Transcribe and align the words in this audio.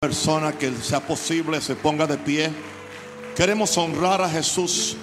persona 0.00 0.52
que 0.52 0.72
sea 0.76 1.06
posible 1.06 1.60
se 1.60 1.76
ponga 1.76 2.06
de 2.06 2.16
pie. 2.16 2.50
Queremos 3.36 3.76
honrar 3.76 4.22
a 4.22 4.30
Jesús 4.30 4.96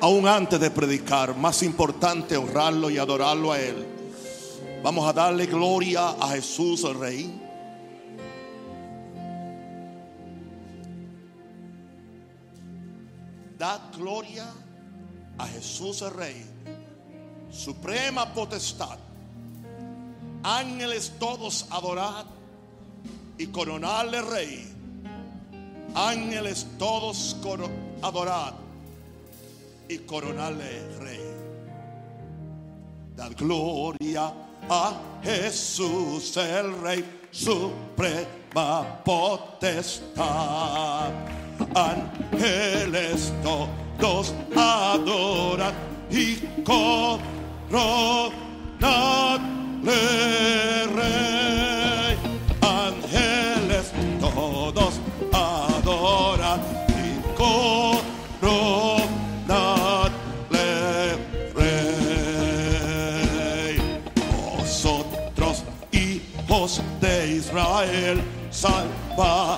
aún 0.00 0.26
antes 0.26 0.58
de 0.58 0.70
predicar. 0.70 1.36
Más 1.36 1.62
importante 1.62 2.34
honrarlo 2.34 2.88
y 2.88 2.96
adorarlo 2.96 3.52
a 3.52 3.60
Él. 3.60 3.86
Vamos 4.82 5.06
a 5.06 5.12
darle 5.12 5.44
gloria 5.44 6.08
a 6.08 6.28
Jesús 6.28 6.84
el 6.84 6.98
Rey. 6.98 7.38
Dad 13.58 13.80
gloria 13.94 14.46
a 15.36 15.46
Jesús 15.48 16.00
el 16.00 16.14
Rey. 16.14 16.46
Suprema 17.50 18.32
potestad. 18.32 18.96
Ángeles 20.42 21.12
todos 21.18 21.66
adorad 21.68 22.24
y 23.38 23.46
coronarle 23.46 24.20
rey. 24.22 24.70
Ángeles 25.94 26.66
todos 26.78 27.36
adorad 28.02 28.54
y 29.88 29.98
coronarle 29.98 30.98
rey. 30.98 31.20
Dar 33.16 33.34
gloria 33.34 34.32
a 34.68 35.00
Jesús 35.22 36.36
el 36.36 36.80
rey, 36.80 37.04
suprema 37.30 39.00
potestad. 39.04 41.12
Ángeles 41.74 43.32
todos 43.42 44.34
adoran 44.56 45.74
y 46.10 46.36
coronarle 46.64 47.26
rey 50.86 51.83
todos 54.34 55.00
adoran 55.32 56.60
y 56.88 57.20
coronarle 57.36 58.58
rey. 61.54 62.94
Vosotros, 64.58 65.62
hijos 65.92 66.82
de 67.00 67.36
Israel, 67.36 68.22
salvados 68.50 69.53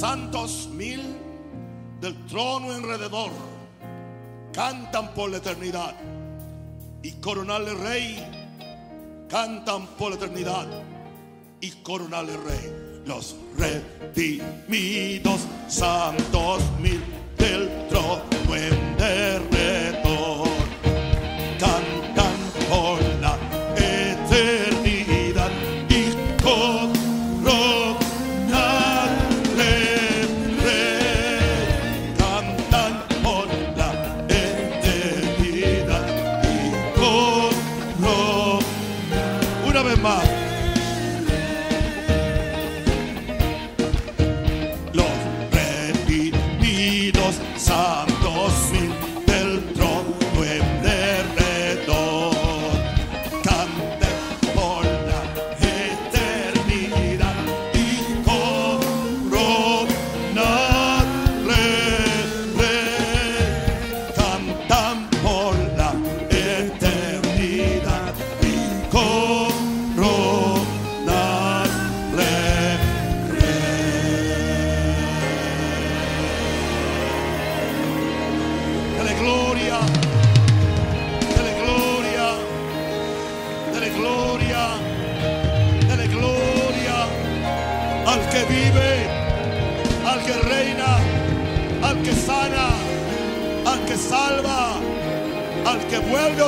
santos 0.00 0.66
mil 0.72 1.14
del 2.00 2.16
trono 2.24 2.72
alrededor, 2.72 3.30
cantan 4.50 5.12
por 5.12 5.30
la 5.30 5.36
eternidad. 5.36 5.94
Y 7.02 7.12
coronarle 7.20 7.74
rey, 7.74 9.26
cantan 9.28 9.86
por 9.98 10.10
la 10.10 10.16
eternidad. 10.16 10.66
Y 11.60 11.70
coronarle 11.82 12.34
rey. 12.38 13.02
Los 13.04 13.36
redimidos, 13.58 15.40
santos 15.68 16.62
mil 16.80 17.02
del 17.36 17.88
trono 17.88 18.22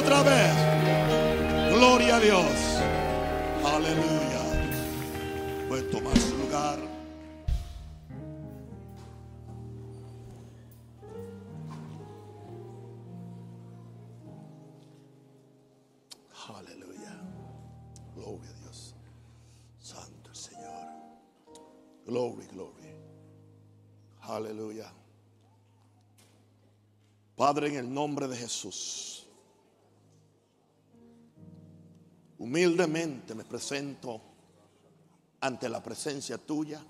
otra 0.03 0.23
vez. 0.23 1.75
Gloria 1.75 2.17
a 2.17 2.21
Dios. 2.21 2.45
Aleluya. 3.65 4.43
Puede 5.69 5.83
tomar 5.85 6.19
su 6.19 6.37
lugar. 6.37 6.79
Aleluya. 16.49 17.21
Gloria 18.17 18.51
a 18.51 18.61
Dios. 18.61 18.95
Santo 19.79 20.31
el 20.31 20.37
Señor. 20.37 20.89
Glory, 22.07 22.47
glory. 22.47 22.95
Aleluya. 24.23 24.93
Padre, 27.37 27.69
en 27.69 27.77
el 27.77 27.93
nombre 27.93 28.29
de 28.29 28.37
Jesús. 28.37 29.22
Humildemente 32.43 33.37
me 33.37 33.45
presento 33.45 34.21
ante 35.43 35.69
la 35.69 35.81
presencia 35.81 36.39
tuya 36.39 36.85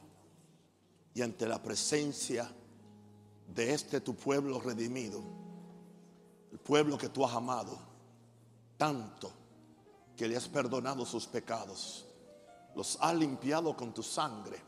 y 1.12 1.20
ante 1.20 1.46
la 1.46 1.62
presencia 1.62 2.50
de 3.54 3.74
este 3.74 4.00
tu 4.00 4.14
pueblo 4.14 4.60
redimido. 4.60 5.22
El 6.52 6.58
pueblo 6.58 6.96
que 6.96 7.10
tú 7.10 7.26
has 7.26 7.34
amado 7.34 7.78
tanto 8.78 9.30
que 10.16 10.26
le 10.26 10.38
has 10.38 10.48
perdonado 10.48 11.04
sus 11.04 11.26
pecados, 11.26 12.06
los 12.74 12.96
has 13.02 13.14
limpiado 13.14 13.76
con 13.76 13.92
tu 13.92 14.02
sangre 14.02 14.58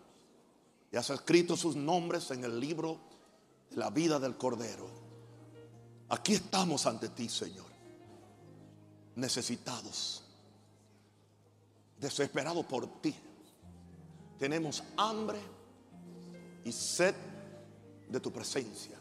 y 0.93 0.99
has 0.99 1.09
escrito 1.09 1.57
sus 1.57 1.77
nombres 1.77 2.31
en 2.31 2.45
el 2.45 2.61
libro 2.61 3.01
de 3.71 3.79
la 3.79 3.89
vida 3.89 4.19
del 4.19 4.37
Cordero. 4.37 4.91
Aquí 6.11 6.35
estamos 6.35 6.85
ante 6.85 7.09
ti, 7.09 7.31
Señor, 7.31 7.71
necesitados, 9.15 10.24
desesperados 12.05 12.67
por 12.67 13.01
ti. 13.01 13.15
Tenemos 14.39 14.83
hambre 14.97 15.39
y 16.65 16.71
sed 16.71 17.15
de 18.09 18.21
tu 18.21 18.31
presencia. 18.31 18.97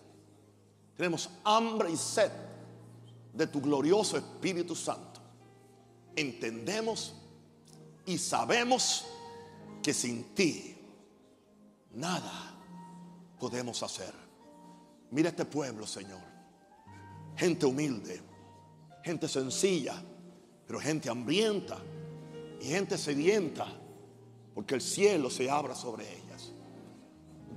Tenemos 0.95 1.29
hambre 1.43 1.91
y 1.91 1.97
sed 1.97 2.31
de 3.33 3.47
tu 3.47 3.59
glorioso 3.61 4.17
Espíritu 4.17 4.73
Santo. 4.75 5.19
Entendemos 6.15 7.13
y 8.05 8.17
sabemos 8.17 9.05
que 9.81 9.93
sin 9.93 10.33
ti 10.35 10.77
nada 11.95 12.55
podemos 13.37 13.83
hacer. 13.83 14.13
Mira 15.11 15.29
este 15.29 15.43
pueblo, 15.43 15.85
Señor. 15.85 16.21
Gente 17.35 17.65
humilde, 17.65 18.21
gente 19.03 19.27
sencilla, 19.27 20.01
pero 20.65 20.79
gente 20.79 21.09
hambrienta 21.09 21.81
y 22.63 22.67
gente 22.67 22.97
sedienta, 22.97 23.67
porque 24.55 24.75
el 24.75 24.81
cielo 24.81 25.29
se 25.29 25.51
abra 25.51 25.75
sobre 25.75 26.05
ellas. 26.17 26.53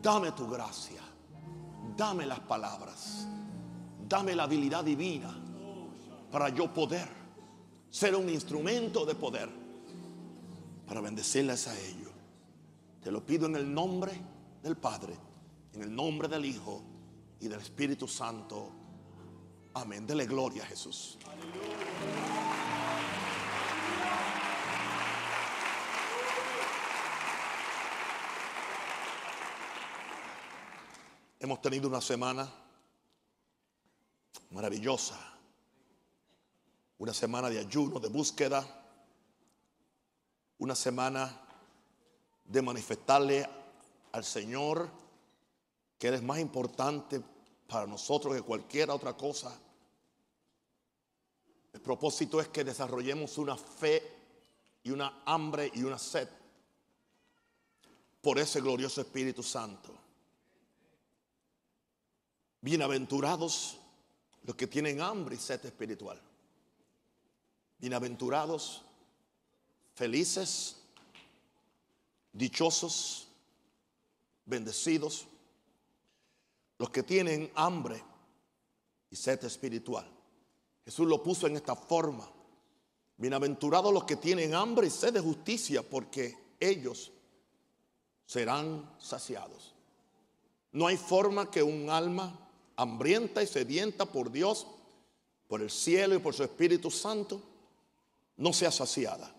Dame 0.03 0.32
tu 0.32 0.49
gracia, 0.49 1.00
dame 1.97 2.26
las 2.26 2.41
palabras, 2.41 3.29
dame 4.08 4.35
la 4.35 4.43
habilidad 4.43 4.82
divina 4.82 5.32
para 6.32 6.49
yo 6.49 6.75
poder 6.75 7.08
ser 7.88 8.17
un 8.17 8.29
instrumento 8.29 9.06
de 9.06 9.14
poder 9.14 9.49
para 10.88 11.00
bendecirles 11.00 11.69
a 11.69 11.79
ellos. 11.79 12.11
Te 13.00 13.12
lo 13.12 13.25
pido 13.25 13.47
en 13.47 13.55
el 13.55 13.73
nombre 13.73 14.11
del 14.61 14.76
Padre, 14.76 15.14
en 15.73 15.82
el 15.82 15.94
nombre 15.94 16.26
del 16.26 16.44
Hijo 16.44 16.82
y 17.38 17.47
del 17.47 17.61
Espíritu 17.61 18.09
Santo. 18.09 18.73
Amén. 19.75 20.05
Dele 20.05 20.26
gloria 20.26 20.64
a 20.64 20.67
Jesús. 20.67 21.17
Hemos 31.38 31.61
tenido 31.61 31.87
una 31.87 32.00
semana 32.00 32.50
maravillosa, 34.50 35.19
una 36.99 37.12
semana 37.12 37.50
de 37.50 37.59
ayuno, 37.59 38.00
de 38.00 38.09
búsqueda, 38.09 38.67
una 40.59 40.75
semana 40.75 41.43
de 42.44 42.62
manifestarle 42.62 43.47
al 44.12 44.25
Señor 44.25 44.88
que 45.99 46.09
es 46.09 46.23
más 46.23 46.38
importante 46.38 47.21
para 47.67 47.87
nosotros 47.87 48.35
que 48.35 48.43
cualquier 48.43 48.91
otra 48.91 49.15
cosa. 49.15 49.59
El 51.73 51.81
propósito 51.83 52.41
es 52.41 52.49
que 52.49 52.65
desarrollemos 52.65 53.37
una 53.37 53.56
fe 53.56 54.03
y 54.83 54.91
una 54.91 55.23
hambre 55.27 55.71
y 55.75 55.83
una 55.83 55.99
sed 55.99 56.29
por 58.23 58.38
ese 58.38 58.61
glorioso 58.62 59.03
Espíritu 59.03 59.43
Santo. 59.43 59.96
Bienaventurados 62.67 63.77
los 64.43 64.57
que 64.57 64.67
tienen 64.67 65.01
hambre 65.01 65.37
y 65.37 65.39
sed 65.39 65.65
espiritual. 65.65 66.21
Bienaventurados, 67.79 68.83
felices, 69.95 70.75
dichosos, 72.33 73.29
bendecidos, 74.47 75.29
los 76.79 76.91
que 76.91 77.05
tienen 77.05 77.53
hambre 77.55 78.03
y 79.11 79.15
sed 79.15 79.45
espiritual. 79.45 80.11
Jesús 80.85 81.07
lo 81.07 81.23
puso 81.23 81.47
en 81.47 81.55
esta 81.55 81.77
forma. 81.77 82.29
Bienaventurados 83.17 83.95
los 83.95 84.03
que 84.03 84.17
tienen 84.17 84.57
hambre 84.57 84.89
y 84.89 84.91
sed 84.91 85.15
de 85.15 85.21
justicia, 85.21 85.89
porque 85.89 86.37
ellos 86.59 87.12
serán 88.27 88.93
saciados. 88.99 89.73
No 90.73 90.89
hay 90.89 90.97
forma 90.97 91.49
que 91.49 91.62
un 91.62 91.91
alma 91.91 92.43
hambrienta 92.76 93.43
y 93.43 93.46
sedienta 93.46 94.06
por 94.06 94.31
Dios, 94.31 94.67
por 95.49 95.62
el 95.62 95.70
cielo 95.70 96.14
y 96.14 96.19
por 96.19 96.34
su 96.34 96.44
Espíritu 96.44 96.90
Santo, 96.90 97.40
no 98.37 98.52
sea 98.52 98.70
saciada. 98.70 99.32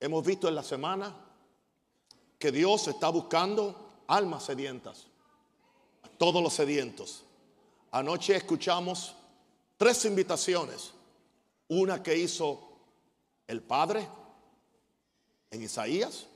Hemos 0.00 0.24
visto 0.24 0.48
en 0.48 0.54
la 0.54 0.62
semana 0.62 1.14
que 2.38 2.50
Dios 2.52 2.88
está 2.88 3.08
buscando 3.08 4.02
almas 4.06 4.44
sedientas 4.44 5.06
todos 6.22 6.40
los 6.40 6.54
sedientos. 6.54 7.24
Anoche 7.90 8.36
escuchamos 8.36 9.16
tres 9.76 10.04
invitaciones. 10.04 10.92
Una 11.66 12.00
que 12.00 12.16
hizo 12.16 12.78
el 13.48 13.60
Padre 13.60 14.06
en 15.50 15.62
Isaías, 15.62 16.28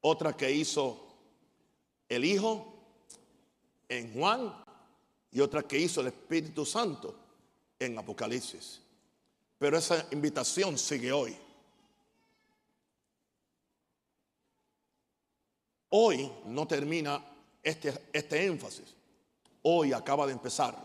otra 0.00 0.34
que 0.34 0.50
hizo 0.50 0.98
el 2.08 2.24
Hijo 2.24 2.73
en 3.88 4.12
Juan 4.14 4.54
y 5.30 5.40
otra 5.40 5.62
que 5.62 5.78
hizo 5.78 6.00
el 6.00 6.08
Espíritu 6.08 6.64
Santo 6.64 7.14
en 7.78 7.98
Apocalipsis. 7.98 8.80
Pero 9.58 9.78
esa 9.78 10.06
invitación 10.12 10.78
sigue 10.78 11.12
hoy. 11.12 11.36
Hoy 15.90 16.30
no 16.46 16.66
termina 16.66 17.24
este, 17.62 18.08
este 18.12 18.46
énfasis. 18.46 18.94
Hoy 19.62 19.92
acaba 19.92 20.26
de 20.26 20.32
empezar. 20.32 20.76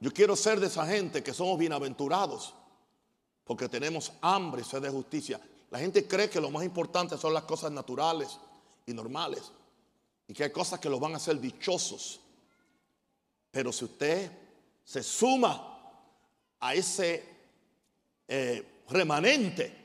Yo 0.00 0.12
quiero 0.12 0.36
ser 0.36 0.60
de 0.60 0.66
esa 0.66 0.86
gente 0.86 1.22
que 1.22 1.32
somos 1.32 1.58
bienaventurados 1.58 2.54
porque 3.44 3.68
tenemos 3.68 4.12
hambre 4.20 4.62
y 4.62 4.64
sed 4.64 4.82
de 4.82 4.90
justicia. 4.90 5.40
La 5.70 5.78
gente 5.78 6.06
cree 6.06 6.28
que 6.30 6.40
lo 6.40 6.50
más 6.50 6.64
importante 6.64 7.16
son 7.16 7.34
las 7.34 7.44
cosas 7.44 7.72
naturales 7.72 8.38
y 8.86 8.92
normales 8.92 9.52
y 10.26 10.32
que 10.32 10.44
hay 10.44 10.50
cosas 10.50 10.80
que 10.80 10.88
los 10.88 11.00
van 11.00 11.14
a 11.14 11.16
hacer 11.16 11.38
dichosos. 11.40 12.20
Pero 13.50 13.72
si 13.72 13.84
usted 13.84 14.30
se 14.84 15.02
suma 15.02 15.70
a 16.60 16.74
ese 16.74 17.24
eh, 18.26 18.82
remanente 18.88 19.84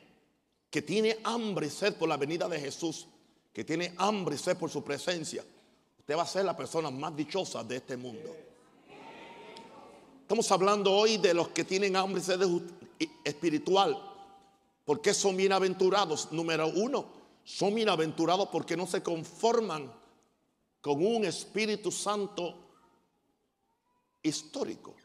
que 0.69 0.81
tiene 0.81 1.19
hambre 1.24 1.68
y 1.68 1.69
sed 1.69 1.95
por 1.95 2.09
la 2.09 2.18
venida 2.18 2.47
de 2.47 2.59
Jesús, 2.59 3.07
que 3.53 3.63
tiene 3.63 3.94
hambre 3.97 4.36
y 4.36 4.38
sed 4.38 4.57
por 4.57 4.69
su 4.69 4.83
presencia, 4.83 5.44
usted 6.00 6.18
va 6.18 6.24
a 6.24 6.27
ser 6.27 6.45
la 6.45 6.56
persona 6.56 6.89
más 6.89 7.15
dichosa 7.15 7.63
de 7.63 7.77
este 7.77 7.97
mundo. 7.97 8.35
Estamos 10.21 10.51
hablando 10.51 10.94
hoy 10.94 11.18
de 11.18 11.33
los 11.33 11.50
que 11.50 11.63
tienen 11.63 11.95
hambre 11.95 12.21
y 12.21 12.24
sed 12.24 12.39
espiritual. 13.24 14.00
¿Por 14.85 15.01
qué 15.01 15.13
son 15.13 15.35
bienaventurados? 15.35 16.31
Número 16.31 16.68
uno, 16.68 17.06
son 17.44 17.75
bienaventurados 17.75 18.50
porque 18.50 18.77
no 18.77 18.88
se 18.88 19.03
conforman 19.03 19.98
con 20.81 21.06
un 21.06 21.26
Espíritu 21.26 21.92
Santo 21.92 22.56
histórico. 24.21 24.95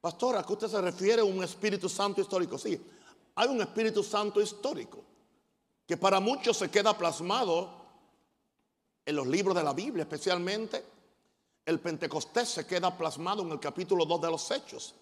Pastor, 0.00 0.36
¿a 0.36 0.44
qué 0.44 0.52
usted 0.52 0.68
se 0.68 0.80
refiere 0.80 1.22
a 1.22 1.24
un 1.24 1.42
Espíritu 1.42 1.88
Santo 1.88 2.20
histórico? 2.20 2.58
Sí, 2.58 2.80
hay 3.34 3.48
un 3.48 3.60
Espíritu 3.60 4.02
Santo 4.02 4.40
histórico 4.40 5.04
que 5.86 5.96
para 5.96 6.20
muchos 6.20 6.56
se 6.56 6.70
queda 6.70 6.96
plasmado 6.96 7.68
en 9.04 9.16
los 9.16 9.26
libros 9.26 9.56
de 9.56 9.62
la 9.62 9.72
Biblia, 9.72 10.02
especialmente 10.02 10.84
el 11.66 11.80
Pentecostés 11.80 12.48
se 12.48 12.66
queda 12.66 12.96
plasmado 12.96 13.42
en 13.42 13.50
el 13.52 13.60
capítulo 13.60 14.04
2 14.04 14.20
de 14.20 14.30
los 14.30 14.50
Hechos. 14.50 14.94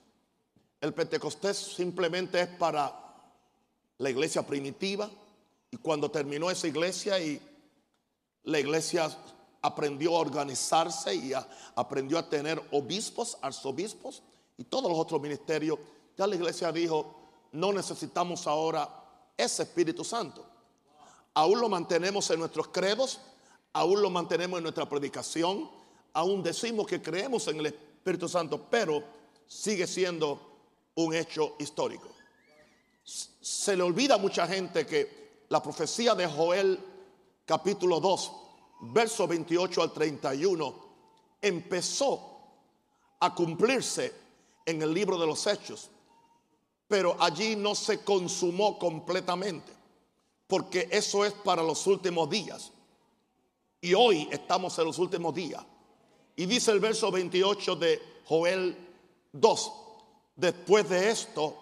El 0.81 0.93
Pentecostés 0.93 1.57
simplemente 1.57 2.40
es 2.40 2.49
para 2.49 2.93
la 3.99 4.11
iglesia 4.11 4.47
primitiva 4.47 5.11
y 5.71 5.76
cuando 5.76 6.11
terminó 6.11 6.50
esa 6.50 6.69
iglesia 6.69 7.19
y 7.21 7.40
la 8.45 8.59
iglesia 8.59 9.11
aprendió 9.62 10.16
a 10.16 10.20
organizarse 10.20 11.14
y 11.14 11.32
aprendió 11.74 12.18
a 12.18 12.28
tener 12.28 12.62
obispos, 12.72 13.38
arzobispos 13.42 14.22
y 14.56 14.64
todos 14.64 14.90
los 14.90 14.98
otros 14.98 15.20
ministerios, 15.20 15.78
ya 16.16 16.26
la 16.26 16.34
iglesia 16.34 16.72
dijo, 16.72 17.14
no 17.52 17.72
necesitamos 17.72 18.46
ahora 18.46 18.88
ese 19.36 19.62
Espíritu 19.62 20.04
Santo 20.04 20.58
aún 21.38 21.60
lo 21.60 21.68
mantenemos 21.68 22.28
en 22.30 22.40
nuestros 22.40 22.66
credos, 22.68 23.20
aún 23.72 24.02
lo 24.02 24.10
mantenemos 24.10 24.58
en 24.58 24.64
nuestra 24.64 24.88
predicación, 24.88 25.70
aún 26.12 26.42
decimos 26.42 26.84
que 26.84 27.00
creemos 27.00 27.46
en 27.46 27.60
el 27.60 27.66
Espíritu 27.66 28.28
Santo, 28.28 28.66
pero 28.68 29.04
sigue 29.46 29.86
siendo 29.86 30.40
un 30.96 31.14
hecho 31.14 31.54
histórico. 31.60 32.08
Se 33.04 33.76
le 33.76 33.84
olvida 33.84 34.16
a 34.16 34.18
mucha 34.18 34.48
gente 34.48 34.84
que 34.84 35.44
la 35.48 35.62
profecía 35.62 36.16
de 36.16 36.26
Joel 36.26 36.80
capítulo 37.46 38.00
2, 38.00 38.32
verso 38.80 39.26
28 39.26 39.82
al 39.82 39.92
31, 39.92 40.75
empezó 41.40 42.38
a 43.20 43.35
cumplirse 43.35 44.12
en 44.64 44.82
el 44.82 44.92
libro 44.92 45.18
de 45.18 45.26
los 45.26 45.47
hechos, 45.47 45.90
pero 46.87 47.16
allí 47.20 47.56
no 47.56 47.75
se 47.75 48.02
consumó 48.04 48.78
completamente 48.78 49.78
porque 50.49 50.88
eso 50.90 51.25
es 51.25 51.32
para 51.35 51.62
los 51.62 51.87
últimos 51.87 52.28
días. 52.28 52.73
Y 53.80 53.94
hoy 53.94 54.26
estamos 54.32 54.76
en 54.78 54.87
los 54.87 54.99
últimos 54.99 55.32
días. 55.35 55.62
Y 56.35 56.47
dice 56.47 56.73
el 56.73 56.80
verso 56.80 57.12
28 57.12 57.76
de 57.76 58.02
Joel 58.26 58.76
2, 59.32 59.73
después 60.35 60.88
de 60.88 61.11
esto 61.11 61.56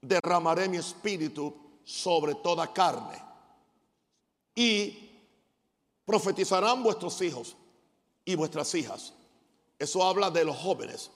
derramaré 0.00 0.68
mi 0.68 0.78
espíritu 0.78 1.54
sobre 1.84 2.34
toda 2.36 2.72
carne. 2.72 3.22
Y 4.54 5.09
profetizarán 6.10 6.82
vuestros 6.82 7.22
hijos 7.22 7.54
y 8.24 8.34
vuestras 8.34 8.74
hijas. 8.74 9.12
Eso 9.78 10.02
habla 10.02 10.28
de 10.28 10.44
los 10.44 10.56
jóvenes. 10.56 11.08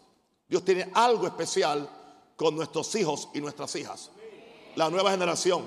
Dios 0.49 0.65
tiene 0.65 0.89
algo 0.95 1.27
especial 1.27 1.91
con 2.37 2.55
nuestros 2.55 2.95
hijos 2.95 3.29
y 3.35 3.41
nuestras 3.41 3.75
hijas. 3.75 4.13
La 4.77 4.89
nueva 4.91 5.11
generación. 5.11 5.65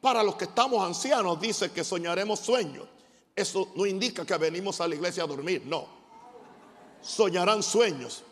Para 0.00 0.22
los 0.22 0.36
que 0.36 0.46
estamos 0.46 0.82
ancianos 0.82 1.38
dice 1.42 1.72
que 1.72 1.84
soñaremos 1.84 2.40
sueños. 2.40 2.88
Eso 3.36 3.68
no 3.76 3.84
indica 3.84 4.24
que 4.24 4.34
venimos 4.38 4.80
a 4.80 4.88
la 4.88 4.94
iglesia 4.94 5.24
a 5.24 5.26
dormir, 5.26 5.64
no. 5.66 5.86
Soñarán 7.02 7.62
sueños. 7.62 8.24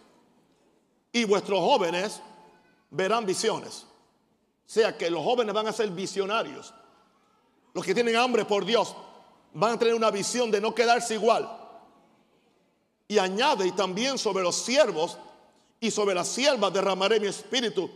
Y 1.13 1.25
vuestros 1.25 1.61
jóvenes 1.61 2.23
verán 2.91 3.27
visiones. 3.27 3.85
O 4.67 4.71
sea 4.71 4.97
que 4.97 5.11
los 5.11 5.23
jóvenes 5.23 5.55
van 5.55 5.67
a 5.67 5.75
ser 5.75 5.91
visionarios. 5.91 6.73
Los 7.75 7.85
que 7.85 7.93
tienen 7.93 8.17
hambre 8.17 8.47
por 8.47 8.65
Dios 8.65 8.97
van 9.59 9.73
a 9.73 9.79
tener 9.79 9.95
una 9.95 10.13
visión 10.13 10.53
de 10.53 10.61
no 10.61 10.73
quedarse 10.73 11.15
igual. 11.15 11.51
Y 13.09 13.19
añade, 13.19 13.67
y 13.67 13.73
también 13.73 14.17
sobre 14.17 14.45
los 14.45 14.55
siervos 14.55 15.19
y 15.81 15.91
sobre 15.91 16.15
las 16.15 16.29
siervas 16.29 16.73
derramaré 16.73 17.19
mi 17.19 17.27
espíritu 17.27 17.91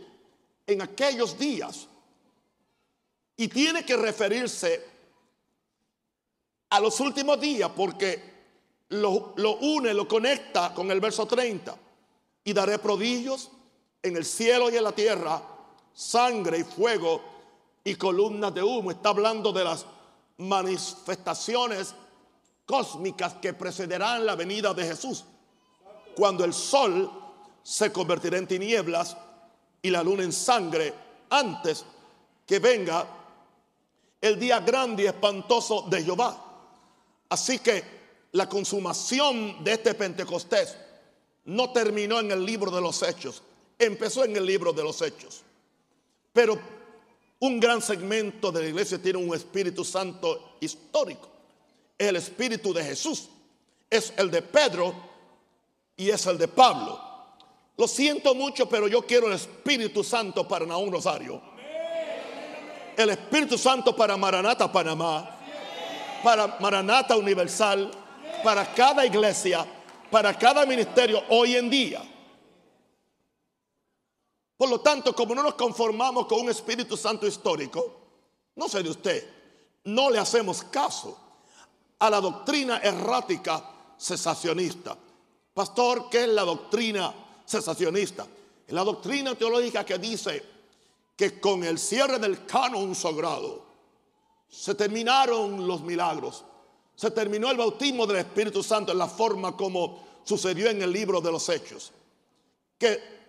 en 0.67 0.81
aquellos 0.81 1.37
días. 1.37 1.87
Y 3.37 3.47
tiene 3.47 3.85
que 3.85 3.95
referirse 3.95 4.85
a 6.69 6.81
los 6.81 6.99
últimos 6.99 7.39
días 7.39 7.71
porque 7.73 8.33
lo, 8.89 9.33
lo, 9.37 9.55
une, 9.57 9.93
lo 9.93 10.05
conecta 10.05 10.73
con 10.73 10.91
el 10.91 10.99
verso 10.99 11.25
30. 11.25 11.77
Y 12.43 12.51
daré 12.51 12.77
prodigios 12.77 13.49
en 14.01 14.17
el 14.17 14.25
cielo 14.25 14.69
y 14.69 14.75
en 14.75 14.83
la 14.83 14.91
tierra, 14.91 15.41
sangre 15.93 16.57
y 16.57 16.63
fuego 16.65 17.21
y 17.85 17.95
columnas 17.95 18.53
de 18.53 18.63
humo. 18.63 18.91
Está 18.91 19.09
hablando 19.09 19.53
de 19.53 19.63
las 19.63 19.85
manifestaciones 20.47 21.95
cósmicas 22.65 23.35
que 23.35 23.53
precederán 23.53 24.25
la 24.25 24.35
venida 24.35 24.73
de 24.73 24.85
Jesús. 24.85 25.25
Cuando 26.15 26.43
el 26.43 26.53
sol 26.53 27.11
se 27.63 27.91
convertirá 27.91 28.37
en 28.37 28.47
tinieblas 28.47 29.17
y 29.81 29.89
la 29.89 30.03
luna 30.03 30.23
en 30.23 30.31
sangre 30.31 30.93
antes 31.29 31.85
que 32.45 32.59
venga 32.59 33.07
el 34.21 34.39
día 34.39 34.59
grande 34.59 35.03
y 35.03 35.07
espantoso 35.07 35.85
de 35.89 36.03
Jehová. 36.03 36.37
Así 37.29 37.59
que 37.59 37.83
la 38.33 38.47
consumación 38.47 39.63
de 39.63 39.73
este 39.73 39.93
Pentecostés 39.93 40.77
no 41.45 41.71
terminó 41.71 42.19
en 42.19 42.31
el 42.31 42.45
libro 42.45 42.71
de 42.71 42.81
los 42.81 43.01
hechos, 43.03 43.41
empezó 43.77 44.23
en 44.23 44.35
el 44.35 44.45
libro 44.45 44.71
de 44.71 44.83
los 44.83 45.01
hechos. 45.01 45.41
Pero 46.31 46.59
un 47.43 47.59
gran 47.59 47.81
segmento 47.81 48.53
de 48.53 48.61
la 48.61 48.67
iglesia 48.69 49.01
tiene 49.01 49.19
un 49.19 49.35
Espíritu 49.35 49.83
Santo 49.83 50.55
histórico. 50.61 51.27
El 51.97 52.15
Espíritu 52.15 52.73
de 52.73 52.81
Jesús 52.81 53.27
es 53.89 54.13
el 54.15 54.31
de 54.31 54.41
Pedro 54.41 54.95
y 55.97 56.09
es 56.09 56.25
el 56.25 56.37
de 56.37 56.47
Pablo. 56.47 56.97
Lo 57.75 57.85
siento 57.85 58.33
mucho, 58.33 58.69
pero 58.69 58.87
yo 58.87 59.01
quiero 59.01 59.27
el 59.27 59.33
Espíritu 59.33 60.05
Santo 60.05 60.47
para 60.47 60.65
Naún 60.65 60.89
Rosario. 60.89 61.41
El 62.95 63.09
Espíritu 63.09 63.57
Santo 63.57 63.93
para 63.93 64.15
Maranata 64.15 64.71
Panamá. 64.71 65.37
Para 66.23 66.55
Maranata 66.61 67.17
Universal. 67.17 67.91
Para 68.41 68.73
cada 68.73 69.05
iglesia. 69.05 69.65
Para 70.09 70.33
cada 70.37 70.65
ministerio 70.65 71.21
hoy 71.27 71.57
en 71.57 71.69
día. 71.69 72.01
Por 74.63 74.69
lo 74.69 74.79
tanto, 74.79 75.13
como 75.13 75.35
no 75.35 75.43
nos 75.43 75.55
conformamos 75.55 76.25
con 76.25 76.39
un 76.39 76.49
Espíritu 76.49 76.95
Santo 76.95 77.27
histórico, 77.27 77.99
no 78.55 78.69
sé 78.69 78.81
de 78.81 78.91
usted, 78.91 79.29
no 79.83 80.09
le 80.09 80.17
hacemos 80.17 80.63
caso 80.63 81.17
a 81.99 82.09
la 82.09 82.21
doctrina 82.21 82.77
errática 82.77 83.61
cesacionista. 83.99 84.97
Pastor, 85.53 86.09
¿qué 86.09 86.23
es 86.23 86.29
la 86.29 86.43
doctrina 86.43 87.13
cesacionista? 87.45 88.25
Es 88.65 88.73
la 88.73 88.85
doctrina 88.85 89.35
teológica 89.35 89.85
que 89.85 89.97
dice 89.97 90.41
que 91.17 91.41
con 91.41 91.65
el 91.65 91.77
cierre 91.77 92.17
del 92.17 92.45
canon 92.45 92.95
sagrado 92.95 93.65
se 94.47 94.75
terminaron 94.75 95.67
los 95.67 95.81
milagros, 95.81 96.45
se 96.95 97.11
terminó 97.11 97.51
el 97.51 97.57
bautismo 97.57 98.07
del 98.07 98.19
Espíritu 98.19 98.63
Santo 98.63 98.93
en 98.93 98.97
la 98.97 99.09
forma 99.09 99.57
como 99.57 100.21
sucedió 100.23 100.69
en 100.69 100.81
el 100.81 100.93
libro 100.93 101.19
de 101.19 101.33
los 101.33 101.49
Hechos, 101.49 101.91
que 102.77 103.22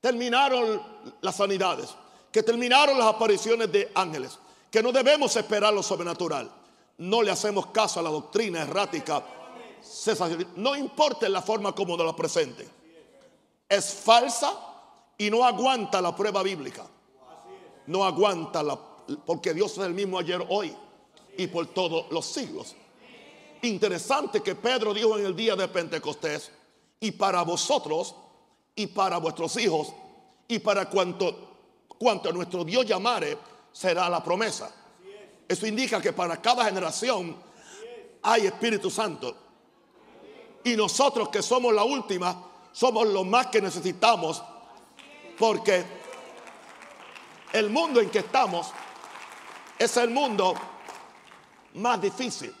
terminaron 0.00 0.82
las 1.20 1.36
sanidades, 1.36 1.90
que 2.30 2.42
terminaron 2.42 2.98
las 2.98 3.08
apariciones 3.08 3.70
de 3.72 3.90
ángeles, 3.94 4.38
que 4.70 4.82
no 4.82 4.92
debemos 4.92 5.34
esperar 5.36 5.72
lo 5.72 5.82
sobrenatural. 5.82 6.50
No 6.98 7.22
le 7.22 7.30
hacemos 7.30 7.66
caso 7.66 8.00
a 8.00 8.02
la 8.02 8.10
doctrina 8.10 8.62
errática. 8.62 9.22
No 10.56 10.74
importa 10.74 11.28
la 11.28 11.42
forma 11.42 11.74
como 11.74 11.96
nos 11.96 12.06
la 12.06 12.16
presente. 12.16 12.66
Es 13.68 13.94
falsa 13.94 14.52
y 15.18 15.30
no 15.30 15.44
aguanta 15.44 16.00
la 16.00 16.14
prueba 16.14 16.42
bíblica. 16.42 16.86
No 17.86 18.04
aguanta 18.04 18.62
la 18.62 18.78
porque 19.24 19.54
Dios 19.54 19.72
es 19.72 19.78
el 19.78 19.94
mismo 19.94 20.18
ayer, 20.18 20.44
hoy 20.48 20.74
y 21.36 21.46
por 21.46 21.66
todos 21.68 22.06
los 22.10 22.26
siglos. 22.26 22.74
Interesante 23.62 24.42
que 24.42 24.54
Pedro 24.54 24.92
dijo 24.92 25.18
en 25.18 25.26
el 25.26 25.36
día 25.36 25.56
de 25.56 25.68
Pentecostés, 25.68 26.50
y 26.98 27.12
para 27.12 27.42
vosotros 27.42 28.14
y 28.76 28.86
para 28.86 29.16
vuestros 29.18 29.56
hijos 29.56 29.92
y 30.46 30.58
para 30.58 30.88
cuanto, 30.88 31.58
cuanto 31.98 32.28
a 32.28 32.32
nuestro 32.32 32.62
Dios 32.62 32.86
llamare 32.86 33.36
será 33.72 34.08
la 34.08 34.22
promesa. 34.22 34.70
Eso 35.48 35.66
indica 35.66 36.00
que 36.00 36.12
para 36.12 36.40
cada 36.40 36.64
generación 36.64 37.36
hay 38.22 38.46
Espíritu 38.46 38.90
Santo. 38.90 39.34
Y 40.64 40.76
nosotros 40.76 41.28
que 41.30 41.42
somos 41.42 41.72
la 41.72 41.84
última, 41.84 42.44
somos 42.72 43.06
lo 43.06 43.24
más 43.24 43.46
que 43.46 43.62
necesitamos 43.62 44.42
porque 45.38 45.84
el 47.52 47.70
mundo 47.70 48.00
en 48.00 48.10
que 48.10 48.18
estamos 48.18 48.68
es 49.78 49.96
el 49.96 50.10
mundo 50.10 50.54
más 51.74 52.00
difícil. 52.00 52.54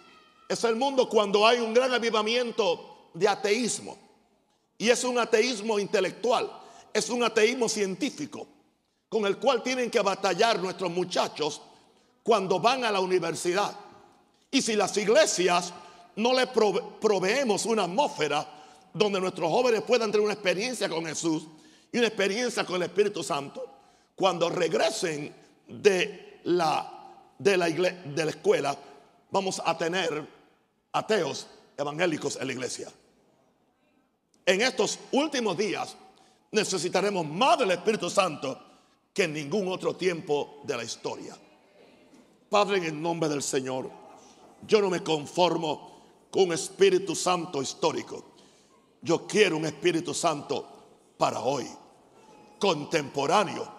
Es 0.48 0.62
el 0.64 0.76
mundo 0.76 1.08
cuando 1.08 1.46
hay 1.46 1.58
un 1.58 1.74
gran 1.74 1.92
avivamiento 1.92 3.08
de 3.12 3.26
ateísmo. 3.26 4.05
Y 4.78 4.90
es 4.90 5.04
un 5.04 5.18
ateísmo 5.18 5.78
intelectual, 5.78 6.50
es 6.92 7.08
un 7.08 7.22
ateísmo 7.22 7.68
científico 7.68 8.46
con 9.08 9.24
el 9.26 9.38
cual 9.38 9.62
tienen 9.62 9.90
que 9.90 10.00
batallar 10.00 10.58
nuestros 10.58 10.90
muchachos 10.90 11.62
cuando 12.22 12.60
van 12.60 12.84
a 12.84 12.90
la 12.90 13.00
universidad. 13.00 13.74
Y 14.50 14.60
si 14.60 14.74
las 14.74 14.96
iglesias 14.96 15.72
no 16.16 16.34
le 16.34 16.46
proveemos 16.46 17.64
una 17.66 17.84
atmósfera 17.84 18.46
donde 18.92 19.20
nuestros 19.20 19.50
jóvenes 19.50 19.82
puedan 19.82 20.10
tener 20.10 20.24
una 20.24 20.34
experiencia 20.34 20.88
con 20.88 21.06
Jesús 21.06 21.44
y 21.92 21.98
una 21.98 22.08
experiencia 22.08 22.64
con 22.64 22.76
el 22.76 22.82
Espíritu 22.82 23.22
Santo, 23.22 23.64
cuando 24.14 24.48
regresen 24.48 25.34
de 25.68 26.40
la, 26.44 27.14
de 27.38 27.56
la, 27.56 27.68
de 27.68 28.24
la 28.24 28.30
escuela, 28.30 28.76
vamos 29.30 29.62
a 29.64 29.76
tener 29.76 30.26
ateos 30.92 31.46
evangélicos 31.76 32.36
en 32.36 32.46
la 32.46 32.52
iglesia 32.52 32.90
en 34.46 34.62
estos 34.62 34.98
últimos 35.12 35.56
días 35.56 35.96
necesitaremos 36.52 37.26
más 37.26 37.58
del 37.58 37.72
Espíritu 37.72 38.08
Santo 38.08 38.58
que 39.12 39.24
en 39.24 39.34
ningún 39.34 39.68
otro 39.68 39.96
tiempo 39.96 40.60
de 40.64 40.76
la 40.76 40.84
historia. 40.84 41.36
Padre, 42.48 42.78
en 42.78 42.84
el 42.84 43.02
nombre 43.02 43.28
del 43.28 43.42
Señor, 43.42 43.90
yo 44.66 44.80
no 44.80 44.88
me 44.88 45.02
conformo 45.02 45.96
con 46.30 46.44
un 46.44 46.52
Espíritu 46.52 47.16
Santo 47.16 47.60
histórico. 47.60 48.36
Yo 49.02 49.26
quiero 49.26 49.56
un 49.56 49.66
Espíritu 49.66 50.14
Santo 50.14 50.66
para 51.18 51.40
hoy, 51.40 51.66
contemporáneo. 52.58 53.74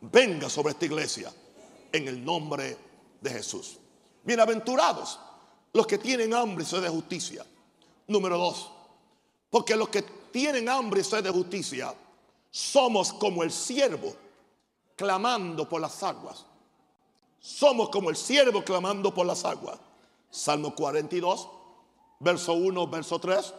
Venga 0.00 0.48
sobre 0.48 0.72
esta 0.72 0.86
iglesia 0.86 1.32
en 1.92 2.08
el 2.08 2.24
nombre 2.24 2.76
de 3.20 3.30
Jesús. 3.30 3.78
Bienaventurados 4.24 5.18
los 5.72 5.86
que 5.86 5.98
tienen 5.98 6.32
hambre 6.32 6.64
y 6.64 6.66
sed 6.66 6.82
de 6.82 6.88
justicia. 6.88 7.44
Número 8.06 8.38
dos, 8.38 8.70
porque 9.56 9.74
los 9.74 9.88
que 9.88 10.02
tienen 10.02 10.68
hambre 10.68 11.00
y 11.00 11.04
sed 11.04 11.24
de 11.24 11.30
justicia 11.30 11.94
somos 12.50 13.14
como 13.14 13.42
el 13.42 13.50
siervo 13.50 14.14
clamando 14.94 15.66
por 15.66 15.80
las 15.80 16.02
aguas. 16.02 16.44
Somos 17.40 17.88
como 17.88 18.10
el 18.10 18.16
siervo 18.16 18.62
clamando 18.62 19.14
por 19.14 19.24
las 19.24 19.46
aguas. 19.46 19.78
Salmo 20.28 20.74
42, 20.74 21.48
verso 22.20 22.52
1, 22.52 22.86
verso 22.88 23.18
3. 23.18 23.54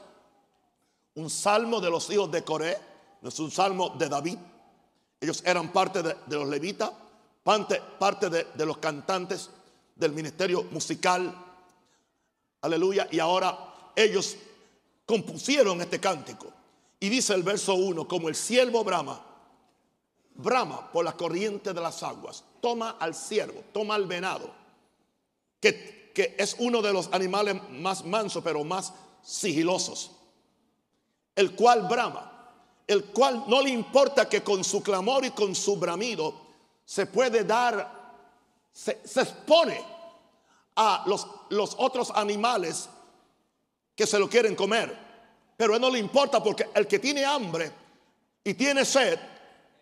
Un 1.15 1.31
salmo 1.31 1.81
de 1.81 1.89
los 1.89 2.07
hijos 2.11 2.29
de 2.29 2.43
Coré. 2.43 2.77
No 3.23 3.29
es 3.29 3.39
un 3.39 3.49
salmo 3.49 3.95
de 3.97 4.07
David. 4.07 4.37
Ellos 5.19 5.41
eran 5.47 5.73
parte 5.73 6.03
de, 6.03 6.15
los 6.27 6.47
levitas, 6.47 6.91
parte, 7.43 8.29
de 8.29 8.65
los 8.67 8.77
cantantes 8.77 9.49
del 9.95 10.11
ministerio 10.11 10.61
musical. 10.69 11.33
Aleluya. 12.61 13.07
Y 13.09 13.17
ahora 13.17 13.57
ellos 13.95 14.37
compusieron 15.07 15.81
este 15.81 15.99
cántico. 15.99 16.53
Y 16.99 17.09
dice 17.09 17.33
el 17.33 17.41
verso 17.41 17.73
1, 17.73 18.07
como 18.07 18.29
el 18.29 18.35
siervo 18.35 18.83
brama, 18.83 19.23
brama 20.35 20.91
por 20.91 21.05
la 21.05 21.13
corriente 21.13 21.73
de 21.73 21.81
las 21.81 22.03
aguas, 22.03 22.43
toma 22.61 22.97
al 22.99 23.15
siervo, 23.15 23.63
toma 23.71 23.95
al 23.95 24.05
venado, 24.05 24.51
que, 25.59 26.11
que 26.13 26.35
es 26.37 26.55
uno 26.59 26.81
de 26.81 26.93
los 26.93 27.09
animales 27.13 27.55
más 27.71 28.05
mansos, 28.05 28.43
pero 28.43 28.63
más 28.63 28.93
sigilosos, 29.23 30.11
el 31.35 31.55
cual 31.55 31.87
brama, 31.87 32.31
el 32.85 33.05
cual 33.05 33.45
no 33.47 33.61
le 33.61 33.69
importa 33.69 34.27
que 34.27 34.43
con 34.43 34.63
su 34.63 34.83
clamor 34.83 35.23
y 35.23 35.31
con 35.31 35.55
su 35.55 35.77
bramido 35.77 36.33
se 36.83 37.05
puede 37.05 37.43
dar, 37.43 38.15
se, 38.71 38.99
expone 39.03 39.79
a 40.75 41.03
los, 41.05 41.27
los 41.49 41.75
otros 41.77 42.11
animales 42.15 42.89
que 43.97 44.05
se 44.05 44.19
lo 44.19 44.29
quieren 44.29 44.55
comer. 44.55 44.95
Pero 45.57 45.73
él 45.75 45.81
no 45.81 45.89
le 45.89 45.97
importa 45.97 46.41
porque 46.41 46.69
el 46.75 46.85
que 46.85 46.99
tiene 46.99 47.25
hambre 47.25 47.71
y 48.43 48.53
tiene 48.53 48.85
sed, 48.85 49.19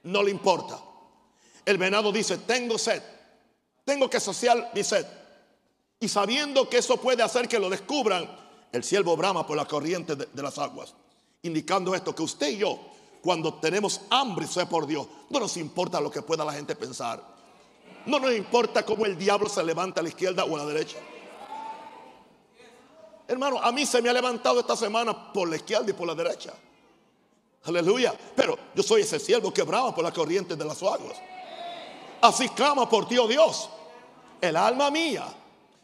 no 0.04 0.24
le 0.24 0.32
importa. 0.32 0.80
El 1.66 1.78
venado 1.78 2.12
dice, 2.14 2.38
tengo 2.38 2.78
sed, 2.78 3.04
tengo 3.84 4.10
que 4.10 4.22
saciar 4.22 4.72
mi 4.74 4.84
sed. 4.84 5.06
Y 6.00 6.08
sabiendo 6.08 6.70
que 6.70 6.78
eso 6.78 6.98
puede 6.98 7.24
hacer 7.24 7.50
que 7.50 7.60
lo 7.60 7.70
descubran, 7.70 8.30
el 8.72 8.84
siervo 8.84 9.18
brama 9.18 9.46
por 9.46 9.58
la 9.58 9.66
corriente 9.66 10.16
de, 10.16 10.42
las 10.42 10.58
aguas. 10.60 10.94
Indicando 11.44 11.94
esto, 11.94 12.16
que 12.16 12.24
usted 12.24 12.50
y 12.50 12.58
yo, 12.58 12.80
cuando 13.22 13.56
tenemos 13.56 14.02
hambre 14.10 14.46
y 14.46 14.48
sed 14.48 14.68
por 14.68 14.88
Dios, 14.88 15.08
no 15.30 15.40
nos 15.40 15.58
importa 15.58 16.00
lo 16.00 16.10
que 16.10 16.22
pueda 16.22 16.46
la 16.46 16.54
gente 16.54 16.76
pensar. 16.76 17.22
No 18.06 18.20
nos 18.20 18.34
importa 18.34 18.86
cómo 18.86 19.06
el 19.06 19.18
diablo 19.18 19.50
se 19.50 19.64
levanta 19.64 20.00
a 20.00 20.04
la 20.04 20.10
izquierda 20.10 20.46
o 20.46 20.56
a 20.56 20.60
la 20.60 20.66
derecha. 20.66 20.98
Hermano, 23.28 23.60
a 23.60 23.72
mí 23.72 23.86
se 23.86 24.02
me 24.02 24.10
ha 24.10 24.14
levantado 24.14 24.60
esta 24.60 24.76
semana 24.76 25.34
por 25.34 25.50
la 25.50 25.56
izquierda 25.56 25.90
y 25.90 25.94
por 25.94 26.08
la 26.08 26.16
derecha. 26.16 26.54
Aleluya. 27.64 28.14
Pero 28.36 28.58
yo 28.76 28.84
soy 28.84 29.02
ese 29.02 29.20
siervo 29.20 29.54
que 29.54 29.64
brama 29.64 29.94
por 29.94 30.04
la 30.04 30.12
corriente 30.12 30.56
de 30.56 30.66
las 30.66 30.82
aguas. 30.84 31.18
Así 32.22 32.50
clama 32.50 32.88
por 32.88 33.08
ti, 33.08 33.18
oh 33.18 33.28
Dios. 33.28 33.70
El 34.40 34.56
alma 34.56 34.92
mía, 34.92 35.26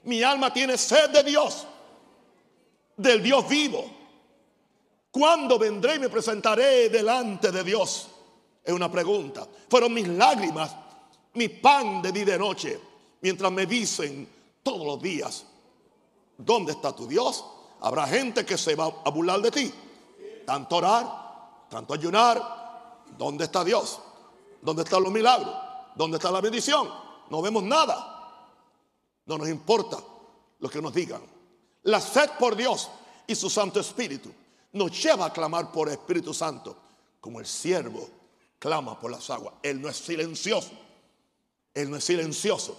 mi 0.03 0.21
alma 0.21 0.53
tiene 0.53 0.77
sed 0.77 1.09
de 1.09 1.23
Dios, 1.23 1.65
del 2.95 3.23
Dios 3.23 3.47
vivo. 3.47 3.85
¿Cuándo 5.09 5.57
vendré 5.57 5.95
y 5.95 5.99
me 5.99 6.09
presentaré 6.09 6.89
delante 6.89 7.51
de 7.51 7.63
Dios? 7.63 8.07
Es 8.63 8.73
una 8.73 8.91
pregunta. 8.91 9.47
Fueron 9.69 9.93
mis 9.93 10.07
lágrimas, 10.07 10.75
mi 11.33 11.49
pan 11.49 12.01
de 12.01 12.11
día 12.11 12.21
y 12.21 12.25
de 12.25 12.37
noche, 12.39 12.79
mientras 13.21 13.51
me 13.51 13.65
dicen 13.65 14.27
todos 14.63 14.85
los 14.85 15.01
días, 15.01 15.45
¿dónde 16.45 16.73
está 16.73 16.95
tu 16.95 17.07
Dios? 17.07 17.45
Habrá 17.81 18.07
gente 18.07 18.45
que 18.45 18.57
se 18.57 18.75
va 18.75 18.85
a 19.03 19.09
burlar 19.09 19.41
de 19.41 19.51
ti. 19.51 19.73
Tanto 20.45 20.77
orar, 20.77 21.65
tanto 21.69 21.93
ayunar, 21.93 23.01
¿dónde 23.17 23.45
está 23.45 23.63
Dios? 23.63 23.99
¿Dónde 24.61 24.83
están 24.83 25.03
los 25.03 25.11
milagros? 25.11 25.55
¿Dónde 25.95 26.17
está 26.17 26.31
la 26.31 26.41
bendición? 26.41 26.89
No 27.29 27.41
vemos 27.41 27.63
nada. 27.63 28.17
No 29.25 29.37
nos 29.37 29.49
importa 29.49 29.97
lo 30.59 30.69
que 30.69 30.81
nos 30.81 30.93
digan. 30.93 31.21
La 31.83 31.99
sed 31.99 32.29
por 32.37 32.55
Dios 32.55 32.89
y 33.25 33.35
su 33.35 33.49
Santo 33.49 33.79
Espíritu 33.79 34.31
nos 34.73 35.03
lleva 35.03 35.25
a 35.25 35.33
clamar 35.33 35.71
por 35.71 35.89
Espíritu 35.89 36.33
Santo, 36.33 36.77
como 37.19 37.39
el 37.39 37.45
siervo 37.45 38.07
clama 38.59 38.99
por 38.99 39.11
las 39.11 39.29
aguas. 39.29 39.55
Él 39.63 39.81
no 39.81 39.89
es 39.89 39.97
silencioso. 39.97 40.71
Él 41.73 41.89
no 41.89 41.97
es 41.97 42.03
silencioso. 42.03 42.77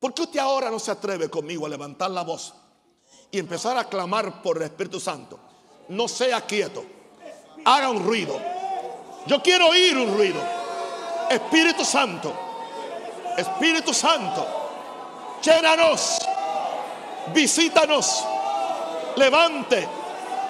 ¿Por 0.00 0.14
qué 0.14 0.22
usted 0.22 0.40
ahora 0.40 0.70
no 0.70 0.78
se 0.78 0.90
atreve 0.90 1.28
conmigo 1.28 1.66
a 1.66 1.68
levantar 1.68 2.10
la 2.10 2.22
voz 2.22 2.54
y 3.30 3.38
empezar 3.38 3.76
a 3.76 3.84
clamar 3.84 4.42
por 4.42 4.56
el 4.56 4.64
Espíritu 4.64 5.00
Santo? 5.00 5.38
No 5.88 6.08
sea 6.08 6.40
quieto. 6.42 6.84
Haga 7.64 7.90
un 7.90 8.04
ruido. 8.04 8.38
Yo 9.26 9.42
quiero 9.42 9.68
oír 9.68 9.96
un 9.96 10.16
ruido. 10.16 10.58
Espíritu 11.30 11.84
Santo, 11.84 12.32
Espíritu 13.36 13.92
Santo, 13.92 14.46
llénanos, 15.42 16.18
visítanos, 17.34 18.24
levante 19.16 19.86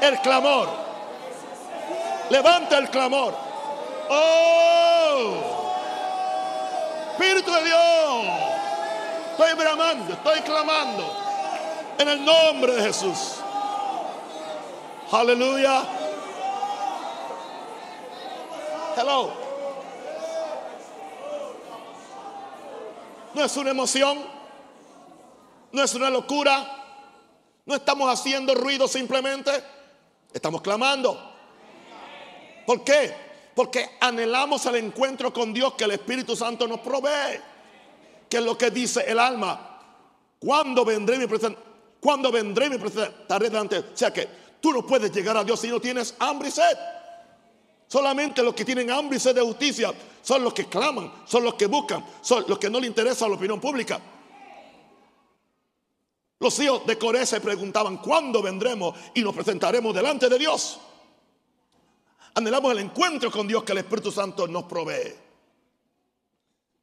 el 0.01 0.21
clamor, 0.21 0.69
levante 2.31 2.77
el 2.77 2.89
clamor. 2.91 3.35
Oh, 4.09 5.35
Espíritu 7.13 7.51
de 7.51 7.65
Dios, 7.65 8.25
estoy 9.33 9.55
bramando, 9.55 10.13
estoy 10.13 10.41
clamando 10.43 11.28
en 11.99 12.09
el 12.09 12.25
nombre 12.25 12.75
de 12.75 12.83
Jesús. 12.83 13.35
Aleluya. 15.11 15.83
Hello. 18.97 19.33
No 23.35 23.45
es 23.45 23.57
una 23.57 23.71
emoción. 23.71 24.19
No 25.73 25.83
es 25.83 25.95
una 25.95 26.11
locura. 26.11 26.67
No 27.67 27.75
estamos 27.75 28.11
haciendo 28.13 28.55
ruido 28.55 28.87
simplemente. 28.89 29.51
Estamos 30.33 30.63
clamando. 30.63 31.35
¿Por 32.67 32.85
qué? 32.85 33.15
Porque 33.55 33.97
anhelamos 34.01 34.65
el 34.67 34.77
encuentro 34.77 35.33
con 35.33 35.53
Dios 35.53 35.75
que 35.75 35.85
el 35.85 35.93
Espíritu 35.93 36.37
Santo 36.37 36.69
nos 36.69 36.81
provee. 36.81 37.41
Que 38.29 38.39
es 38.39 38.43
lo 38.43 38.57
que 38.57 38.71
dice 38.71 39.05
el 39.07 39.19
alma. 39.19 39.81
¿Cuándo 40.39 40.85
vendré 40.85 41.19
mi 41.19 41.27
presencia? 41.27 41.68
¿Cuándo 42.01 42.31
vendré 42.31 42.71
mi 42.71 42.79
presentaré 42.79 43.51
delante? 43.51 43.79
O 43.79 43.85
sea 43.95 44.13
que 44.13 44.29
tú 44.61 44.73
no 44.73 44.87
puedes 44.87 45.13
llegar 45.13 45.37
a 45.37 45.45
Dios 45.45 45.61
si 45.61 45.69
no 45.69 45.81
tienes 45.81 46.15
hambre 46.19 46.49
y 46.49 46.53
sed. 46.53 46.79
Solamente 47.89 48.43
los 48.43 48.55
que 48.55 48.65
tienen 48.65 48.91
hambre 48.91 49.17
y 49.17 49.21
sed 49.21 49.35
de 49.35 49.41
justicia 49.41 49.93
son 50.23 50.45
los 50.45 50.53
que 50.53 50.67
claman, 50.67 51.11
son 51.27 51.43
los 51.43 51.55
que 51.55 51.67
buscan, 51.67 52.05
son 52.21 52.45
los 52.47 52.59
que 52.59 52.69
no 52.69 52.79
le 52.79 52.87
interesa 52.87 53.27
la 53.27 53.35
opinión 53.35 53.61
pública. 53.61 54.01
Los 56.41 56.59
hijos 56.61 56.87
de 56.87 56.97
Coré 56.97 57.27
se 57.27 57.41
preguntaban, 57.41 57.97
¿cuándo 57.97 58.43
vendremos 58.43 58.95
y 59.15 59.23
nos 59.23 59.35
presentaremos 59.35 59.95
delante 59.95 60.29
de 60.29 60.39
Dios? 60.39 60.79
Anhelamos 62.35 62.71
el 62.73 62.79
encuentro 62.79 63.31
con 63.31 63.49
Dios 63.49 63.65
que 63.65 63.73
el 63.73 63.79
Espíritu 63.79 64.13
Santo 64.13 64.47
nos 64.47 64.65
provee. 64.65 65.15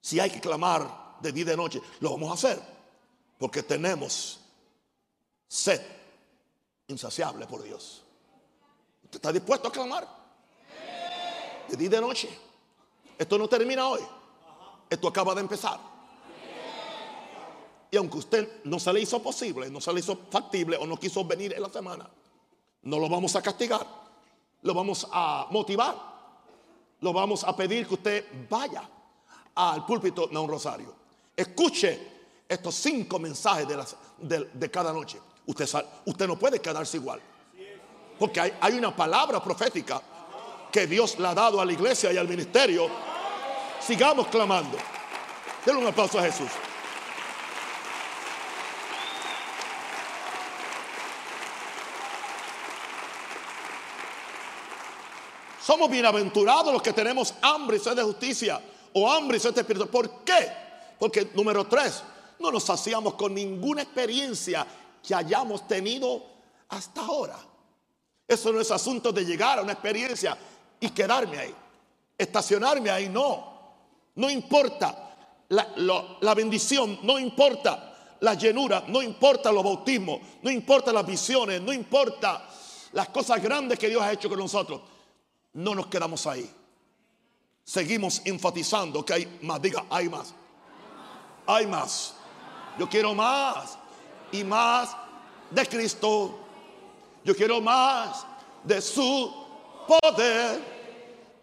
Si 0.01 0.19
hay 0.19 0.29
que 0.29 0.41
clamar 0.41 1.17
de 1.21 1.31
día 1.31 1.43
y 1.43 1.45
de 1.45 1.55
noche, 1.55 1.81
lo 2.01 2.11
vamos 2.11 2.31
a 2.31 2.33
hacer, 2.33 2.61
porque 3.37 3.63
tenemos 3.63 4.41
sed 5.55 5.81
insaciable 6.87 7.47
por 7.47 7.63
Dios. 7.63 8.03
¿Usted 9.03 9.17
está 9.17 9.31
dispuesto 9.31 9.67
a 9.69 9.71
clamar? 9.71 10.07
de 11.69 11.83
y 11.83 11.87
de 11.87 12.01
noche. 12.01 12.29
Esto 13.17 13.37
no 13.37 13.47
termina 13.47 13.87
hoy. 13.87 14.01
Esto 14.89 15.07
acaba 15.07 15.33
de 15.33 15.41
empezar. 15.41 15.79
Y 17.89 17.97
aunque 17.97 18.17
usted 18.17 18.63
no 18.65 18.77
se 18.77 18.91
le 18.91 19.01
hizo 19.01 19.21
posible, 19.23 19.69
no 19.69 19.79
se 19.79 19.93
le 19.93 20.01
hizo 20.01 20.17
factible 20.29 20.77
o 20.77 20.85
no 20.85 20.97
quiso 20.97 21.23
venir 21.23 21.53
en 21.53 21.61
la 21.61 21.69
semana, 21.69 22.09
no 22.83 22.99
lo 22.99 23.09
vamos 23.09 23.35
a 23.35 23.41
castigar. 23.41 23.87
Lo 24.61 24.73
vamos 24.73 25.07
a 25.11 25.47
motivar. 25.51 25.95
Lo 26.99 27.13
vamos 27.13 27.43
a 27.43 27.55
pedir 27.55 27.87
que 27.87 27.93
usted 27.93 28.47
vaya 28.49 28.87
al 29.55 29.85
púlpito 29.85 30.27
de 30.27 30.37
un 30.37 30.49
rosario. 30.49 30.93
Escuche 31.35 32.15
estos 32.47 32.75
cinco 32.75 33.19
mensajes 33.19 33.67
de, 34.17 34.49
de, 34.53 34.71
cada 34.71 34.93
noche. 34.93 35.19
Usted, 35.45 36.27
no 36.27 36.37
puede 36.37 36.59
quedarse 36.59 36.97
igual. 36.97 37.21
Porque 38.17 38.39
hay, 38.39 38.53
hay 38.61 38.73
una 38.73 38.95
palabra 38.95 39.43
profética 39.43 40.01
que 40.71 40.87
Dios 40.87 41.19
le 41.19 41.27
ha 41.27 41.33
dado 41.33 41.61
a 41.61 41.65
la 41.65 41.73
iglesia 41.73 42.11
y 42.11 42.17
al 42.17 42.27
ministerio, 42.27 42.89
sigamos 43.79 44.27
clamando. 44.27 44.77
Denle 45.65 45.81
un 45.81 45.87
aplauso 45.87 46.19
a 46.19 46.23
Jesús. 46.23 46.49
Somos 55.65 55.89
bienaventurados 55.89 56.71
los 56.71 56.81
que 56.81 56.93
tenemos 56.93 57.33
hambre 57.41 57.77
y 57.77 57.79
sed 57.79 57.95
de 57.95 58.03
justicia 58.03 58.61
o 58.93 59.11
hambre 59.11 59.37
y 59.37 59.39
sed 59.39 59.53
de 59.53 59.61
espíritu. 59.61 59.87
¿Por 59.87 60.23
qué? 60.23 60.51
Porque 60.99 61.31
número 61.33 61.65
tres, 61.65 62.03
no 62.39 62.51
nos 62.51 62.69
hacíamos 62.69 63.15
con 63.15 63.33
ninguna 63.33 63.81
experiencia 63.81 64.65
que 65.05 65.15
hayamos 65.15 65.67
tenido 65.67 66.23
hasta 66.69 67.01
ahora. 67.01 67.37
Eso 68.27 68.51
no 68.51 68.59
es 68.59 68.71
asunto 68.71 69.11
de 69.11 69.23
llegar 69.23 69.59
a 69.59 69.61
una 69.61 69.73
experiencia 69.73 70.37
y 70.79 70.89
quedarme 70.89 71.37
ahí. 71.37 71.55
Estacionarme 72.17 72.89
ahí, 72.89 73.07
no. 73.09 73.53
No 74.15 74.29
importa 74.29 75.15
la, 75.49 76.33
bendición, 76.33 76.99
no 77.03 77.19
importa 77.19 78.17
la 78.21 78.33
llenura, 78.33 78.85
no 78.87 79.01
importa 79.01 79.51
los 79.51 79.63
bautismos, 79.63 80.19
no 80.41 80.49
importa 80.49 80.91
las 80.91 81.05
visiones, 81.05 81.61
no 81.61 81.71
importa 81.71 82.47
las 82.93 83.09
cosas 83.09 83.41
grandes 83.41 83.77
que 83.77 83.89
Dios 83.89 84.01
ha 84.01 84.11
hecho 84.11 84.29
con 84.29 84.39
nosotros. 84.39 84.81
No 85.53 85.75
nos 85.75 85.87
quedamos 85.87 86.25
ahí. 86.25 86.49
Seguimos 87.63 88.21
enfatizando 88.25 89.05
que 89.05 89.13
hay 89.13 89.39
más. 89.41 89.61
Diga, 89.61 89.85
hay 89.89 90.09
más. 90.09 90.33
Hay 91.45 91.67
más. 91.67 92.15
Yo 92.79 92.89
quiero 92.89 93.13
más 93.13 93.77
y 94.39 94.43
más 94.43 94.95
de 95.49 95.65
Cristo. 95.65 96.39
Yo 97.23 97.35
quiero 97.35 97.61
más 97.61 98.25
de 98.63 98.81
su 98.81 99.33
poder. 99.87 100.61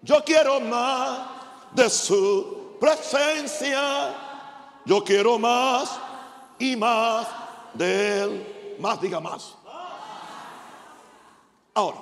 Yo 0.03 0.23
quiero 0.25 0.61
más 0.61 1.29
de 1.73 1.89
su 1.89 2.77
presencia. 2.81 4.15
Yo 4.85 5.03
quiero 5.05 5.39
más 5.39 5.99
y 6.59 6.77
más 6.77 7.27
del 7.75 8.77
más, 8.79 9.01
diga 9.01 9.21
más. 9.21 9.55
Ahora, 11.75 11.99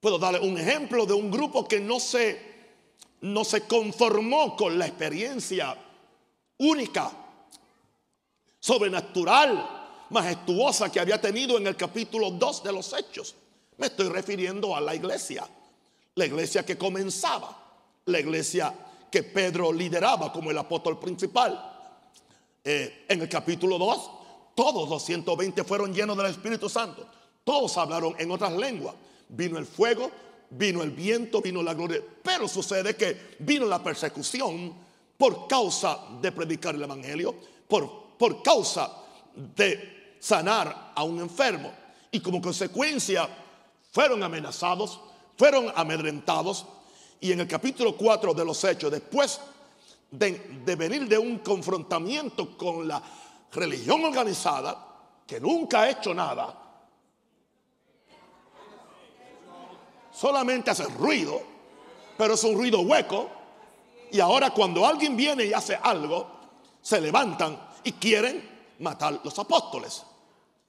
puedo 0.00 0.18
darle 0.18 0.40
un 0.40 0.58
ejemplo 0.58 1.06
de 1.06 1.14
un 1.14 1.30
grupo 1.30 1.66
que 1.66 1.80
no 1.80 1.98
se, 1.98 2.74
no 3.22 3.44
se 3.44 3.66
conformó 3.66 4.56
con 4.56 4.78
la 4.78 4.86
experiencia 4.86 5.76
única, 6.58 7.10
sobrenatural, 8.64 10.06
majestuosa 10.08 10.90
que 10.90 10.98
había 10.98 11.20
tenido 11.20 11.58
en 11.58 11.66
el 11.66 11.76
capítulo 11.76 12.30
2 12.30 12.62
de 12.62 12.72
los 12.72 12.94
Hechos. 12.94 13.34
Me 13.76 13.88
estoy 13.88 14.08
refiriendo 14.08 14.74
a 14.74 14.80
la 14.80 14.94
iglesia, 14.94 15.46
la 16.14 16.24
iglesia 16.24 16.64
que 16.64 16.78
comenzaba, 16.78 17.54
la 18.06 18.18
iglesia 18.18 18.72
que 19.10 19.22
Pedro 19.22 19.70
lideraba 19.70 20.32
como 20.32 20.50
el 20.50 20.56
apóstol 20.56 20.98
principal. 20.98 21.72
Eh, 22.64 23.04
en 23.06 23.20
el 23.20 23.28
capítulo 23.28 23.76
2, 23.76 24.10
todos 24.54 24.88
los 24.88 25.04
120 25.04 25.62
fueron 25.64 25.92
llenos 25.92 26.16
del 26.16 26.26
Espíritu 26.28 26.70
Santo. 26.70 27.06
Todos 27.44 27.76
hablaron 27.76 28.14
en 28.18 28.30
otras 28.30 28.54
lenguas. 28.54 28.94
Vino 29.28 29.58
el 29.58 29.66
fuego, 29.66 30.10
vino 30.48 30.82
el 30.82 30.90
viento, 30.90 31.42
vino 31.42 31.62
la 31.62 31.74
gloria. 31.74 32.00
Pero 32.22 32.48
sucede 32.48 32.96
que 32.96 33.36
vino 33.40 33.66
la 33.66 33.82
persecución 33.82 34.72
por 35.18 35.48
causa 35.48 35.98
de 36.22 36.32
predicar 36.32 36.74
el 36.74 36.82
Evangelio, 36.84 37.34
por, 37.68 38.03
por 38.18 38.42
causa 38.42 38.90
de 39.34 40.16
sanar 40.20 40.92
a 40.94 41.02
un 41.02 41.20
enfermo. 41.20 41.72
Y 42.10 42.20
como 42.20 42.40
consecuencia 42.40 43.28
fueron 43.90 44.22
amenazados, 44.22 45.00
fueron 45.36 45.72
amedrentados. 45.74 46.66
Y 47.20 47.32
en 47.32 47.40
el 47.40 47.48
capítulo 47.48 47.96
4 47.96 48.34
de 48.34 48.44
los 48.44 48.62
Hechos, 48.64 48.90
después 48.90 49.40
de, 50.10 50.60
de 50.64 50.76
venir 50.76 51.08
de 51.08 51.18
un 51.18 51.38
confrontamiento 51.38 52.56
con 52.56 52.86
la 52.86 53.02
religión 53.52 54.04
organizada, 54.04 54.94
que 55.26 55.40
nunca 55.40 55.82
ha 55.82 55.90
hecho 55.90 56.12
nada, 56.12 56.60
solamente 60.12 60.70
hace 60.70 60.84
ruido, 60.84 61.42
pero 62.16 62.34
es 62.34 62.44
un 62.44 62.54
ruido 62.54 62.80
hueco. 62.80 63.30
Y 64.12 64.20
ahora 64.20 64.50
cuando 64.50 64.86
alguien 64.86 65.16
viene 65.16 65.46
y 65.46 65.52
hace 65.52 65.76
algo, 65.82 66.28
se 66.80 67.00
levantan 67.00 67.58
y 67.84 67.92
quieren 67.92 68.74
matar 68.80 69.20
los 69.22 69.38
apóstoles. 69.38 70.02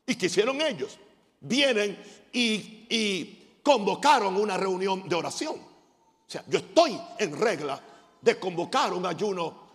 ¿Y 0.05 0.15
qué 0.15 0.27
hicieron 0.27 0.61
ellos? 0.61 0.97
Vienen 1.41 1.97
y, 2.31 3.41
convocaron 3.63 4.35
una 4.35 4.57
reunión 4.57 5.09
de 5.09 5.15
oración. 5.15 5.55
O 5.55 6.29
sea, 6.29 6.43
yo 6.47 6.59
estoy 6.59 6.99
en 7.17 7.39
regla 7.39 7.81
de 8.21 8.39
convocar 8.39 8.93
un 8.93 9.05
ayuno 9.07 9.65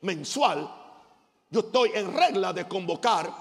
mensual. 0.00 0.68
Yo 1.48 1.60
estoy 1.60 1.92
en 1.94 2.12
regla 2.12 2.52
de 2.52 2.66
convocar 2.66 3.32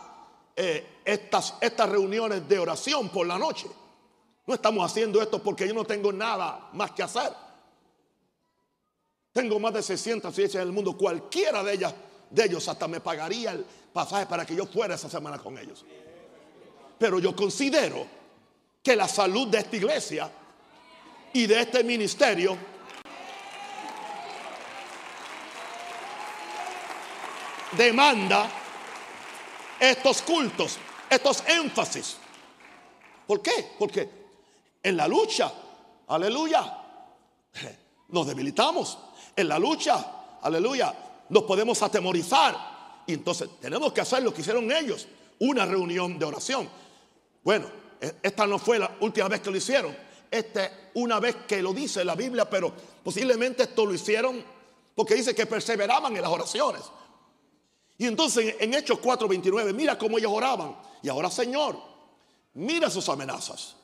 eh, 0.55 0.99
estas, 1.03 1.55
estas 1.59 1.89
reuniones 1.89 2.47
de 2.47 2.59
oración 2.59 3.09
por 3.09 3.25
la 3.25 3.39
noche. 3.39 3.67
No 4.45 4.53
estamos 4.53 4.85
haciendo 4.85 5.19
esto 5.21 5.41
porque 5.41 5.67
yo 5.67 5.73
no 5.73 5.85
tengo 5.85 6.11
nada 6.11 6.69
más 6.73 6.91
que 6.91 7.01
hacer. 7.01 7.31
Tengo 9.31 9.59
más 9.59 9.73
de 9.73 9.83
600 9.83 10.33
iglesias 10.37 10.61
en 10.61 10.67
el 10.67 10.73
mundo. 10.73 10.97
Cualquiera 10.97 11.63
de 11.63 11.73
ellas, 11.73 11.93
de 12.29 12.45
ellos 12.45 12.67
hasta 12.67 12.87
me 12.87 12.99
pagaría 12.99 13.51
el 13.51 13.65
pasaje 13.91 14.25
para 14.25 14.45
que 14.45 14.55
yo 14.55 14.65
fuera 14.65 14.95
esa 14.95 15.09
semana 15.09 15.37
con 15.37 15.57
ellos. 15.57 15.85
Pero 16.97 17.19
yo 17.19 17.35
considero 17.35 18.05
que 18.83 18.95
la 18.95 19.07
salud 19.07 19.47
de 19.47 19.59
esta 19.59 19.75
iglesia 19.75 20.31
y 21.33 21.45
de 21.45 21.61
este 21.61 21.83
ministerio 21.83 22.57
demanda 27.71 28.49
estos 29.79 30.21
cultos, 30.21 30.77
estos 31.09 31.43
énfasis. 31.47 32.17
¿Por 33.27 33.41
qué? 33.41 33.75
Porque 33.77 34.09
en 34.81 34.97
la 34.97 35.07
lucha, 35.07 35.51
aleluya, 36.07 36.77
nos 38.09 38.27
debilitamos. 38.27 38.97
En 39.35 39.47
la 39.47 39.59
lucha, 39.59 40.39
aleluya, 40.41 40.93
nos 41.29 41.43
podemos 41.43 41.81
atemorizar. 41.81 43.03
Y 43.05 43.13
entonces 43.13 43.49
tenemos 43.59 43.93
que 43.93 44.01
hacer 44.01 44.21
lo 44.23 44.33
que 44.33 44.41
hicieron 44.41 44.71
ellos, 44.71 45.07
una 45.39 45.65
reunión 45.65 46.19
de 46.19 46.25
oración. 46.25 46.69
Bueno, 47.43 47.67
e, 47.99 48.15
esta 48.21 48.45
no 48.45 48.59
fue 48.59 48.79
la 48.79 48.97
última 48.99 49.27
vez 49.27 49.41
que 49.41 49.49
lo 49.49 49.57
hicieron. 49.57 49.95
Esta 50.29 50.71
una 50.95 51.19
vez 51.19 51.37
que 51.47 51.61
lo 51.61 51.73
dice 51.73 52.03
la 52.03 52.15
Biblia, 52.15 52.49
pero 52.49 52.71
posiblemente 53.03 53.63
esto 53.63 53.85
lo 53.85 53.93
hicieron 53.93 54.43
porque 54.95 55.15
dice 55.15 55.33
que 55.33 55.45
perseveraban 55.45 56.15
en 56.15 56.21
las 56.21 56.31
oraciones. 56.31 56.81
Y 57.97 58.05
entonces 58.05 58.55
en 58.59 58.73
Hechos 58.73 58.99
4:29, 58.99 59.73
mira 59.73 59.97
cómo 59.97 60.17
ellos 60.17 60.31
oraban. 60.33 60.75
Y 61.01 61.09
ahora, 61.09 61.31
Señor, 61.31 61.77
mira 62.53 62.89
sus 62.89 63.07
amenazas 63.09 63.75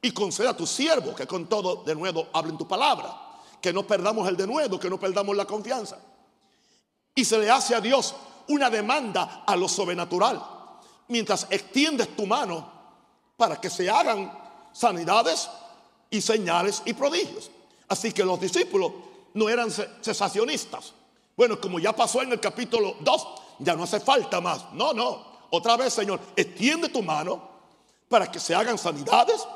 y 0.00 0.12
conceda 0.12 0.50
a 0.50 0.56
tu 0.56 0.66
siervo 0.66 1.14
que 1.14 1.26
con 1.26 1.48
todo 1.48 1.82
de 1.84 1.94
nuevo 1.94 2.28
hablen 2.32 2.56
tu 2.56 2.66
palabra. 2.66 3.22
Que 3.60 3.72
no 3.72 3.86
perdamos 3.86 4.28
el 4.28 4.36
de 4.36 4.46
nuevo, 4.46 4.78
que 4.78 4.88
no 4.88 4.98
perdamos 4.98 5.36
la 5.36 5.44
confianza. 5.44 5.98
Y 7.16 7.24
se 7.24 7.38
le 7.38 7.50
hace 7.50 7.74
a 7.74 7.80
Dios 7.80 8.14
una 8.46 8.70
demanda 8.70 9.42
a 9.44 9.56
lo 9.56 9.68
sobrenatural. 9.68 10.40
Mientras 11.08 11.48
extiendes 11.50 12.14
tu 12.14 12.26
mano 12.26 12.70
para 13.36 13.60
que 13.60 13.70
se 13.70 13.90
hagan 13.90 14.32
sanidades 14.72 15.48
y 16.10 16.20
señales 16.20 16.82
y 16.84 16.92
prodigios. 16.92 17.50
Así 17.88 18.12
que 18.12 18.24
los 18.24 18.40
discípulos 18.40 18.92
no 19.34 19.48
eran 19.48 19.70
cesacionistas. 19.70 20.92
Bueno, 21.36 21.60
como 21.60 21.78
ya 21.78 21.94
pasó 21.94 22.22
en 22.22 22.32
el 22.32 22.40
capítulo 22.40 22.96
2, 23.00 23.26
ya 23.60 23.74
no 23.74 23.84
hace 23.84 24.00
falta 24.00 24.40
más. 24.40 24.72
No, 24.72 24.92
no. 24.92 25.36
Otra 25.50 25.76
vez, 25.76 25.92
Señor, 25.92 26.20
extiende 26.36 26.88
tu 26.88 27.02
mano 27.02 27.56
para 28.08 28.30
que 28.30 28.40
se 28.40 28.54
hagan 28.54 28.78
sanidades 28.78 29.46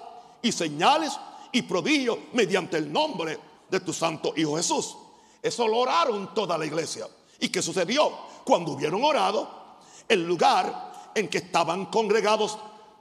y 0.43 0.53
señales 0.53 1.13
y 1.53 1.63
prodigios 1.63 2.19
mediante 2.33 2.77
el 2.77 2.93
nombre 2.93 3.39
de 3.69 3.81
tu 3.81 3.93
santo 3.93 4.33
Hijo 4.37 4.57
Jesús. 4.57 4.97
Eso 5.43 5.67
lo 5.67 5.79
oraron 5.79 6.35
toda 6.35 6.59
la 6.59 6.67
iglesia. 6.67 7.07
¿Y 7.41 7.49
qué 7.49 7.63
sucedió? 7.63 8.13
Cuando 8.45 8.73
hubieron 8.73 9.03
orado, 9.03 9.79
el 10.09 10.27
lugar 10.27 11.11
en 11.15 11.29
que 11.29 11.39
estaban 11.39 11.87
congregados 11.87 12.59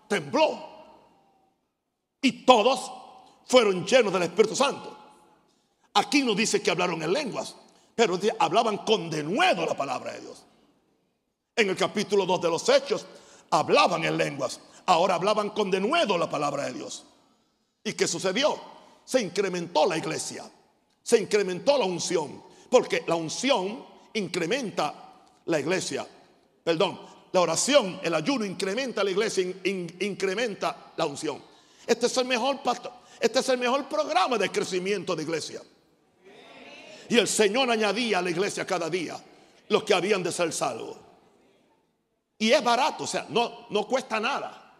tembló. 0.08 0.68
Y 2.22 2.46
todos 2.46 2.92
fueron 3.46 3.86
llenos 3.86 4.14
del 4.14 4.24
Espíritu 4.24 4.56
Santo. 4.56 4.98
Aquí 5.94 6.24
no 6.24 6.34
dice 6.34 6.62
que 6.62 6.72
hablaron 6.72 7.02
en 7.02 7.12
lenguas, 7.12 7.56
pero 7.96 8.18
hablaban 8.40 8.78
con 8.80 9.10
denuedo 9.10 9.66
la 9.66 9.76
palabra 9.76 10.14
de 10.14 10.22
Dios. 10.22 10.46
En 11.56 11.70
el 11.70 11.76
capítulo 11.76 12.26
2 12.26 12.42
de 12.42 12.50
los 12.50 12.70
Hechos 12.70 13.06
hablaban 13.50 14.04
en 14.06 14.18
lenguas, 14.18 14.62
ahora 14.86 15.16
hablaban 15.16 15.50
con 15.50 15.70
denuedo 15.70 16.18
la 16.18 16.30
palabra 16.30 16.66
de 16.66 16.74
Dios. 16.74 17.06
¿Y 17.84 17.94
qué 17.94 18.08
sucedió? 18.08 18.58
Se 19.04 19.22
incrementó 19.22 19.86
la 19.86 19.98
iglesia, 19.98 20.50
se 21.02 21.20
incrementó 21.20 21.78
la 21.78 21.86
unción, 21.86 22.44
porque 22.70 23.04
la 23.08 23.16
unción 23.16 23.84
incrementa 24.20 24.94
la 25.46 25.60
iglesia. 25.60 26.06
Perdón, 26.64 27.00
la 27.32 27.42
oración, 27.42 28.00
el 28.04 28.14
ayuno 28.14 28.46
incrementa 28.46 29.04
la 29.04 29.12
iglesia, 29.12 29.44
incrementa 29.64 30.94
la 30.98 31.06
unción. 31.06 31.42
Este 31.86 32.06
es 32.06 32.18
el 32.18 32.26
mejor 32.26 32.62
pastor, 32.62 32.92
este 33.20 33.40
es 33.40 33.50
el 33.50 33.58
mejor 33.58 33.88
programa 33.88 34.38
de 34.38 34.52
crecimiento 34.52 35.16
de 35.16 35.24
iglesia. 35.24 35.62
Y 37.10 37.18
el 37.18 37.28
Señor 37.28 37.72
añadía 37.72 38.20
a 38.20 38.22
la 38.22 38.30
iglesia 38.30 38.66
cada 38.66 38.90
día 38.90 39.20
los 39.70 39.84
que 39.84 39.94
habían 39.94 40.22
de 40.22 40.32
ser 40.32 40.54
salvos. 40.54 40.98
Y 42.38 42.52
es 42.52 42.64
barato, 42.64 43.04
o 43.04 43.08
sea, 43.08 43.26
no, 43.30 43.68
no 43.70 43.88
cuesta 43.88 44.20
nada. 44.20 44.74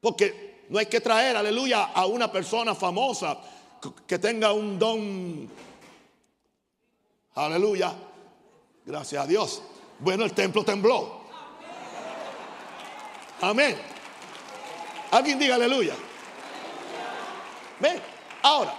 Porque 0.00 0.64
no 0.68 0.78
hay 0.78 0.86
que 0.86 1.00
traer, 1.00 1.36
aleluya, 1.36 1.84
a 1.84 2.06
una 2.06 2.30
persona 2.30 2.74
famosa 2.74 3.38
que 4.06 4.18
tenga 4.18 4.52
un 4.52 4.78
don. 4.78 5.48
Aleluya. 7.34 7.94
Gracias 8.84 9.22
a 9.22 9.26
Dios. 9.26 9.62
Bueno, 9.98 10.24
el 10.24 10.32
templo 10.32 10.64
tembló. 10.64 11.22
Amén. 13.40 13.76
Alguien 15.10 15.38
diga 15.38 15.56
aleluya. 15.56 15.94
Ven, 17.80 18.00
ahora, 18.42 18.74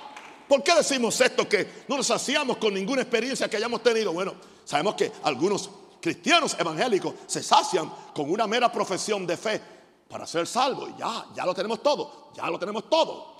¿por 0.47 0.63
qué 0.63 0.73
decimos 0.75 1.19
esto? 1.19 1.47
Que 1.47 1.83
no 1.87 1.97
nos 1.97 2.09
hacíamos 2.11 2.57
con 2.57 2.73
ninguna 2.73 3.01
experiencia 3.01 3.49
que 3.49 3.57
hayamos 3.57 3.83
tenido. 3.83 4.13
Bueno, 4.13 4.33
sabemos 4.63 4.95
que 4.95 5.11
algunos 5.23 5.69
cristianos 6.01 6.55
evangélicos 6.59 7.13
se 7.27 7.43
sacian 7.43 7.91
con 8.13 8.29
una 8.29 8.47
mera 8.47 8.71
profesión 8.71 9.27
de 9.27 9.37
fe 9.37 9.61
para 10.09 10.25
ser 10.25 10.47
salvo. 10.47 10.95
Ya, 10.97 11.27
ya 11.35 11.45
lo 11.45 11.53
tenemos 11.53 11.81
todo, 11.81 12.31
ya 12.35 12.49
lo 12.49 12.57
tenemos 12.59 12.89
todo. 12.89 13.33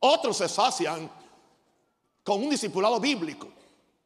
Otros 0.00 0.36
se 0.36 0.48
sacian 0.48 1.10
con 2.22 2.42
un 2.42 2.50
discipulado 2.50 3.00
bíblico. 3.00 3.53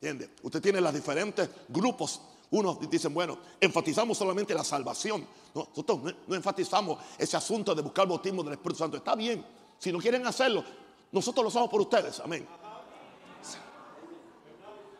¿Entiende? 0.00 0.30
Usted 0.42 0.62
tiene 0.62 0.80
los 0.80 0.94
diferentes 0.94 1.50
grupos. 1.68 2.20
Unos 2.50 2.88
dicen, 2.88 3.12
bueno, 3.12 3.36
enfatizamos 3.60 4.16
solamente 4.16 4.54
la 4.54 4.62
salvación. 4.62 5.26
nosotros 5.52 6.14
no, 6.26 6.34
enfatizamos 6.36 6.98
ese 7.18 7.36
asunto 7.36 7.74
de 7.74 7.82
buscar 7.82 8.04
el 8.04 8.10
bautismo 8.10 8.44
del 8.44 8.52
Espíritu 8.52 8.78
Santo. 8.78 8.96
Está 8.96 9.16
bien. 9.16 9.44
Si 9.76 9.90
no 9.90 9.98
quieren 9.98 10.24
hacerlo, 10.24 10.64
nosotros 11.10 11.44
lo 11.44 11.50
somos 11.50 11.68
por 11.68 11.80
ustedes. 11.80 12.20
Amén. 12.20 12.46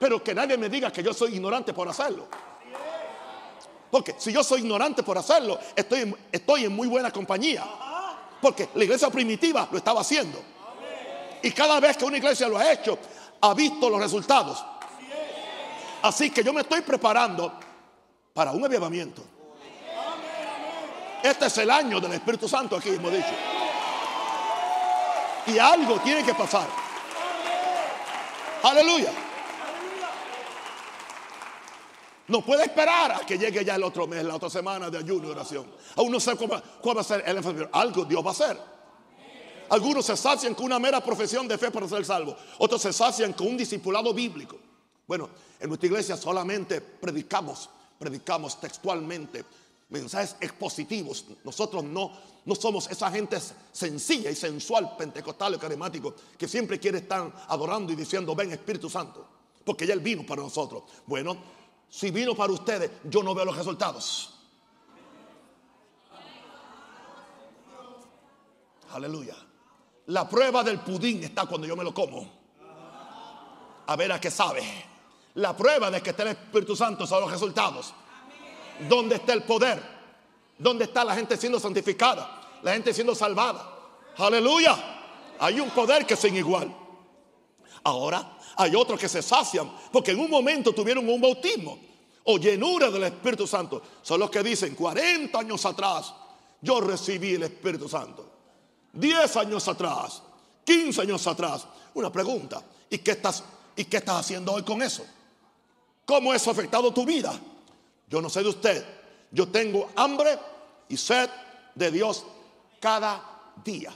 Pero 0.00 0.22
que 0.22 0.34
nadie 0.34 0.58
me 0.58 0.68
diga 0.68 0.92
que 0.92 1.02
yo 1.02 1.14
soy 1.14 1.36
ignorante 1.36 1.72
por 1.72 1.88
hacerlo. 1.88 2.26
Porque 3.90 4.16
si 4.18 4.32
yo 4.32 4.42
soy 4.42 4.60
ignorante 4.60 5.04
por 5.04 5.16
hacerlo, 5.16 5.58
estoy, 5.76 6.12
estoy 6.32 6.64
en 6.64 6.74
muy 6.74 6.88
buena 6.88 7.12
compañía. 7.12 7.64
Porque 8.42 8.68
la 8.74 8.82
iglesia 8.82 9.10
primitiva 9.10 9.68
lo 9.70 9.78
estaba 9.78 10.00
haciendo. 10.00 10.40
Y 11.40 11.52
cada 11.52 11.78
vez 11.78 11.96
que 11.96 12.04
una 12.04 12.16
iglesia 12.16 12.48
lo 12.48 12.58
ha 12.58 12.72
hecho, 12.72 12.98
ha 13.40 13.54
visto 13.54 13.88
los 13.88 14.00
resultados. 14.00 14.64
Así 16.02 16.30
que 16.30 16.44
yo 16.44 16.52
me 16.52 16.60
estoy 16.60 16.80
preparando 16.82 17.52
para 18.32 18.52
un 18.52 18.64
avivamiento. 18.64 19.22
Este 21.22 21.46
es 21.46 21.58
el 21.58 21.70
año 21.70 22.00
del 22.00 22.12
Espíritu 22.12 22.48
Santo 22.48 22.76
aquí, 22.76 22.90
hemos 22.90 23.12
dicho. 23.12 23.34
Y 25.46 25.58
algo 25.58 25.98
tiene 26.00 26.24
que 26.24 26.34
pasar. 26.34 26.68
Aleluya. 28.62 29.10
No 32.28 32.42
puede 32.42 32.64
esperar 32.64 33.12
a 33.12 33.20
que 33.20 33.38
llegue 33.38 33.64
ya 33.64 33.74
el 33.74 33.82
otro 33.82 34.06
mes, 34.06 34.22
la 34.22 34.36
otra 34.36 34.50
semana 34.50 34.90
de 34.90 34.98
ayuno 34.98 35.28
y 35.28 35.30
oración. 35.30 35.66
Aún 35.96 36.12
no 36.12 36.20
sé 36.20 36.36
cómo, 36.36 36.60
cuál 36.80 36.98
va 36.98 37.00
a 37.00 37.04
ser 37.04 37.24
el 37.26 37.42
pero 37.42 37.70
algo 37.72 38.04
Dios 38.04 38.22
va 38.24 38.28
a 38.28 38.32
hacer. 38.32 38.58
Algunos 39.70 40.04
se 40.04 40.16
sacian 40.16 40.54
con 40.54 40.66
una 40.66 40.78
mera 40.78 41.02
profesión 41.02 41.48
de 41.48 41.58
fe 41.58 41.70
para 41.70 41.88
ser 41.88 42.04
salvo. 42.04 42.36
Otros 42.58 42.82
se 42.82 42.92
sacian 42.92 43.32
con 43.32 43.48
un 43.48 43.56
discipulado 43.56 44.12
bíblico. 44.12 44.58
Bueno, 45.08 45.30
en 45.58 45.68
nuestra 45.68 45.86
iglesia 45.86 46.16
solamente 46.18 46.82
predicamos, 46.82 47.70
predicamos 47.98 48.60
textualmente 48.60 49.42
mensajes 49.88 50.36
expositivos. 50.38 51.24
Nosotros 51.44 51.82
no, 51.82 52.12
no 52.44 52.54
somos 52.54 52.90
esa 52.90 53.10
gente 53.10 53.38
sencilla 53.72 54.30
y 54.30 54.36
sensual, 54.36 54.96
pentecostal 54.98 55.54
o 55.54 55.58
carismático, 55.58 56.14
que 56.36 56.46
siempre 56.46 56.78
quiere 56.78 56.98
estar 56.98 57.46
adorando 57.48 57.90
y 57.90 57.96
diciendo, 57.96 58.34
ven 58.34 58.52
Espíritu 58.52 58.90
Santo, 58.90 59.26
porque 59.64 59.86
ya 59.86 59.94
Él 59.94 60.00
vino 60.00 60.26
para 60.26 60.42
nosotros. 60.42 60.82
Bueno, 61.06 61.38
si 61.88 62.10
vino 62.10 62.34
para 62.36 62.52
ustedes, 62.52 62.90
yo 63.04 63.22
no 63.22 63.34
veo 63.34 63.46
los 63.46 63.56
resultados. 63.56 64.34
Aleluya. 68.92 69.36
La 70.06 70.28
prueba 70.28 70.62
del 70.62 70.80
pudín 70.80 71.24
está 71.24 71.46
cuando 71.46 71.66
yo 71.66 71.76
me 71.76 71.84
lo 71.84 71.94
como. 71.94 72.30
A 73.86 73.96
ver 73.96 74.12
a 74.12 74.20
qué 74.20 74.30
sabe. 74.30 74.62
La 75.38 75.56
prueba 75.56 75.88
de 75.88 76.02
que 76.02 76.10
está 76.10 76.24
el 76.24 76.30
Espíritu 76.30 76.74
Santo 76.74 77.06
son 77.06 77.20
los 77.20 77.30
resultados. 77.30 77.94
¿Dónde 78.88 79.16
está 79.16 79.32
el 79.34 79.44
poder? 79.44 79.80
¿Dónde 80.58 80.84
está 80.84 81.04
la 81.04 81.14
gente 81.14 81.36
siendo 81.36 81.60
santificada? 81.60 82.58
La 82.62 82.72
gente 82.72 82.92
siendo 82.92 83.14
salvada. 83.14 83.64
Aleluya. 84.16 84.76
Hay 85.38 85.60
un 85.60 85.70
poder 85.70 86.04
que 86.04 86.14
es 86.14 86.20
sin 86.20 86.36
igual. 86.36 86.74
Ahora 87.84 88.36
hay 88.56 88.74
otros 88.74 88.98
que 88.98 89.08
se 89.08 89.22
sacian 89.22 89.70
porque 89.92 90.10
en 90.10 90.18
un 90.18 90.28
momento 90.28 90.72
tuvieron 90.72 91.08
un 91.08 91.20
bautismo 91.20 91.78
o 92.24 92.36
llenura 92.36 92.90
del 92.90 93.04
Espíritu 93.04 93.46
Santo. 93.46 93.80
Son 94.02 94.18
los 94.18 94.30
que 94.30 94.42
dicen 94.42 94.74
40 94.74 95.38
años 95.38 95.64
atrás 95.64 96.14
yo 96.60 96.80
recibí 96.80 97.34
el 97.34 97.44
Espíritu 97.44 97.88
Santo. 97.88 98.28
10 98.92 99.36
años 99.36 99.68
atrás, 99.68 100.20
15 100.64 101.02
años 101.02 101.24
atrás. 101.28 101.64
Una 101.94 102.10
pregunta, 102.10 102.60
¿y 102.90 102.98
qué 102.98 103.12
estás, 103.12 103.44
y 103.76 103.84
qué 103.84 103.98
estás 103.98 104.16
haciendo 104.16 104.52
hoy 104.52 104.64
con 104.64 104.82
eso? 104.82 105.04
¿Cómo 106.08 106.32
eso 106.32 106.48
ha 106.48 106.54
afectado 106.54 106.90
tu 106.90 107.04
vida? 107.04 107.38
Yo 108.08 108.22
no 108.22 108.30
sé 108.30 108.42
de 108.42 108.48
usted. 108.48 108.82
Yo 109.30 109.46
tengo 109.48 109.90
hambre 109.94 110.38
y 110.88 110.96
sed 110.96 111.28
de 111.74 111.90
Dios 111.90 112.24
cada 112.80 113.22
día. 113.62 113.94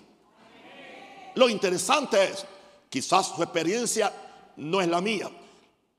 Lo 1.34 1.48
interesante 1.48 2.22
es, 2.22 2.44
quizás 2.90 3.28
su 3.34 3.42
experiencia 3.42 4.12
no 4.56 4.82
es 4.82 4.88
la 4.88 5.00
mía. 5.00 5.30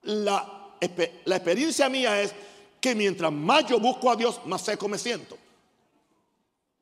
La, 0.03 0.75
la 1.25 1.35
experiencia 1.35 1.89
mía 1.89 2.21
es 2.21 2.35
que 2.79 2.93
mientras 2.93 3.31
más 3.31 3.65
yo 3.65 3.79
busco 3.79 4.11
a 4.11 4.15
Dios, 4.15 4.39
más 4.45 4.61
seco 4.61 4.87
me 4.87 4.99
siento. 4.99 5.35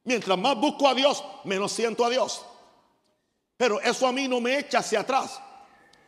Mientras 0.04 0.38
más 0.38 0.58
busco 0.58 0.90
a 0.90 0.94
Dios, 0.94 1.24
menos 1.46 1.72
siento 1.72 2.04
a 2.04 2.10
Dios. 2.10 2.46
Pero 3.56 3.80
eso 3.80 4.06
a 4.08 4.12
mí 4.12 4.28
no 4.28 4.42
me 4.42 4.60
echa 4.60 4.80
hacia 4.80 5.00
atrás. 5.00 5.40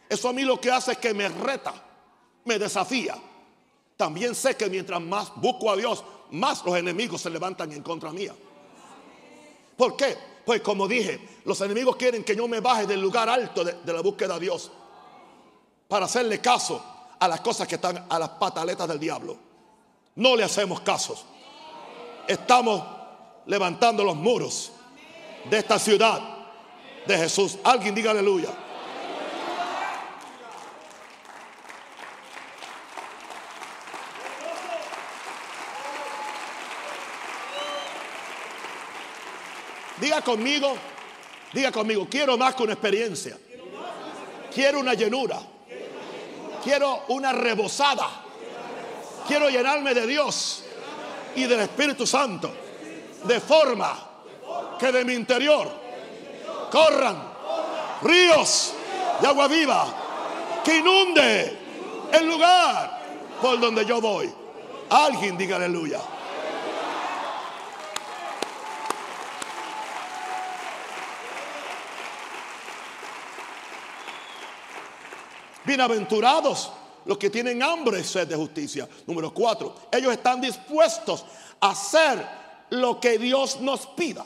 Eso 0.09 0.27
a 0.27 0.33
mí 0.33 0.41
lo 0.41 0.59
que 0.59 0.69
hace 0.69 0.91
es 0.91 0.97
que 0.97 1.13
me 1.13 1.29
reta, 1.29 1.73
me 2.45 2.59
desafía. 2.59 3.15
También 3.97 4.35
sé 4.35 4.55
que 4.55 4.69
mientras 4.69 5.01
más 5.01 5.31
busco 5.35 5.69
a 5.71 5.75
Dios, 5.75 6.03
más 6.31 6.63
los 6.65 6.75
enemigos 6.75 7.21
se 7.21 7.29
levantan 7.29 7.71
en 7.71 7.83
contra 7.83 8.11
mía. 8.11 8.33
¿Por 9.77 9.95
qué? 9.95 10.17
Pues 10.45 10.61
como 10.61 10.87
dije, 10.87 11.41
los 11.45 11.59
enemigos 11.61 11.95
quieren 11.95 12.23
que 12.23 12.35
yo 12.35 12.47
me 12.47 12.59
baje 12.59 12.85
del 12.85 13.01
lugar 13.01 13.29
alto 13.29 13.63
de, 13.63 13.93
la 13.93 14.01
búsqueda 14.01 14.35
a 14.35 14.39
Dios 14.39 14.71
para 15.87 16.05
hacerle 16.05 16.41
caso 16.41 16.83
a 17.19 17.27
las 17.27 17.41
cosas 17.41 17.67
que 17.67 17.75
están 17.75 18.05
a 18.09 18.19
las 18.19 18.29
pataletas 18.29 18.87
del 18.87 18.99
diablo. 18.99 19.37
No 20.15 20.35
le 20.35 20.43
hacemos 20.43 20.81
casos. 20.81 21.25
Estamos 22.27 22.83
levantando 23.45 24.03
los 24.03 24.15
muros 24.15 24.71
de 25.49 25.57
esta 25.57 25.79
ciudad 25.79 26.21
de 27.05 27.17
Jesús. 27.17 27.57
Alguien 27.63 27.95
diga 27.95 28.11
aleluya. 28.11 28.49
Diga 40.03 40.21
conmigo, 40.21 40.75
diga 41.53 41.71
conmigo, 41.71 42.05
quiero 42.11 42.37
más 42.37 42.55
que 42.55 42.63
una 42.63 42.73
experiencia. 42.73 43.37
Quiero 44.53 44.81
una 44.81 44.95
llenura. 44.95 45.39
Quiero 46.61 47.05
una 47.07 47.31
rebosada. 47.31 48.09
Quiero 49.25 49.49
llenarme 49.49 49.93
de 49.93 50.05
Dios 50.05 50.65
y 51.37 51.45
del 51.45 51.61
Espíritu 51.61 52.05
Santo. 52.05 52.53
De 53.23 53.39
forma 53.39 53.97
que 54.77 54.91
de 54.91 55.05
mi 55.05 55.13
interior 55.13 55.71
corran 56.69 57.23
ríos 58.01 58.73
de 59.21 59.27
agua 59.27 59.47
viva 59.47 59.85
que 60.65 60.79
inunde 60.79 61.59
el 62.11 62.27
lugar 62.27 63.03
por 63.41 63.57
donde 63.57 63.85
yo 63.85 64.01
voy. 64.01 64.29
Alguien 64.89 65.37
diga 65.37 65.55
aleluya. 65.55 66.01
Bienaventurados 75.65 76.71
los 77.05 77.17
que 77.17 77.29
tienen 77.29 77.61
hambre 77.63 77.99
y 77.99 78.03
sed 78.03 78.27
de 78.27 78.35
justicia. 78.35 78.87
Número 79.07 79.33
cuatro, 79.33 79.75
ellos 79.91 80.11
están 80.11 80.41
dispuestos 80.41 81.25
a 81.59 81.71
hacer 81.71 82.25
lo 82.69 82.99
que 82.99 83.17
Dios 83.17 83.59
nos 83.61 83.87
pida. 83.87 84.25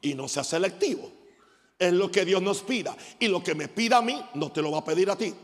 Y 0.00 0.14
no 0.14 0.28
sea 0.28 0.44
selectivo. 0.44 1.10
Es 1.78 1.92
lo 1.92 2.10
que 2.10 2.24
Dios 2.24 2.42
nos 2.42 2.62
pida. 2.62 2.96
Y 3.18 3.28
lo 3.28 3.42
que 3.42 3.54
me 3.54 3.68
pida 3.68 3.98
a 3.98 4.02
mí, 4.02 4.20
no 4.34 4.50
te 4.50 4.62
lo 4.62 4.70
va 4.70 4.78
a 4.78 4.84
pedir 4.84 5.10
a 5.10 5.16
ti. 5.16 5.34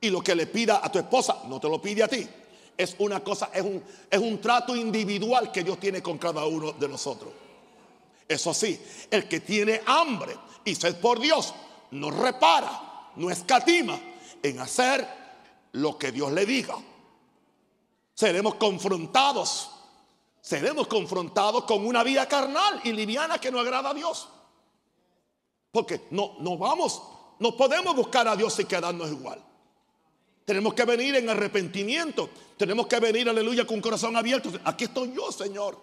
Y 0.00 0.10
lo 0.10 0.20
que 0.20 0.34
le 0.34 0.46
pida 0.46 0.80
a 0.82 0.90
tu 0.92 0.98
esposa, 0.98 1.42
no 1.46 1.58
te 1.58 1.68
lo 1.68 1.80
pide 1.80 2.02
a 2.02 2.08
ti. 2.08 2.26
Es 2.76 2.94
una 2.98 3.20
cosa, 3.20 3.50
es 3.52 3.62
un, 3.62 3.82
es 4.08 4.18
un 4.18 4.40
trato 4.40 4.76
individual 4.76 5.50
que 5.50 5.64
Dios 5.64 5.80
tiene 5.80 6.00
con 6.00 6.18
cada 6.18 6.46
uno 6.46 6.72
de 6.72 6.88
nosotros. 6.88 7.32
Eso 8.28 8.54
sí, 8.54 8.78
el 9.10 9.26
que 9.26 9.40
tiene 9.40 9.80
hambre 9.86 10.36
y 10.64 10.74
sed 10.74 10.96
por 10.96 11.18
Dios, 11.18 11.54
no 11.92 12.10
repara, 12.10 12.87
no 13.18 13.30
escatima 13.30 13.98
en 14.42 14.60
hacer 14.60 15.06
lo 15.72 15.98
que 15.98 16.12
Dios 16.12 16.32
le 16.32 16.46
diga. 16.46 16.76
Seremos 18.14 18.54
confrontados, 18.54 19.70
seremos 20.40 20.86
confrontados 20.86 21.64
con 21.64 21.86
una 21.86 22.02
vida 22.02 22.26
carnal 22.26 22.80
y 22.84 22.92
liviana 22.92 23.38
que 23.38 23.50
no 23.50 23.60
agrada 23.60 23.90
a 23.90 23.94
Dios. 23.94 24.28
Porque 25.70 26.06
no, 26.10 26.36
no 26.40 26.56
vamos, 26.56 27.02
no 27.38 27.56
podemos 27.56 27.94
buscar 27.94 28.26
a 28.26 28.36
Dios 28.36 28.58
y 28.58 28.64
quedarnos 28.64 29.10
igual. 29.10 29.44
Tenemos 30.44 30.72
que 30.72 30.84
venir 30.84 31.14
en 31.16 31.28
arrepentimiento. 31.28 32.30
Tenemos 32.56 32.86
que 32.86 32.98
venir, 32.98 33.28
aleluya, 33.28 33.66
con 33.66 33.80
corazón 33.82 34.16
abierto. 34.16 34.50
Aquí 34.64 34.84
estoy 34.84 35.12
yo, 35.14 35.30
Señor. 35.30 35.78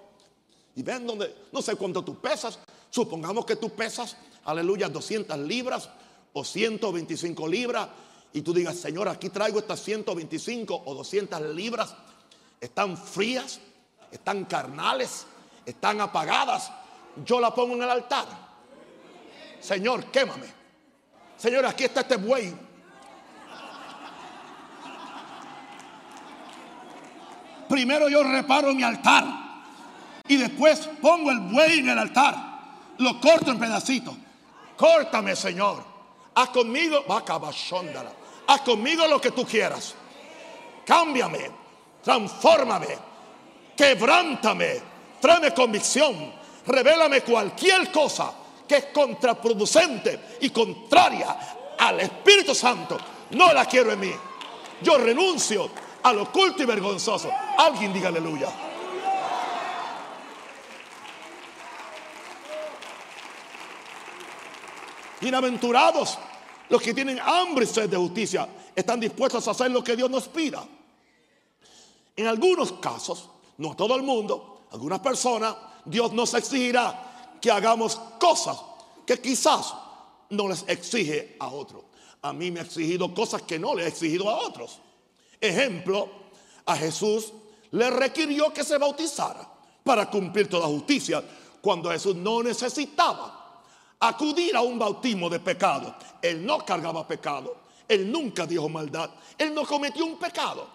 Y 0.76 0.82
ven 0.82 1.06
donde, 1.06 1.34
no 1.52 1.62
sé 1.62 1.76
cuánto 1.76 2.04
tú 2.04 2.19
pesas. 2.19 2.58
Supongamos 2.89 3.45
que 3.45 3.58
tú 3.58 3.69
pesas, 3.69 4.17
aleluya, 4.43 4.89
200 4.89 5.38
libras 5.38 5.88
o 6.36 6.43
125 6.43 7.48
libras. 7.48 7.88
Y 8.34 8.41
tú 8.41 8.54
digas, 8.54 8.76
Señor, 8.76 9.08
aquí 9.08 9.30
traigo 9.30 9.60
estas 9.60 9.82
125 9.82 10.84
o 10.86 10.93
200 10.93 11.41
libras. 11.56 11.95
Están 12.60 12.98
frías, 12.98 13.62
están 14.12 14.43
carnales, 14.45 15.26
están 15.65 16.02
apagadas. 16.02 16.71
Yo 17.26 17.39
la 17.39 17.56
pongo 17.56 17.76
en 17.76 17.84
el 17.84 17.89
altar. 17.89 18.26
Señor, 19.62 20.06
quémame. 20.12 20.48
Señor, 21.38 21.65
aquí 21.65 21.86
está 21.86 22.02
este 22.02 22.17
buey. 22.17 22.54
Primero 27.69 28.10
yo 28.10 28.24
reparo 28.24 28.74
mi 28.74 28.84
altar 28.84 29.26
y 30.28 30.36
después 30.36 30.88
pongo 31.02 31.32
el 31.32 31.39
buey 31.39 31.80
en 31.80 31.89
el 31.89 32.00
altar. 32.00 32.36
Lo 32.98 33.21
corto 33.21 33.52
en 33.52 33.60
pedacitos. 33.60 34.15
Córtame, 34.76 35.36
Señor. 35.36 35.94
Haz 36.36 36.50
conmigo. 36.50 37.04
Haz 38.48 38.62
conmigo 38.62 39.08
lo 39.08 39.19
que 39.19 39.32
tú 39.32 39.45
quieras. 39.45 39.95
Cámbiame. 40.86 41.65
transfórmame, 42.06 42.88
quebrántame, 43.76 44.80
tráeme 45.19 45.52
convicción, 45.56 46.32
revélame 46.67 47.21
cualquier 47.21 47.91
cosa 47.91 48.32
que 48.67 48.78
es 48.78 48.86
contraproducente 48.93 50.38
y 50.41 50.52
contraria 50.52 51.76
al 51.80 52.00
Espíritu 52.00 52.54
Santo. 52.54 52.95
No 53.32 53.52
la 53.52 53.65
quiero 53.65 53.91
en 53.91 54.00
mí. 54.00 54.12
Yo 54.82 55.00
renuncio 55.00 55.67
a 56.04 56.13
lo 56.13 56.24
oculto 56.24 56.62
y 56.62 56.67
vergonzoso. 56.67 57.32
Alguien 57.58 57.91
diga 57.91 58.10
aleluya. 58.10 58.50
Bienaventurados 65.25 66.19
los 66.69 66.79
que 66.79 66.93
tienen 66.93 67.19
hambre 67.19 67.65
y 67.65 67.67
sed 67.67 67.89
de 67.89 67.97
justicia, 67.97 68.47
están 68.75 68.99
dispuestos 68.99 69.47
a 69.47 69.51
hacer 69.51 69.71
lo 69.71 69.83
que 69.83 69.95
Dios 69.95 70.07
nos 70.07 70.27
pida. 70.27 70.63
En 72.15 72.27
algunos 72.27 72.73
casos, 72.73 73.27
no 73.57 73.75
todo 73.75 73.95
el 73.95 74.03
mundo, 74.03 74.67
algunas 74.71 74.99
personas, 74.99 75.55
Dios 75.83 76.13
nos 76.13 76.31
exigirá 76.35 77.38
que 77.41 77.49
hagamos 77.49 77.95
cosas 78.19 78.55
que 79.03 79.19
quizás 79.19 79.73
no 80.29 80.47
les 80.47 80.63
exige 80.67 81.38
a 81.39 81.47
otros. 81.47 81.85
A 82.21 82.31
mí 82.31 82.51
me 82.51 82.59
ha 82.59 82.63
exigido 82.63 83.11
cosas 83.11 83.41
que 83.41 83.57
no 83.57 83.73
le 83.73 83.85
he 83.85 83.88
exigido 83.88 84.29
a 84.29 84.38
otros. 84.45 84.77
Ejemplo, 85.41 86.07
a 86.67 86.75
Jesús 86.75 87.33
le 87.71 87.89
requirió 87.89 88.53
que 88.53 88.63
se 88.63 88.77
bautizara 88.77 89.49
para 89.83 90.07
cumplir 90.07 90.47
toda 90.47 90.67
justicia, 90.67 91.23
cuando 91.61 91.89
Jesús 91.89 92.15
no 92.15 92.43
necesitaba 92.43 93.44
acudir 93.99 94.55
a 94.55 94.62
un 94.62 94.77
bautismo 94.77 95.29
de 95.29 95.39
pecado. 95.39 95.95
Él 96.21 96.45
no 96.45 96.60
cargaba 96.60 97.08
pecado, 97.08 97.55
él 97.88 98.12
nunca 98.12 98.45
dijo 98.45 98.69
maldad, 98.69 99.10
él 99.38 99.53
no 99.53 99.65
cometió 99.65 100.05
un 100.05 100.17
pecado. 100.17 100.67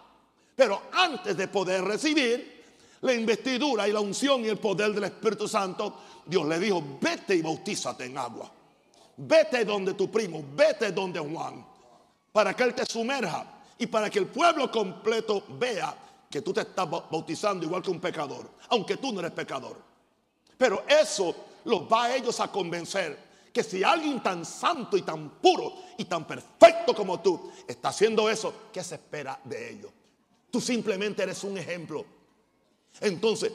Pero 0.54 0.82
antes 0.92 1.36
de 1.36 1.48
poder 1.48 1.82
recibir 1.82 2.60
la 3.00 3.14
investidura 3.14 3.88
y 3.88 3.92
la 3.92 4.00
unción 4.00 4.44
y 4.44 4.48
el 4.48 4.58
poder 4.58 4.92
del 4.92 5.04
Espíritu 5.04 5.48
Santo, 5.48 5.94
Dios 6.26 6.46
le 6.46 6.58
dijo, 6.58 6.82
vete 7.00 7.34
y 7.34 7.42
bautízate 7.42 8.04
en 8.04 8.18
agua. 8.18 8.50
Vete 9.16 9.64
donde 9.64 9.94
tu 9.94 10.10
primo, 10.10 10.42
vete 10.54 10.92
donde 10.92 11.18
Juan, 11.18 11.64
para 12.32 12.54
que 12.54 12.62
él 12.62 12.74
te 12.74 12.86
sumerja 12.86 13.60
y 13.78 13.86
para 13.86 14.08
que 14.08 14.18
el 14.18 14.26
pueblo 14.26 14.70
completo 14.70 15.44
vea 15.58 15.94
que 16.30 16.42
tú 16.42 16.52
te 16.52 16.60
estás 16.60 16.88
bautizando 16.88 17.66
igual 17.66 17.82
que 17.82 17.90
un 17.90 18.00
pecador, 18.00 18.50
aunque 18.68 18.96
tú 18.98 19.12
no 19.12 19.20
eres 19.20 19.32
pecador. 19.32 19.76
Pero 20.56 20.84
eso 20.86 21.34
los 21.64 21.82
va 21.82 22.04
a 22.04 22.16
ellos 22.16 22.40
a 22.40 22.50
convencer 22.50 23.30
que 23.52 23.62
si 23.62 23.82
alguien 23.82 24.22
tan 24.22 24.44
santo 24.44 24.96
y 24.96 25.02
tan 25.02 25.30
puro 25.40 25.74
y 25.98 26.04
tan 26.04 26.26
perfecto 26.26 26.94
como 26.94 27.20
tú 27.20 27.50
está 27.66 27.88
haciendo 27.88 28.28
eso, 28.30 28.54
¿qué 28.72 28.82
se 28.82 28.94
espera 28.94 29.40
de 29.44 29.72
ellos? 29.72 29.90
Tú 30.50 30.60
simplemente 30.60 31.22
eres 31.22 31.42
un 31.44 31.58
ejemplo. 31.58 32.04
Entonces, 33.00 33.52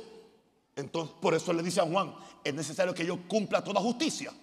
entonces, 0.76 1.16
por 1.22 1.34
eso 1.34 1.54
le 1.54 1.64
dice 1.64 1.80
a 1.80 1.86
Juan, 1.86 2.14
es 2.44 2.54
necesario 2.54 2.94
que 2.94 3.06
yo 3.06 3.28
cumpla 3.28 3.64
toda 3.64 3.80
justicia. 3.80 4.34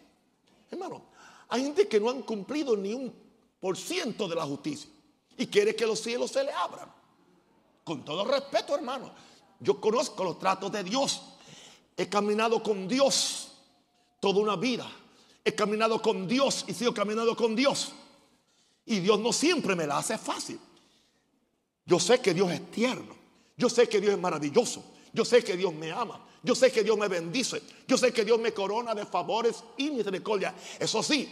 Hermano, 0.71 1.03
hay 1.49 1.63
gente 1.63 1.87
que 1.87 2.01
no 2.01 2.11
han 2.11 2.23
cumplido 2.23 2.77
ni 2.77 2.95
un 2.95 3.13
por 3.61 3.77
ciento 3.77 4.27
de 4.27 4.35
la 4.35 4.45
justicia 4.45 4.91
y 5.37 5.47
quiere 5.47 5.77
que 5.77 5.87
los 5.87 6.01
cielos 6.01 6.31
se 6.31 6.43
le 6.43 6.53
abran. 6.53 6.91
Con 7.85 8.05
todo 8.05 8.25
respeto, 8.25 8.75
hermano, 8.75 9.13
yo 9.61 9.81
conozco 9.81 10.25
los 10.25 10.39
tratos 10.39 10.73
de 10.73 10.83
Dios. 10.83 11.23
He 11.97 12.09
caminado 12.09 12.63
con 12.63 12.89
Dios 12.89 13.52
toda 14.23 14.39
una 14.39 14.55
vida. 14.55 14.89
He 15.45 15.53
caminado 15.53 16.01
con 16.01 16.29
Dios 16.29 16.65
y 16.69 16.75
sigo 16.75 16.95
caminando 16.95 17.35
con 17.37 17.57
Dios. 17.57 17.93
Y 18.87 19.01
Dios 19.01 19.19
no 19.19 19.33
siempre 19.33 19.75
me 19.75 19.85
la 19.85 19.99
hace 19.99 20.17
fácil. 20.17 20.61
Yo 21.85 21.99
sé 21.99 22.21
que 22.21 22.33
Dios 22.33 22.53
es 22.53 22.71
tierno. 22.71 23.17
Yo 23.57 23.69
sé 23.69 23.89
que 23.89 24.01
Dios 24.01 24.15
es 24.15 24.21
maravilloso. 24.21 24.85
Yo 25.13 25.25
sé 25.25 25.43
que 25.43 25.57
Dios 25.57 25.75
me 25.75 25.91
ama. 25.91 26.25
Yo 26.41 26.55
sé 26.55 26.71
que 26.71 26.85
Dios 26.85 26.97
me 26.97 27.09
bendice. 27.09 27.61
Yo 27.89 27.99
sé 27.99 28.13
que 28.13 28.25
Dios 28.25 28.39
me 28.39 28.55
corona 28.55 28.95
de 28.95 29.05
favores 29.05 29.65
y 29.77 29.91
misericordia. 29.91 30.55
Eso 30.79 31.03
sí. 31.03 31.29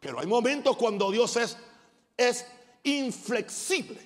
Pero 0.00 0.18
hay 0.18 0.26
momentos 0.26 0.76
cuando 0.76 1.12
Dios 1.12 1.36
es, 1.36 1.56
es 2.16 2.44
inflexible. 2.82 4.00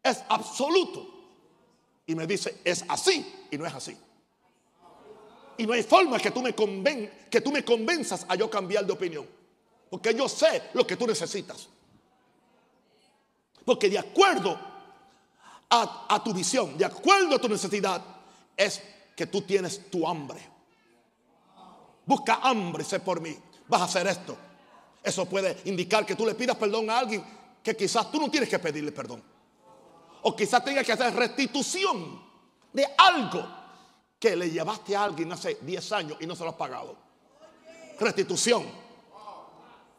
Es 0.00 0.22
absoluto. 0.28 1.12
Y 2.06 2.14
me 2.14 2.24
dice, 2.24 2.60
es 2.62 2.84
así 2.86 3.26
y 3.50 3.58
no 3.58 3.66
es 3.66 3.74
así. 3.74 3.96
Y 5.58 5.66
no 5.66 5.72
hay 5.72 5.82
forma 5.82 6.18
que 6.18 6.30
tú 6.30 6.42
me, 6.42 6.54
conven, 6.54 7.26
que 7.30 7.40
tú 7.40 7.50
me 7.50 7.64
convenzas 7.64 8.26
a 8.28 8.34
yo 8.34 8.50
cambiar 8.50 8.84
de 8.84 8.92
opinión. 8.92 9.26
Porque 9.90 10.14
yo 10.14 10.28
sé 10.28 10.70
lo 10.74 10.86
que 10.86 10.96
tú 10.96 11.06
necesitas. 11.06 11.68
Porque 13.64 13.88
de 13.88 13.98
acuerdo 13.98 14.58
a, 15.70 16.06
a 16.08 16.22
tu 16.22 16.32
visión, 16.34 16.76
de 16.76 16.84
acuerdo 16.84 17.36
a 17.36 17.38
tu 17.38 17.48
necesidad, 17.48 18.02
es 18.56 18.82
que 19.14 19.26
tú 19.26 19.42
tienes 19.42 19.90
tu 19.90 20.06
hambre. 20.06 20.40
Busca 22.04 22.40
hambre, 22.42 22.84
sé 22.84 23.00
por 23.00 23.20
mí. 23.20 23.36
Vas 23.68 23.80
a 23.80 23.84
hacer 23.84 24.06
esto. 24.06 24.36
Eso 25.02 25.24
puede 25.26 25.56
indicar 25.64 26.04
que 26.04 26.14
tú 26.14 26.26
le 26.26 26.34
pidas 26.34 26.56
perdón 26.56 26.90
a 26.90 26.98
alguien 26.98 27.24
que 27.62 27.76
quizás 27.76 28.10
tú 28.12 28.20
no 28.20 28.30
tienes 28.30 28.48
que 28.48 28.58
pedirle 28.60 28.92
perdón. 28.92 29.22
O 30.22 30.36
quizás 30.36 30.64
tengas 30.64 30.86
que 30.86 30.92
hacer 30.92 31.12
restitución 31.14 32.22
de 32.72 32.86
algo 32.96 33.44
que 34.18 34.36
le 34.36 34.50
llevaste 34.50 34.96
a 34.96 35.04
alguien 35.04 35.32
hace 35.32 35.58
10 35.60 35.92
años 35.92 36.18
y 36.20 36.26
no 36.26 36.34
se 36.34 36.44
lo 36.44 36.50
has 36.50 36.56
pagado. 36.56 36.96
Restitución. 37.98 38.64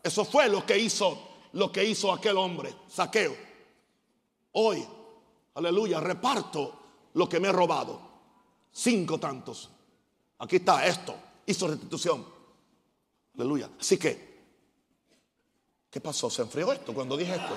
Eso 0.03 0.25
fue 0.25 0.49
lo 0.49 0.65
que 0.65 0.77
hizo 0.77 1.27
lo 1.53 1.71
que 1.71 1.84
hizo 1.84 2.12
aquel 2.12 2.38
hombre, 2.38 2.73
saqueo. 2.88 3.36
Hoy, 4.53 4.86
aleluya, 5.56 5.99
reparto 5.99 6.80
lo 7.13 7.27
que 7.27 7.39
me 7.39 7.49
he 7.49 7.51
robado. 7.51 7.99
Cinco 8.71 9.19
tantos. 9.19 9.69
Aquí 10.39 10.58
está 10.58 10.86
esto. 10.86 11.15
Hizo 11.45 11.67
restitución. 11.67 12.25
Aleluya. 13.36 13.69
Así 13.80 13.97
que, 13.97 14.39
¿qué 15.89 15.99
pasó? 15.99 16.30
¿Se 16.30 16.43
enfrió 16.43 16.71
esto 16.73 16.93
cuando 16.93 17.17
dije 17.17 17.36
esto? 17.36 17.56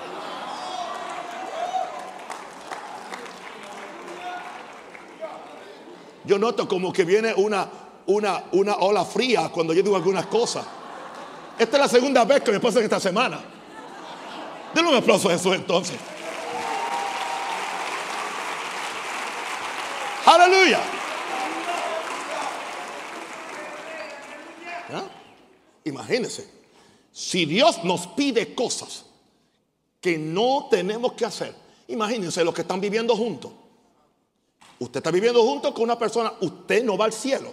Yo 6.24 6.38
noto 6.38 6.68
como 6.68 6.92
que 6.92 7.04
viene 7.04 7.32
una, 7.34 7.68
una, 8.06 8.44
una 8.52 8.76
ola 8.76 9.04
fría 9.04 9.48
cuando 9.48 9.72
yo 9.72 9.82
digo 9.82 9.96
algunas 9.96 10.26
cosas. 10.26 10.66
Esta 11.58 11.76
es 11.76 11.80
la 11.80 11.88
segunda 11.88 12.24
vez 12.24 12.42
que 12.42 12.52
me 12.52 12.60
pasa 12.60 12.78
en 12.78 12.84
esta 12.84 13.00
semana. 13.00 13.40
Denle 14.74 14.90
un 14.90 14.96
aplauso 14.96 15.28
a 15.28 15.32
Jesús 15.32 15.54
entonces. 15.54 15.96
Aleluya. 20.26 20.80
¿Ah? 24.92 25.04
Imagínense, 25.84 26.48
si 27.12 27.46
Dios 27.46 27.82
nos 27.84 28.06
pide 28.08 28.54
cosas 28.54 29.06
que 30.00 30.16
no 30.18 30.68
tenemos 30.70 31.12
que 31.14 31.24
hacer, 31.24 31.54
imagínense 31.88 32.44
los 32.44 32.54
que 32.54 32.62
están 32.62 32.80
viviendo 32.80 33.16
juntos. 33.16 33.52
Usted 34.80 34.98
está 34.98 35.10
viviendo 35.10 35.42
junto 35.42 35.72
con 35.74 35.84
una 35.84 35.98
persona, 35.98 36.32
usted 36.40 36.82
no 36.82 36.96
va 36.96 37.04
al 37.04 37.12
cielo. 37.12 37.52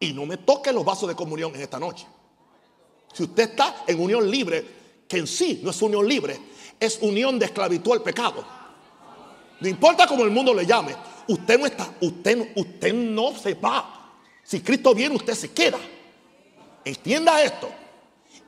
Y 0.00 0.12
no 0.12 0.26
me 0.26 0.36
toque 0.36 0.72
los 0.72 0.84
vasos 0.84 1.08
de 1.08 1.14
comunión 1.14 1.54
en 1.54 1.62
esta 1.62 1.78
noche. 1.78 2.06
Si 3.12 3.22
usted 3.22 3.50
está 3.50 3.84
en 3.86 4.00
unión 4.00 4.28
libre, 4.28 4.66
que 5.08 5.18
en 5.18 5.28
sí 5.28 5.60
no 5.62 5.70
es 5.70 5.80
unión 5.80 6.08
libre, 6.08 6.38
es 6.80 6.98
unión 7.00 7.38
de 7.38 7.46
esclavitud 7.46 7.92
al 7.92 8.02
pecado. 8.02 8.44
No 9.60 9.68
importa 9.68 10.08
cómo 10.08 10.24
el 10.24 10.30
mundo 10.32 10.52
le 10.52 10.66
llame, 10.66 10.96
usted 11.28 11.58
no 11.58 11.66
está, 11.66 11.88
usted, 12.00 12.52
usted 12.56 12.92
no 12.92 13.32
se 13.36 13.54
va. 13.54 14.18
Si 14.42 14.60
Cristo 14.60 14.92
viene, 14.92 15.14
usted 15.14 15.34
se 15.34 15.52
queda. 15.52 15.78
Entienda 16.84 17.40
esto 17.42 17.70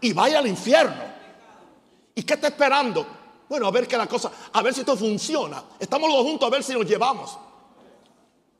y 0.01 0.12
vaya 0.12 0.40
al 0.40 0.49
infierno. 0.49 1.05
¿Y 2.16 2.24
qué 2.24 2.35
está 2.35 2.49
esperando? 2.49 3.07
Bueno, 3.49 3.66
a 3.66 3.70
ver 3.70 3.86
qué 3.86 3.97
la 3.97 4.07
cosa, 4.07 4.30
a 4.53 4.62
ver 4.62 4.74
si 4.74 4.80
esto 4.80 4.97
funciona. 4.97 5.62
Estamos 5.78 6.11
los 6.11 6.22
juntos 6.22 6.47
a 6.47 6.51
ver 6.51 6.64
si 6.64 6.72
nos 6.72 6.84
llevamos. 6.84 7.38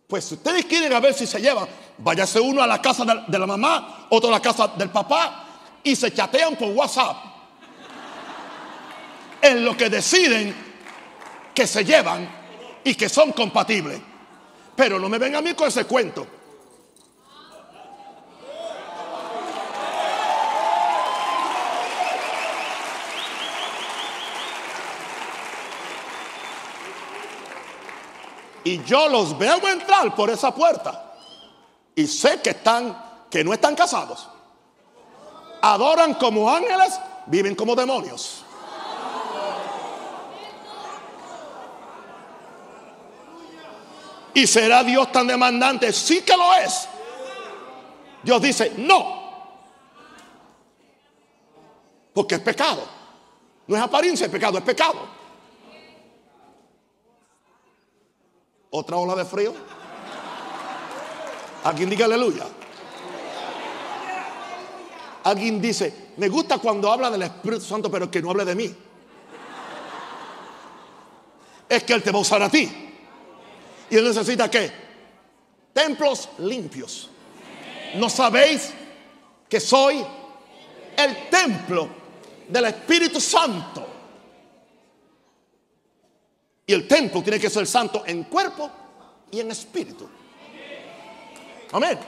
Pues 0.07 0.25
si 0.25 0.35
ustedes 0.35 0.65
quieren 0.67 0.93
a 0.93 1.01
ver 1.01 1.15
si 1.15 1.27
se 1.27 1.41
llevan, 1.41 1.67
váyase 1.99 2.39
uno 2.39 2.63
a 2.63 2.67
la 2.67 2.81
casa 2.81 3.05
de 3.27 3.39
la 3.39 3.47
mamá, 3.47 4.07
otro 4.11 4.29
a 4.29 4.33
la 4.33 4.41
casa 4.41 4.69
del 4.69 4.91
papá 4.91 5.45
y 5.83 5.97
se 5.97 6.13
chatean 6.13 6.55
por 6.57 6.69
WhatsApp. 6.69 7.17
En 9.43 9.65
lo 9.65 9.77
que 9.77 9.91
deciden 9.91 10.55
que 11.53 11.67
se 11.67 11.85
llevan 11.85 12.29
y 12.85 12.95
que 12.95 13.09
son 13.09 13.33
compatibles. 13.33 14.01
Pero 14.77 14.99
no 14.99 15.09
me 15.09 15.19
vengan 15.19 15.41
a 15.41 15.49
mí 15.49 15.55
con 15.55 15.69
ese 15.69 15.85
cuento. 15.85 16.27
Y 28.67 28.83
yo 28.83 29.09
los 29.09 29.39
veo 29.39 29.65
entrar 29.69 30.13
por 30.17 30.29
esa 30.29 30.53
puerta. 30.53 31.15
Y 31.95 32.05
sé 32.09 32.43
que 32.43 32.51
están, 32.51 33.25
que 33.31 33.45
no 33.45 33.53
están 33.53 33.77
casados. 33.77 34.29
Adoran 35.63 36.15
como 36.15 36.51
ángeles, 36.51 36.99
viven 37.27 37.55
como 37.55 37.77
demonios. 37.77 38.43
Y 44.35 44.49
será 44.49 44.83
Dios 44.83 45.13
tan 45.13 45.29
demandante. 45.29 45.93
Sí 45.93 46.23
que 46.23 46.37
lo 46.37 46.53
es. 46.55 46.89
Dios 48.25 48.43
dice, 48.43 48.73
no. 48.79 49.63
Porque 52.13 52.35
es 52.35 52.41
pecado. 52.41 52.83
No 53.69 53.77
es 53.77 53.83
apariencia, 53.83 54.27
es 54.27 54.33
pecado, 54.33 54.59
es 54.59 54.65
pecado. 54.65 55.16
Otra 58.79 58.99
ola 58.99 59.15
de 59.15 59.25
frío. 59.25 59.55
Alguien 61.65 61.89
diga 61.89 62.05
aleluya. 62.05 62.45
Alguien 65.25 65.63
dice, 65.63 66.13
me 66.19 66.29
gusta 66.29 66.59
cuando 66.59 66.93
habla 66.93 67.11
del 67.11 67.23
Espíritu 67.23 67.65
Santo, 67.65 67.91
pero 67.91 68.11
que 68.11 68.21
no 68.21 68.31
hable 68.31 68.45
de 68.45 68.55
mí. 68.55 68.75
Es 71.67 71.85
que 71.85 71.95
Él 71.95 72.03
te 72.03 72.11
va 72.11 72.19
a 72.19 72.21
usar 72.21 72.43
a 72.43 72.51
ti. 72.51 72.71
Y 73.89 73.97
Él 73.97 74.05
necesita 74.05 74.51
qué? 74.51 74.71
Templos 75.73 76.29
limpios. 76.41 77.09
¿No 77.95 78.11
sabéis 78.11 78.75
que 79.49 79.59
soy 79.59 80.05
el 80.99 81.31
templo 81.31 81.89
del 82.47 82.67
Espíritu 82.67 83.23
Santo? 83.23 83.96
Y 86.67 86.73
el 86.73 86.89
templo 86.89 87.23
tiene 87.23 87.39
que 87.39 87.49
ser 87.49 87.67
santo 87.67 88.03
en 88.07 88.25
cuerpo 88.25 88.69
y 89.31 89.39
en 89.39 89.53
espíritu. 89.53 90.09
Amén. 91.71 91.99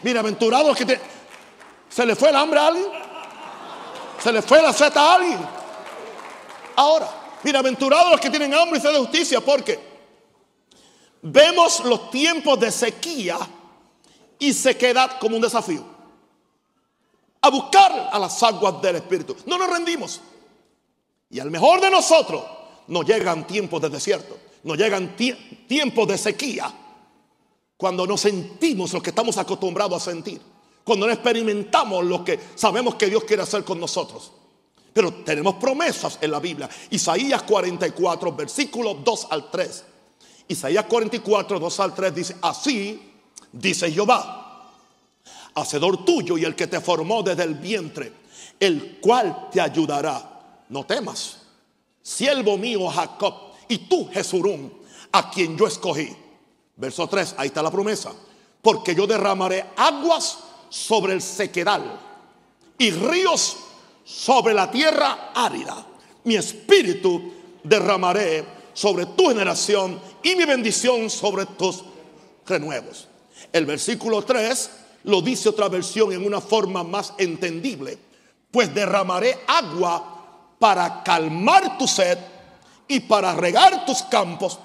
Bienaventurados 0.00 0.76
que 0.76 0.86
te... 0.86 1.00
¿Se 1.88 2.06
le 2.06 2.14
fue 2.14 2.28
el 2.30 2.36
hambre 2.36 2.60
a 2.60 2.68
alguien? 2.68 2.86
¿Se 4.22 4.32
le 4.32 4.40
fue 4.40 4.62
la 4.62 4.72
seta 4.72 5.00
a 5.00 5.14
alguien? 5.16 5.38
Ahora, 6.76 7.08
bienaventurados 7.42 8.12
los 8.12 8.20
que 8.20 8.30
tienen 8.30 8.54
hambre 8.54 8.78
y 8.78 8.82
sed 8.82 8.92
de 8.92 8.98
justicia, 8.98 9.40
porque 9.40 9.78
vemos 11.20 11.80
los 11.80 12.08
tiempos 12.10 12.58
de 12.60 12.70
sequía 12.70 13.36
y 14.38 14.52
sequedad 14.52 15.18
como 15.18 15.36
un 15.36 15.42
desafío. 15.42 15.84
A 17.40 17.50
buscar 17.50 18.10
a 18.12 18.18
las 18.20 18.40
aguas 18.44 18.80
del 18.80 18.96
Espíritu. 18.96 19.36
No 19.46 19.58
nos 19.58 19.68
rendimos. 19.68 20.20
Y 21.30 21.40
al 21.40 21.50
mejor 21.50 21.80
de 21.80 21.90
nosotros 21.90 22.42
nos 22.88 23.06
llegan 23.06 23.46
tiempos 23.46 23.80
de 23.82 23.88
desierto, 23.88 24.38
nos 24.64 24.76
llegan 24.76 25.16
tiempos 25.16 26.08
de 26.08 26.18
sequía, 26.18 26.72
cuando 27.76 28.06
nos 28.06 28.20
sentimos 28.20 28.92
lo 28.92 29.02
que 29.02 29.10
estamos 29.10 29.36
acostumbrados 29.38 30.02
a 30.02 30.10
sentir, 30.10 30.40
cuando 30.84 31.06
no 31.06 31.12
experimentamos 31.12 32.04
lo 32.04 32.24
que 32.24 32.38
sabemos 32.54 32.94
que 32.94 33.06
Dios 33.06 33.24
quiere 33.24 33.42
hacer 33.42 33.64
con 33.64 33.80
nosotros. 33.80 34.32
Pero 34.92 35.12
tenemos 35.24 35.54
promesas 35.54 36.18
en 36.20 36.30
la 36.30 36.38
Biblia. 36.38 36.68
Isaías 36.90 37.42
44, 37.44 38.32
versículos 38.32 38.98
2 39.02 39.26
al 39.30 39.50
3. 39.50 39.84
Isaías 40.48 40.84
44, 40.84 41.58
2 41.58 41.80
al 41.80 41.94
3 41.94 42.14
dice, 42.14 42.36
así 42.42 43.00
dice 43.50 43.90
Jehová, 43.90 44.70
hacedor 45.54 46.04
tuyo 46.04 46.36
y 46.36 46.44
el 46.44 46.54
que 46.54 46.66
te 46.66 46.80
formó 46.80 47.22
desde 47.22 47.44
el 47.44 47.54
vientre, 47.54 48.12
el 48.60 48.98
cual 49.00 49.48
te 49.50 49.60
ayudará. 49.60 50.64
No 50.68 50.84
temas, 50.84 51.38
siervo 52.02 52.58
mío 52.58 52.88
Jacob, 52.88 53.34
y 53.68 53.78
tú 53.78 54.08
Jesurún, 54.12 54.72
a 55.12 55.30
quien 55.30 55.56
yo 55.56 55.66
escogí. 55.66 56.14
Verso 56.76 57.06
3, 57.06 57.36
ahí 57.38 57.48
está 57.48 57.62
la 57.62 57.70
promesa. 57.70 58.12
Porque 58.60 58.94
yo 58.94 59.06
derramaré 59.06 59.64
aguas 59.76 60.38
sobre 60.68 61.12
el 61.12 61.22
sequedal 61.22 62.00
y 62.78 62.90
ríos 62.90 63.56
sobre 64.04 64.54
la 64.54 64.70
tierra 64.70 65.32
árida. 65.34 65.86
Mi 66.24 66.36
espíritu 66.36 67.32
derramaré 67.62 68.44
sobre 68.72 69.06
tu 69.06 69.28
generación 69.28 70.00
y 70.22 70.34
mi 70.34 70.44
bendición 70.44 71.10
sobre 71.10 71.46
tus 71.46 71.84
renuevos. 72.46 73.08
El 73.52 73.66
versículo 73.66 74.22
3 74.22 74.70
lo 75.04 75.20
dice 75.20 75.48
otra 75.48 75.68
versión 75.68 76.12
en 76.12 76.24
una 76.24 76.40
forma 76.40 76.82
más 76.82 77.12
entendible. 77.18 77.98
Pues 78.50 78.74
derramaré 78.74 79.40
agua 79.46 80.21
para 80.62 81.02
calmar 81.02 81.76
tu 81.76 81.88
sed 81.88 82.16
y 82.86 83.00
para 83.00 83.34
regar 83.34 83.84
tus 83.84 84.00
campos 84.02 84.60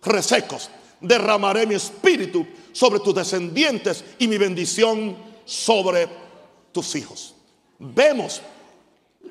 resecos. 0.00 0.70
Derramaré 1.00 1.66
mi 1.66 1.74
espíritu 1.74 2.46
sobre 2.70 3.00
tus 3.00 3.12
descendientes 3.12 4.04
y 4.20 4.28
mi 4.28 4.38
bendición 4.38 5.16
sobre 5.44 6.08
tus 6.70 6.94
hijos. 6.94 7.34
Vemos 7.80 8.40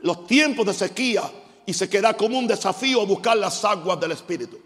los 0.03 0.27
tiempos 0.27 0.65
de 0.65 0.73
sequía 0.73 1.31
y 1.65 1.73
se 1.73 1.87
queda 1.87 2.17
como 2.17 2.37
un 2.37 2.45
desafío 2.45 3.05
buscar 3.05 3.37
las 3.37 3.63
aguas 3.63 3.97
del 3.97 4.11
Espíritu. 4.11 4.59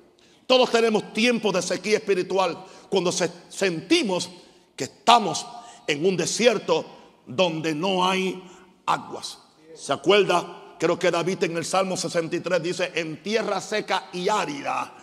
Todos 0.47 0.71
tenemos 0.71 1.13
tiempos 1.13 1.53
de 1.53 1.61
sequía 1.61 1.97
espiritual 1.97 2.57
cuando 2.89 3.11
sentimos 3.11 4.31
que 4.75 4.85
estamos 4.85 5.45
en 5.85 6.07
un 6.07 6.17
desierto 6.17 6.87
donde 7.27 7.75
no 7.75 8.03
hay 8.03 8.43
aguas. 8.87 9.37
¿Se 9.75 9.93
acuerda? 9.93 10.63
Creo 10.86 10.99
que 10.99 11.09
David 11.09 11.45
en 11.45 11.57
el 11.57 11.65
Salmo 11.65 11.97
63 11.97 12.61
dice, 12.61 12.91
en 12.93 13.23
tierra 13.23 13.59
seca 13.59 14.09
y 14.13 14.29
árida, 14.29 14.93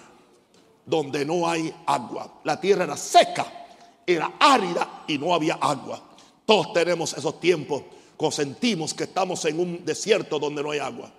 donde 0.87 1.25
no 1.25 1.49
hay 1.49 1.75
agua. 1.87 2.35
La 2.45 2.61
tierra 2.61 2.85
era 2.85 2.97
seca, 2.97 3.67
era 4.07 4.35
árida 4.39 5.03
y 5.09 5.19
no 5.19 5.35
había 5.35 5.55
agua. 5.55 6.01
Todos 6.47 6.73
tenemos 6.73 7.15
esos 7.15 7.41
tiempos 7.41 7.83
cuando 8.17 8.31
sentimos 8.31 8.95
que 8.95 9.03
estamos 9.03 9.45
en 9.45 9.59
un 9.59 9.85
desierto 9.85 10.39
donde 10.39 10.63
no 10.63 10.71
hay 10.71 10.79
agua. 10.79 11.13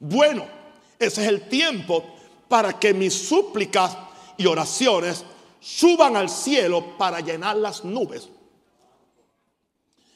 Bueno, 0.00 0.44
ese 0.98 1.22
es 1.22 1.28
el 1.28 1.48
tiempo 1.48 2.04
para 2.48 2.80
que 2.80 2.92
mis 2.92 3.14
súplicas 3.14 3.96
y 4.36 4.44
oraciones 4.46 5.24
suban 5.60 6.16
al 6.16 6.28
cielo 6.28 6.98
para 6.98 7.20
llenar 7.20 7.58
las 7.58 7.84
nubes. 7.84 8.28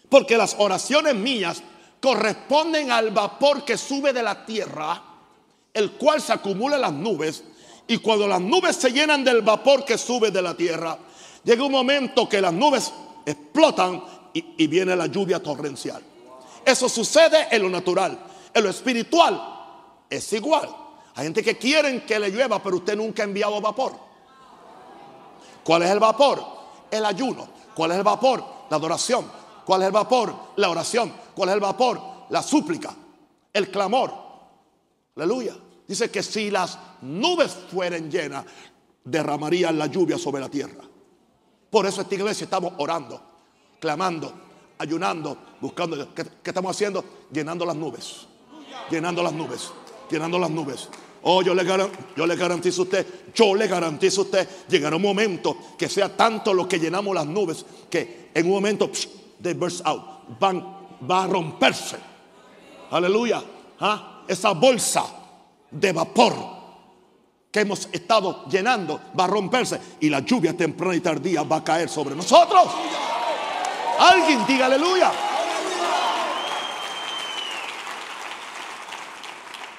Porque 0.08 0.36
las 0.36 0.56
oraciones 0.58 1.14
mías 1.14 1.62
corresponden 2.04 2.90
al 2.90 3.12
vapor 3.12 3.64
que 3.64 3.78
sube 3.78 4.12
de 4.12 4.22
la 4.22 4.44
tierra, 4.44 5.02
el 5.72 5.92
cual 5.92 6.20
se 6.20 6.34
acumula 6.34 6.76
en 6.76 6.82
las 6.82 6.92
nubes. 6.92 7.42
Y 7.86 7.96
cuando 7.96 8.28
las 8.28 8.42
nubes 8.42 8.76
se 8.76 8.92
llenan 8.92 9.24
del 9.24 9.40
vapor 9.40 9.86
que 9.86 9.96
sube 9.96 10.30
de 10.30 10.42
la 10.42 10.54
tierra, 10.54 10.98
llega 11.42 11.64
un 11.64 11.72
momento 11.72 12.28
que 12.28 12.42
las 12.42 12.52
nubes 12.52 12.92
explotan 13.24 14.04
y, 14.34 14.66
viene 14.66 14.94
la 14.94 15.06
lluvia 15.06 15.42
torrencial. 15.42 16.02
Eso 16.62 16.90
sucede 16.90 17.48
en 17.50 17.62
lo 17.62 17.70
natural. 17.70 18.18
En 18.52 18.62
lo 18.62 18.68
espiritual 18.68 19.40
es 20.10 20.30
igual. 20.34 20.68
Hay 21.14 21.24
gente 21.24 21.42
que 21.42 21.56
quieren 21.56 22.04
que 22.04 22.18
le 22.18 22.28
llueva, 22.28 22.62
pero 22.62 22.76
usted 22.76 22.96
nunca 22.96 23.22
ha 23.22 23.24
enviado 23.24 23.62
vapor. 23.62 23.94
¿Cuál 25.64 25.84
es 25.84 25.90
el 25.90 26.00
vapor? 26.00 26.44
El 26.90 27.06
ayuno. 27.06 27.48
¿Cuál 27.74 27.92
es 27.92 27.96
el 27.96 28.04
vapor? 28.04 28.44
La 28.68 28.76
adoración. 28.76 29.24
¿Cuál 29.64 29.80
es 29.80 29.86
el 29.86 29.92
vapor? 29.92 30.34
La 30.56 30.68
oración. 30.68 31.23
¿Cuál 31.34 31.48
es 31.50 31.54
el 31.54 31.60
vapor? 31.60 32.00
La 32.30 32.42
súplica. 32.42 32.94
El 33.52 33.70
clamor. 33.70 34.12
Aleluya. 35.16 35.54
Dice 35.86 36.10
que 36.10 36.22
si 36.22 36.50
las 36.50 36.78
nubes 37.02 37.52
fueran 37.70 38.10
llenas, 38.10 38.44
derramarían 39.04 39.78
la 39.78 39.86
lluvia 39.86 40.18
sobre 40.18 40.40
la 40.40 40.48
tierra. 40.48 40.82
Por 41.70 41.86
eso 41.86 42.00
esta 42.00 42.14
iglesia 42.14 42.44
estamos 42.44 42.72
orando 42.78 43.34
clamando, 43.84 44.32
ayunando, 44.78 45.36
buscando. 45.60 46.14
¿Qué, 46.14 46.24
estamos 46.42 46.74
haciendo? 46.74 47.04
Llenando 47.30 47.66
las 47.66 47.76
nubes. 47.76 48.26
Llenando 48.90 49.22
las 49.22 49.34
nubes. 49.34 49.70
Llenando 50.10 50.38
las 50.38 50.48
nubes. 50.48 50.88
Oh, 51.20 51.42
yo 51.42 51.54
le, 51.54 51.66
yo 52.16 52.26
le 52.26 52.36
garantizo 52.36 52.80
a 52.80 52.84
usted, 52.84 53.06
yo 53.34 53.54
le 53.54 53.66
garantizo 53.66 54.22
a 54.22 54.24
usted, 54.24 54.48
llegará 54.70 54.96
un 54.96 55.02
momento 55.02 55.56
que 55.76 55.90
sea 55.90 56.16
tanto 56.16 56.54
lo 56.54 56.66
que 56.66 56.78
llenamos 56.78 57.14
las 57.14 57.26
nubes 57.26 57.66
que 57.90 58.30
en 58.32 58.46
un 58.46 58.52
momento 58.52 58.90
de 59.38 59.52
burst 59.52 59.86
out, 59.86 60.02
van, 60.40 60.83
va 61.08 61.24
a 61.24 61.26
romperse. 61.26 61.96
Aleluya. 62.90 63.42
¿Ah? 63.80 64.22
Esa 64.26 64.52
bolsa 64.52 65.04
de 65.70 65.92
vapor 65.92 66.34
que 67.50 67.60
hemos 67.60 67.88
estado 67.92 68.46
llenando 68.48 69.00
va 69.18 69.24
a 69.24 69.28
romperse 69.28 69.80
y 70.00 70.10
la 70.10 70.20
lluvia 70.20 70.56
temprana 70.56 70.94
y 70.94 71.00
tardía 71.00 71.42
va 71.42 71.56
a 71.56 71.64
caer 71.64 71.88
sobre 71.88 72.14
nosotros. 72.14 72.64
Alguien 73.98 74.44
diga 74.46 74.66
aleluya. 74.66 75.12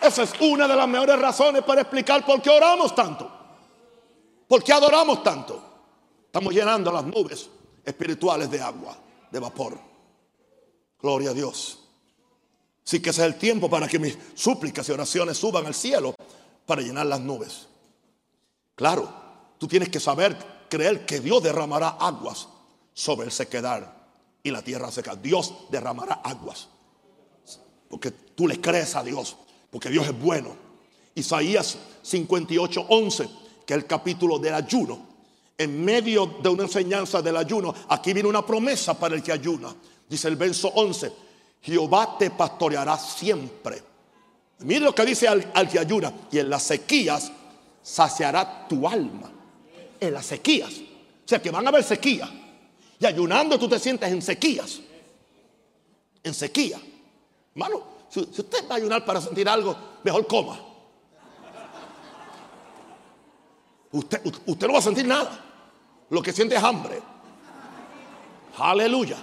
Esa 0.02 0.24
es 0.24 0.34
una 0.40 0.68
de 0.68 0.76
las 0.76 0.88
mejores 0.88 1.20
razones 1.20 1.64
para 1.64 1.82
explicar 1.82 2.26
por 2.26 2.42
qué 2.42 2.50
oramos 2.50 2.94
tanto. 2.94 3.32
¿Por 4.48 4.64
qué 4.64 4.72
adoramos 4.72 5.24
tanto? 5.24 5.62
Estamos 6.28 6.54
llenando 6.54 6.92
las 6.92 7.04
nubes 7.04 7.50
espirituales 7.84 8.50
de 8.52 8.62
agua, 8.62 8.96
de 9.32 9.40
vapor. 9.40 9.95
Gloria 11.02 11.32
a 11.32 11.34
Dios. 11.34 11.80
Así 12.86 13.02
que 13.02 13.10
ese 13.10 13.22
es 13.22 13.28
el 13.28 13.40
tiempo 13.40 13.70
para 13.70 13.88
que 13.88 13.98
mis 13.98 14.18
súplicas 14.36 14.88
y 14.88 14.92
oraciones 14.92 15.38
suban 15.38 15.66
al 15.66 15.74
cielo 15.74 16.16
para 16.66 16.82
llenar 16.82 17.08
las 17.08 17.20
nubes. 17.20 17.68
Claro, 18.76 19.12
tú 19.58 19.68
tienes 19.68 19.90
que 19.90 20.00
saber, 20.00 20.38
creer 20.70 21.06
que 21.06 21.20
Dios 21.20 21.42
derramará 21.42 21.90
aguas 21.90 22.48
sobre 22.94 23.26
el 23.26 23.32
sequedar 23.32 24.06
y 24.44 24.52
la 24.52 24.62
tierra 24.62 24.92
seca. 24.92 25.16
Dios 25.16 25.54
derramará 25.72 26.16
aguas. 26.24 26.70
Porque 27.90 28.12
tú 28.12 28.48
le 28.48 28.62
crees 28.62 28.96
a 28.96 29.04
Dios. 29.04 29.36
Porque 29.72 29.90
Dios 29.90 30.06
es 30.06 30.20
bueno. 30.20 30.56
Isaías 31.16 31.78
58, 32.04 32.86
11, 32.88 33.30
que 33.66 33.74
es 33.74 33.80
el 33.80 33.88
capítulo 33.88 34.38
del 34.38 34.54
ayuno. 34.54 35.16
en 35.58 35.86
medio 35.86 36.26
de 36.44 36.50
una 36.50 36.64
enseñanza 36.64 37.22
del 37.22 37.38
ayuno, 37.38 37.74
aquí 37.88 38.12
viene 38.12 38.28
una 38.28 38.46
promesa 38.46 38.94
para 39.00 39.16
el 39.16 39.24
que 39.24 39.32
ayuna. 39.32 39.74
Dice 40.08 40.28
el 40.28 40.36
verso 40.36 40.70
11, 40.70 41.12
Jehová 41.62 42.16
te 42.18 42.30
pastoreará 42.30 42.98
siempre. 42.98 43.82
Mire 44.60 44.82
lo 44.82 44.96
que 44.96 45.06
dice 45.06 45.28
al, 45.28 45.52
al 45.54 45.68
que 45.68 45.80
ayuna, 45.80 46.14
y 46.32 46.40
en 46.40 46.50
las 46.50 46.64
sequías 46.64 47.32
saciará 47.82 48.68
tu 48.68 48.88
alma. 48.88 49.32
En 50.00 50.14
las 50.14 50.26
sequías. 50.26 50.72
O 50.72 51.28
sea 51.28 51.42
que 51.42 51.52
van 51.52 51.66
a 51.66 51.70
haber 51.70 51.84
sequías. 51.84 52.30
Y 53.00 53.06
ayunando 53.06 53.58
tú 53.60 53.68
te 53.68 53.80
sientes 53.80 54.10
en 54.12 54.22
sequías. 54.22 54.80
En 56.24 56.34
sequía. 56.34 56.80
Hermano, 57.54 57.84
si, 58.10 58.20
usted 58.20 58.70
va 58.70 58.76
a 58.76 58.78
ayunar 58.78 59.04
para 59.04 59.20
sentir 59.22 59.48
algo, 59.50 59.76
mejor 60.04 60.28
coma. 60.28 60.60
Usted, 63.92 64.22
usted 64.46 64.68
no 64.68 64.74
va 64.74 64.80
a 64.80 64.84
sentir 64.84 65.08
nada. 65.08 65.44
Lo 66.10 66.22
que 66.22 66.32
siente 66.32 66.56
es 66.56 66.64
hambre. 66.64 67.02
Aleluya. 68.58 69.18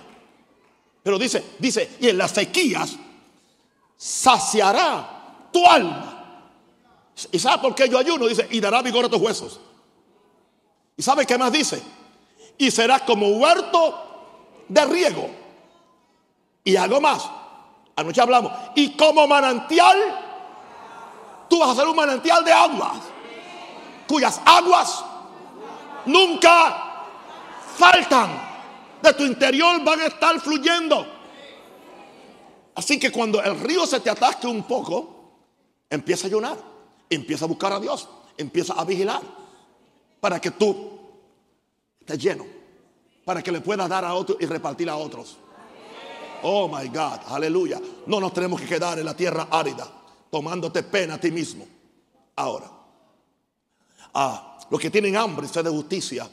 Pero 1.03 1.19
dice, 1.19 1.45
dice, 1.59 1.97
y 2.01 2.09
en 2.09 2.19
las 2.19 2.31
sequías 2.31 2.97
saciará 3.97 5.49
tu 5.53 5.67
alma. 5.67 6.13
¿Y 7.31 7.39
sabe 7.39 7.63
por 7.63 7.75
qué 7.75 7.89
yo 7.89 7.99
ayuno? 7.99 8.27
Dice, 8.27 8.47
y 8.51 8.61
dará 8.61 8.83
vigor 8.83 9.05
a 9.05 9.09
tus 9.09 9.21
huesos. 9.21 9.61
¿Y 10.97 11.03
sabe 11.03 11.27
qué 11.27 11.37
más 11.37 11.53
dice? 11.53 11.83
Y 12.59 12.71
será 12.71 13.01
como 13.01 13.29
huerto 13.29 14.65
de 14.69 14.85
riego. 14.87 15.31
Y 16.65 16.77
algo 16.77 17.01
más. 17.01 17.29
Anoche 17.97 18.21
hablamos. 18.21 18.53
Y 18.75 18.97
como 18.97 19.27
manantial, 19.27 19.99
tú 21.49 21.59
vas 21.59 21.71
a 21.71 21.75
ser 21.75 21.87
un 21.87 21.97
manantial 21.97 22.45
de 22.45 22.53
aguas. 22.53 22.99
Cuyas 24.07 24.41
aguas 24.45 25.05
nunca 26.07 27.07
faltan. 27.77 28.52
De 29.03 29.13
tu 29.15 29.25
interior 29.25 29.83
van 29.85 30.01
a 30.01 30.07
estar 30.07 30.41
fluyendo. 30.41 31.07
Así 32.75 32.99
que 32.99 33.11
cuando 33.11 33.43
el 33.43 33.59
río 33.61 33.87
se 33.87 34.01
te 34.01 34.11
atasque 34.11 34.47
un 34.47 34.63
poco, 34.63 35.33
empieza 35.91 36.27
a 36.27 36.29
ayunar, 36.29 36.59
empieza 37.11 37.45
a 37.45 37.49
buscar 37.49 37.73
a 37.73 37.81
Dios, 37.81 38.09
empieza 38.37 38.75
a 38.75 38.85
vigilar 38.85 39.21
para 40.21 40.41
que 40.41 40.53
tú 40.53 41.01
estés 42.01 42.19
lleno, 42.19 42.47
para 43.25 43.43
que 43.43 43.53
le 43.53 43.61
puedas 43.61 43.89
dar 43.89 44.05
a 44.05 44.15
otros 44.15 44.39
y 44.41 44.47
repartir 44.47 44.89
a 44.89 44.97
otros. 44.97 45.37
Oh 46.45 46.69
my 46.69 46.89
God, 46.89 47.21
aleluya. 47.29 47.81
No 48.07 48.21
nos 48.21 48.33
tenemos 48.33 48.61
que 48.61 48.67
quedar 48.67 48.99
en 48.99 49.05
la 49.05 49.17
tierra 49.17 49.49
árida, 49.51 49.87
tomándote 50.31 50.83
pena 50.83 51.15
a 51.15 51.21
ti 51.21 51.31
mismo. 51.31 51.67
Ahora, 52.37 52.71
ah, 54.15 54.59
los 54.71 54.81
que 54.81 54.91
tienen 54.91 55.17
hambre 55.17 55.47
y 55.47 55.49
sed 55.49 55.65
de 55.65 55.71
justicia 55.71 56.29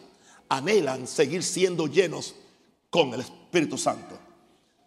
anhelan 0.47 1.05
seguir 1.05 1.43
siendo 1.43 1.87
llenos 1.87 2.33
con 2.89 3.13
el 3.13 3.21
Espíritu 3.21 3.77
Santo. 3.77 4.17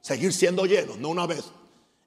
Seguir 0.01 0.33
siendo 0.33 0.67
llenos, 0.67 0.99
no 0.99 1.11
una 1.11 1.27
vez. 1.27 1.45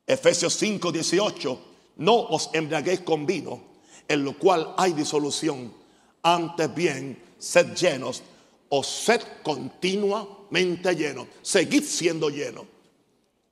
Efesios 0.06 0.56
5, 0.56 0.91
18. 0.91 1.60
No 1.98 2.16
os 2.16 2.50
embriaguéis 2.54 3.02
con 3.02 3.26
vino, 3.26 3.62
en 4.08 4.24
lo 4.24 4.38
cual 4.38 4.74
hay 4.78 4.93
disolución. 4.93 5.74
Antes 6.22 6.74
bien, 6.76 7.18
sed 7.38 7.74
llenos 7.76 8.22
o 8.70 8.84
sed 8.84 9.22
continuamente 9.43 10.93
llenos. 10.96 11.28
Seguid 11.41 11.84
siendo 11.84 12.30
llenos. 12.30 12.66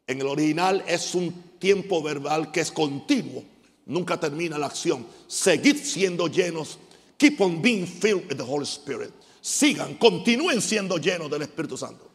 En 0.06 0.20
el 0.20 0.28
original 0.28 0.84
es 0.88 1.16
un 1.16 1.32
tiempo 1.60 2.04
verbal 2.04 2.52
que 2.52 2.60
es 2.60 2.72
continuo. 2.72 3.44
Nunca 3.86 4.20
termina 4.20 4.58
la 4.58 4.66
acción. 4.68 5.06
Seguid 5.28 5.78
siendo 5.78 6.28
llenos. 6.28 6.78
Keep 7.18 7.39
on 7.39 7.62
being 7.62 7.86
filled 7.88 8.28
with 8.28 8.36
the 8.36 8.44
Holy 8.44 8.66
Spirit. 8.66 9.12
Sigan, 9.39 9.96
continúen 9.96 10.62
siendo 10.62 10.98
llenos 10.98 11.30
del 11.30 11.44
Espíritu 11.44 11.78
Santo. 11.78 12.12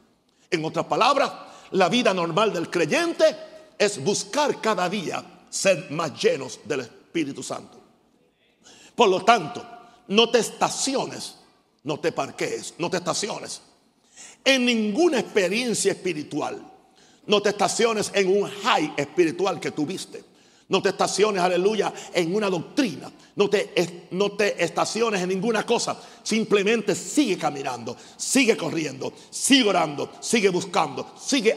En 0.51 0.65
otras 0.65 0.87
palabras, 0.87 1.31
la 1.73 1.89
vida 1.89 2.15
normal 2.15 2.53
del 2.53 2.71
creyente 2.71 3.25
es 3.79 4.03
buscar 4.03 4.61
cada 4.61 4.89
día 4.89 5.25
ser 5.51 5.91
más 5.91 6.21
llenos 6.21 6.61
del 6.65 6.81
Espíritu 6.81 7.43
Santo. 7.43 7.79
Por 8.95 9.09
lo 9.09 9.25
tanto, 9.25 9.65
no 10.09 10.31
te 10.31 10.39
estaciones, 10.39 11.37
no 11.85 12.01
te 12.01 12.13
parquees, 12.13 12.75
no 12.79 12.91
te 12.91 12.97
estaciones 12.97 13.63
en 14.45 14.65
ninguna 14.65 15.21
experiencia 15.21 15.93
espiritual. 15.93 16.61
No 17.27 17.43
te 17.43 17.51
estaciones 17.51 18.11
en 18.15 18.43
un 18.43 18.49
high 18.49 18.95
espiritual 18.97 19.61
que 19.61 19.71
tuviste. 19.71 20.25
No 20.69 20.83
te 20.83 20.91
estaciones, 20.91 21.43
aleluya, 21.43 21.93
en 22.13 22.35
una 22.35 22.51
doctrina. 22.51 23.11
No 23.37 23.49
te, 23.49 24.09
no 24.11 24.33
te 24.33 24.63
estaciones 24.63 25.23
en 25.23 25.31
ninguna 25.31 25.65
cosa. 25.65 25.99
Simplemente 26.23 26.95
sigue 26.95 27.39
caminando, 27.39 27.97
sigue 28.17 28.57
corriendo, 28.57 29.13
sigue 29.31 29.69
orando, 29.69 30.13
sigue 30.21 30.51
buscando, 30.51 31.15
sigue 31.19 31.57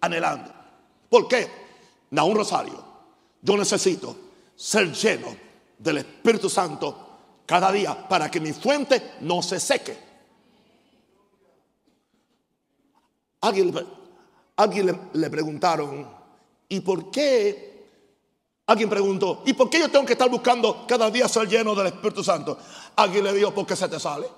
anhelando. 0.00 0.52
¿Por 1.08 1.28
qué? 1.28 1.48
un 2.10 2.34
Rosario, 2.34 2.84
yo 3.40 3.56
necesito 3.56 4.16
ser 4.56 4.92
lleno 4.92 5.36
del 5.78 5.98
Espíritu 5.98 6.48
Santo 6.48 7.06
cada 7.46 7.70
día 7.70 8.08
para 8.08 8.30
que 8.30 8.40
mi 8.40 8.52
fuente 8.52 9.12
no 9.20 9.42
se 9.42 9.60
seque. 9.60 9.96
Alguien, 13.40 13.72
le 15.12 15.30
preguntaron, 15.30 16.10
¿y 16.68 16.80
por 16.80 17.10
qué 17.10 17.67
Alguien 18.68 18.90
preguntó, 18.90 19.42
¿y 19.46 19.54
por 19.54 19.70
qué 19.70 19.78
yo 19.78 19.90
tengo 19.90 20.04
que 20.04 20.12
estar 20.12 20.28
buscando 20.28 20.84
cada 20.86 21.10
día 21.10 21.26
ser 21.26 21.48
lleno 21.48 21.74
del 21.74 21.86
Espíritu 21.86 22.22
Santo? 22.22 22.58
Alguien 22.96 23.24
le 23.24 23.32
dijo, 23.32 23.50
porque 23.54 23.74
se 23.74 23.88
te 23.88 23.98
sale. 23.98 24.28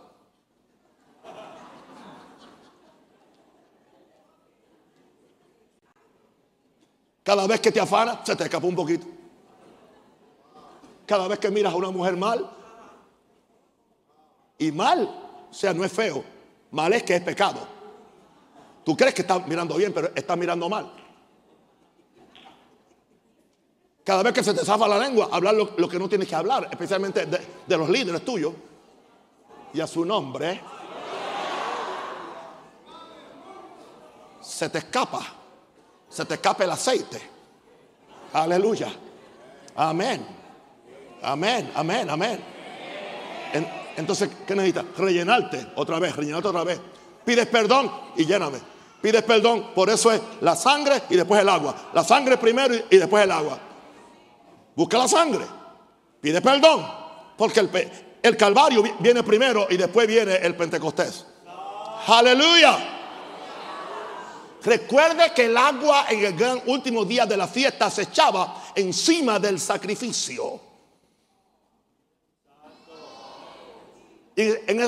Cada 7.24 7.44
vez 7.48 7.60
que 7.60 7.72
te 7.72 7.80
afana, 7.80 8.20
se 8.24 8.36
te 8.36 8.44
escapa 8.44 8.68
un 8.68 8.76
poquito. 8.76 9.04
Cada 11.06 11.26
vez 11.26 11.40
que 11.40 11.50
miras 11.50 11.72
a 11.72 11.76
una 11.76 11.90
mujer 11.90 12.16
mal, 12.16 12.48
y 14.58 14.70
mal, 14.70 15.12
o 15.50 15.52
sea, 15.52 15.74
no 15.74 15.84
es 15.84 15.90
feo, 15.90 16.22
mal 16.70 16.92
es 16.92 17.02
que 17.02 17.16
es 17.16 17.22
pecado. 17.22 17.66
Tú 18.84 18.96
crees 18.96 19.12
que 19.12 19.22
estás 19.22 19.44
mirando 19.48 19.74
bien, 19.74 19.92
pero 19.92 20.12
estás 20.14 20.38
mirando 20.38 20.68
mal. 20.68 20.92
Cada 24.04 24.22
vez 24.22 24.32
que 24.32 24.42
se 24.42 24.54
te 24.54 24.64
zafa 24.64 24.88
la 24.88 24.98
lengua, 24.98 25.28
hablar 25.30 25.54
lo, 25.54 25.88
que 25.88 25.98
no 25.98 26.08
tienes 26.08 26.26
que 26.26 26.34
hablar, 26.34 26.68
especialmente 26.70 27.26
de, 27.26 27.76
los 27.76 27.88
líderes 27.88 28.24
tuyos. 28.24 28.52
Y 29.72 29.80
a 29.80 29.86
su 29.86 30.04
nombre 30.04 30.60
se 34.40 34.68
te 34.68 34.78
escapa, 34.78 35.20
se 36.08 36.24
te 36.24 36.34
escapa 36.34 36.64
el 36.64 36.70
aceite. 36.70 37.20
Aleluya. 38.32 38.92
Amén. 39.76 40.26
Amén, 41.22 41.70
amén, 41.74 42.10
amén. 42.10 42.44
entonces, 43.96 44.30
¿qué 44.46 44.56
necesitas? 44.56 44.86
Rellenarte 44.96 45.72
otra 45.76 45.98
vez, 45.98 46.16
rellenarte 46.16 46.48
otra 46.48 46.64
vez. 46.64 46.80
Pides 47.24 47.46
perdón 47.46 47.92
y 48.16 48.24
lléname. 48.24 48.58
Pides 49.02 49.22
perdón, 49.22 49.72
por 49.74 49.88
eso 49.88 50.10
es 50.10 50.20
la 50.40 50.56
sangre 50.56 51.02
y 51.10 51.16
después 51.16 51.40
el 51.40 51.48
agua. 51.48 51.74
La 51.92 52.02
sangre 52.02 52.38
primero 52.38 52.74
y 52.90 52.96
después 52.96 53.22
el 53.24 53.30
agua. 53.30 53.58
Busca 54.80 54.96
la 54.96 55.06
sangre. 55.08 55.44
Pide 56.22 56.40
perdón. 56.40 56.90
Porque 57.36 57.60
el, 57.60 57.70
el 58.22 58.34
Calvario 58.34 58.82
viene 58.98 59.22
primero 59.22 59.66
y 59.68 59.76
después 59.76 60.08
viene 60.08 60.36
el 60.36 60.56
Pentecostés. 60.56 61.26
Aleluya. 62.06 62.78
Recuerde 64.62 65.34
que 65.34 65.44
el 65.44 65.56
agua 65.58 66.06
en 66.08 66.24
el 66.24 66.34
gran 66.34 66.62
último 66.64 67.04
día 67.04 67.26
de 67.26 67.36
la 67.36 67.46
fiesta 67.46 67.90
se 67.90 68.04
echaba 68.04 68.72
encima 68.74 69.38
del 69.38 69.60
sacrificio. 69.60 70.69
En, 74.36 74.80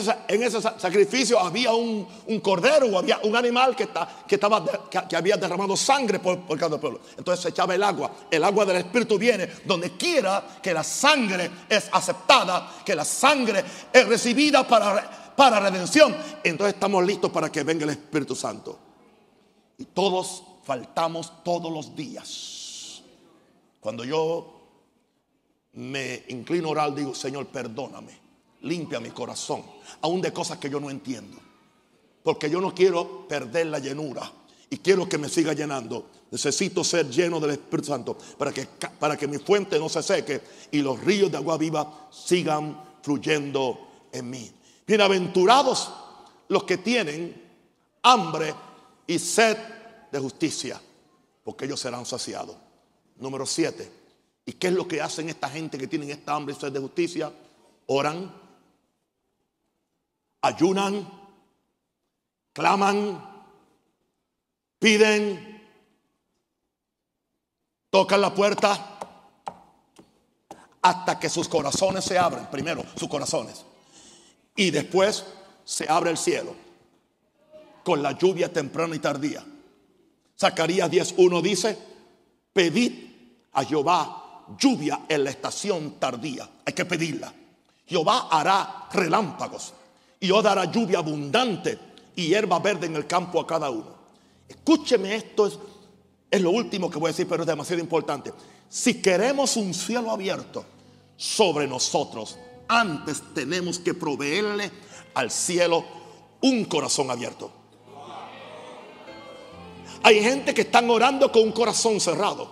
ese 0.43 0.62
sacrificio 0.62 1.38
había 1.38 1.72
un, 1.72 2.07
cordero 2.43 2.86
o 2.86 2.99
había 2.99 3.18
un 3.24 3.34
animal 3.36 3.74
que, 3.74 3.88
que, 4.26 4.36
estaba, 4.36 4.64
que, 4.88 5.16
había 5.16 5.36
derramado 5.36 5.76
sangre 5.76 6.20
por, 6.20 6.40
por, 6.40 6.59
cada 6.59 6.78
pueblo. 6.78 7.01
Entonces 7.16 7.43
se 7.43 7.49
echaba 7.51 7.74
el 7.74 7.82
agua. 7.82 8.11
El 8.30 8.45
agua 8.45 8.64
del 8.64 8.76
Espíritu 8.76 9.18
viene 9.18 9.49
donde 9.64 9.97
quiera 9.97 10.59
que 10.62 10.72
la 10.72 10.84
sangre 10.84 11.51
es 11.68 11.88
aceptada, 11.93 12.82
que 12.84 12.95
la 12.95 13.05
sangre 13.05 13.64
es 13.93 14.07
recibida 14.07 14.66
para, 14.66 15.34
para 15.36 15.61
redención. 15.61 16.16
Entonces 16.43 16.74
estamos 16.74 17.05
listos 17.05 17.30
para 17.30 17.51
que 17.51 17.62
venga 17.64 17.84
el 17.84 17.90
Espíritu 17.90 18.34
Santo. 18.34 18.78
Y 19.78 19.86
todos 19.86 20.45
faltamos 20.64 21.43
todos 21.43 21.72
los 21.72 21.97
días. 21.97 23.03
Cuando 23.80 24.05
yo 24.05 24.61
me 25.72 26.22
inclino 26.28 26.68
a 26.68 26.70
orar, 26.70 26.95
digo, 26.95 27.14
Señor, 27.14 27.47
perdóname 27.49 28.21
limpia 28.62 29.00
mi 29.00 29.10
corazón, 29.10 29.62
aún 30.00 30.20
de 30.20 30.32
cosas 30.32 30.58
que 30.58 30.70
yo 30.70 30.80
no 30.80 30.90
entiendo. 30.90 31.38
Porque 32.22 32.48
yo 32.48 32.60
no 32.60 32.74
quiero 32.74 33.26
perder 33.26 33.66
la 33.66 33.78
llenura 33.78 34.30
y 34.70 34.78
quiero 34.78 35.08
que 35.08 35.18
me 35.18 35.28
siga 35.28 35.52
llenando. 35.52 36.06
Necesito 36.30 36.82
ser 36.82 37.10
lleno 37.10 37.38
del 37.40 37.50
Espíritu 37.50 37.88
Santo 37.88 38.16
para 38.38 38.52
que, 38.52 38.66
para 38.98 39.16
que 39.16 39.26
mi 39.26 39.38
fuente 39.38 39.78
no 39.78 39.88
se 39.88 40.02
seque 40.02 40.40
y 40.70 40.80
los 40.80 41.00
ríos 41.00 41.30
de 41.30 41.36
agua 41.36 41.58
viva 41.58 42.08
sigan 42.10 42.80
fluyendo 43.02 44.08
en 44.12 44.30
mí. 44.30 44.50
Bienaventurados 44.86 45.92
los 46.48 46.64
que 46.64 46.78
tienen 46.78 47.42
hambre 48.02 48.54
y 49.06 49.18
sed 49.18 49.56
de 50.10 50.18
justicia, 50.18 50.80
porque 51.44 51.64
ellos 51.64 51.80
serán 51.80 52.06
saciados. 52.06 52.56
Número 53.16 53.44
siete. 53.46 53.90
¿Y 54.44 54.52
qué 54.54 54.68
es 54.68 54.72
lo 54.72 54.88
que 54.88 55.00
hacen 55.00 55.28
esta 55.28 55.48
gente 55.48 55.78
que 55.78 55.86
tienen 55.86 56.10
esta 56.10 56.34
hambre 56.34 56.54
y 56.56 56.60
sed 56.60 56.72
de 56.72 56.80
justicia? 56.80 57.32
Oran, 57.86 58.41
ayunan, 60.43 61.09
claman, 62.53 63.47
piden, 64.78 65.62
tocan 67.90 68.20
la 68.20 68.34
puerta 68.34 68.99
hasta 70.82 71.18
que 71.18 71.28
sus 71.28 71.49
corazones 71.49 72.05
se 72.05 72.18
abren. 72.18 72.47
Primero, 72.47 72.84
sus 72.97 73.09
corazones. 73.09 73.64
Y 74.57 74.70
después 74.70 75.24
se 75.64 75.88
abre 75.88 76.11
el 76.11 76.18
cielo 76.18 76.55
con 77.84 78.03
la 78.03 78.12
lluvia 78.12 78.53
temprana 78.53 78.97
y 78.97 78.99
tardía. 78.99 79.45
Zacarías 80.38 80.90
10.1 80.90 81.40
dice, 81.40 81.78
pedid 82.53 82.93
a 83.53 83.64
Jehová 83.64 84.45
lluvia 84.59 85.03
en 85.09 85.24
la 85.24 85.30
estación 85.30 86.01
tardía. 86.01 86.49
Hay 86.64 86.72
que 86.72 86.84
pedirla. 86.84 87.32
Jehová 87.86 88.28
hará 88.30 88.88
relámpagos 88.93 89.74
y 90.22 90.30
os 90.30 90.42
dará 90.42 90.64
lluvia 90.66 90.98
abundante 90.98 91.76
y 92.14 92.28
hierba 92.28 92.60
verde 92.60 92.86
en 92.86 92.94
el 92.94 93.08
campo 93.08 93.40
a 93.40 93.46
cada 93.46 93.68
uno. 93.70 93.92
Escúcheme, 94.48 95.16
esto 95.16 95.48
es, 95.48 95.58
es 96.30 96.40
lo 96.40 96.52
último 96.52 96.88
que 96.88 96.98
voy 97.00 97.08
a 97.08 97.10
decir, 97.10 97.26
pero 97.28 97.42
es 97.42 97.46
demasiado 97.46 97.82
importante. 97.82 98.32
Si 98.68 99.02
queremos 99.02 99.56
un 99.56 99.74
cielo 99.74 100.12
abierto 100.12 100.64
sobre 101.16 101.66
nosotros, 101.66 102.38
antes 102.68 103.20
tenemos 103.34 103.80
que 103.80 103.94
proveerle 103.94 104.70
al 105.14 105.28
cielo 105.32 105.84
un 106.40 106.66
corazón 106.66 107.10
abierto. 107.10 107.50
Hay 110.04 110.22
gente 110.22 110.54
que 110.54 110.62
están 110.62 110.88
orando 110.88 111.32
con 111.32 111.42
un 111.42 111.52
corazón 111.52 111.98
cerrado. 111.98 112.48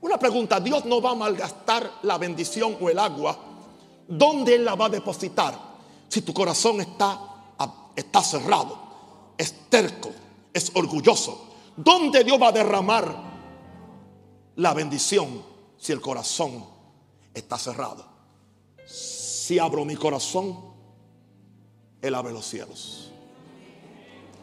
Una 0.00 0.16
pregunta, 0.16 0.60
Dios 0.60 0.84
no 0.84 1.02
va 1.02 1.10
a 1.10 1.16
malgastar 1.16 1.90
la 2.02 2.18
bendición 2.18 2.76
o 2.80 2.88
el 2.88 3.00
agua. 3.00 3.36
¿Dónde 4.06 4.54
Él 4.54 4.64
la 4.64 4.76
va 4.76 4.86
a 4.86 4.90
depositar? 4.90 5.73
Si 6.08 6.22
tu 6.22 6.32
corazón 6.32 6.80
está, 6.80 7.20
está 7.96 8.22
cerrado, 8.22 8.78
es 9.36 9.68
terco, 9.68 10.10
es 10.52 10.70
orgulloso. 10.74 11.48
¿Dónde 11.76 12.22
Dios 12.22 12.40
va 12.40 12.48
a 12.48 12.52
derramar 12.52 13.14
la 14.56 14.74
bendición 14.74 15.42
si 15.76 15.92
el 15.92 16.00
corazón 16.00 16.64
está 17.32 17.58
cerrado? 17.58 18.06
Si 18.86 19.58
abro 19.58 19.84
mi 19.84 19.96
corazón, 19.96 20.58
Él 22.00 22.14
abre 22.14 22.32
los 22.32 22.46
cielos. 22.46 23.10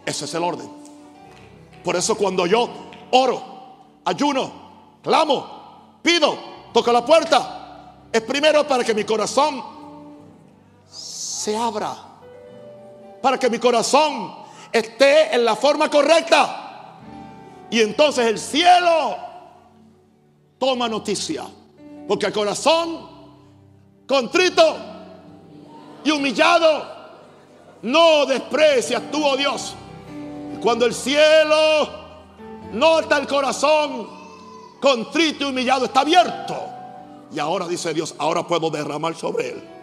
Ese 0.05 0.25
es 0.25 0.33
el 0.33 0.43
orden. 0.43 0.69
Por 1.83 1.95
eso 1.95 2.15
cuando 2.15 2.45
yo 2.45 2.69
oro, 3.11 4.01
ayuno, 4.05 4.99
clamo, 5.01 5.99
pido, 6.03 6.37
toco 6.73 6.91
la 6.91 7.05
puerta, 7.05 8.07
es 8.11 8.21
primero 8.21 8.67
para 8.67 8.83
que 8.83 8.93
mi 8.93 9.03
corazón 9.03 9.80
se 11.41 11.57
abra. 11.57 11.95
Para 13.19 13.39
que 13.39 13.49
mi 13.49 13.57
corazón 13.57 14.35
esté 14.71 15.33
en 15.33 15.43
la 15.43 15.55
forma 15.55 15.89
correcta. 15.89 16.99
Y 17.71 17.81
entonces 17.81 18.27
el 18.27 18.37
cielo 18.37 19.17
toma 20.59 20.87
noticia. 20.87 21.45
Porque 22.07 22.27
el 22.27 22.33
corazón 22.33 23.09
contrito 24.07 24.75
y 26.03 26.11
humillado 26.11 26.85
no 27.81 28.25
desprecia 28.27 29.09
tú, 29.09 29.25
oh 29.25 29.35
Dios. 29.35 29.73
Cuando 30.61 30.85
el 30.85 30.93
cielo 30.93 31.89
nota 32.71 33.17
el 33.17 33.25
corazón 33.25 34.07
contrito 34.79 35.45
y 35.45 35.49
humillado, 35.49 35.85
está 35.85 36.01
abierto. 36.01 36.55
Y 37.33 37.39
ahora 37.39 37.67
dice 37.67 37.95
Dios, 37.95 38.13
ahora 38.19 38.45
puedo 38.45 38.69
derramar 38.69 39.15
sobre 39.15 39.49
él 39.49 39.80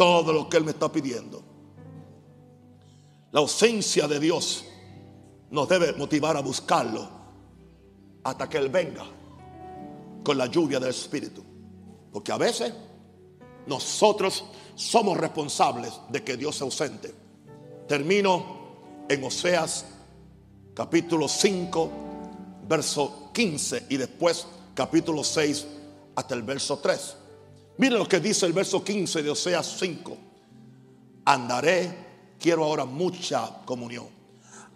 todo 0.00 0.32
lo 0.32 0.48
que 0.48 0.56
él 0.56 0.64
me 0.64 0.70
está 0.70 0.90
pidiendo. 0.90 1.42
La 3.32 3.40
ausencia 3.40 4.08
de 4.08 4.18
Dios 4.18 4.64
nos 5.50 5.68
debe 5.68 5.92
motivar 5.92 6.38
a 6.38 6.40
buscarlo 6.40 7.06
hasta 8.24 8.48
que 8.48 8.56
Él 8.56 8.70
venga 8.70 9.04
con 10.24 10.38
la 10.38 10.46
lluvia 10.46 10.80
del 10.80 10.88
Espíritu. 10.88 11.44
Porque 12.10 12.32
a 12.32 12.38
veces 12.38 12.72
nosotros 13.66 14.46
somos 14.74 15.18
responsables 15.18 15.92
de 16.08 16.24
que 16.24 16.38
Dios 16.38 16.56
se 16.56 16.64
ausente. 16.64 17.14
Termino 17.86 19.04
en 19.06 19.22
Oseas 19.22 19.84
capítulo 20.72 21.28
5, 21.28 21.90
verso 22.66 23.30
15 23.34 23.84
y 23.90 23.98
después 23.98 24.46
capítulo 24.74 25.22
6 25.22 25.66
hasta 26.16 26.34
el 26.34 26.42
verso 26.42 26.78
3. 26.78 27.16
Miren 27.80 27.98
lo 27.98 28.06
que 28.06 28.20
dice 28.20 28.44
el 28.44 28.52
verso 28.52 28.84
15 28.84 29.22
de 29.22 29.30
Oseas 29.30 29.78
5. 29.78 30.18
Andaré, 31.24 32.34
quiero 32.38 32.64
ahora 32.64 32.84
mucha 32.84 33.62
comunión. 33.64 34.06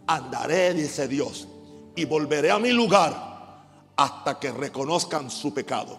Andaré, 0.07 0.73
dice 0.73 1.07
Dios, 1.07 1.47
y 1.95 2.07
volveré 2.07 2.51
a 2.51 2.59
mi 2.59 2.71
lugar 2.71 3.93
hasta 3.95 4.41
que 4.41 4.51
reconozcan 4.53 5.31
su 5.31 5.53
pecado. 5.53 5.99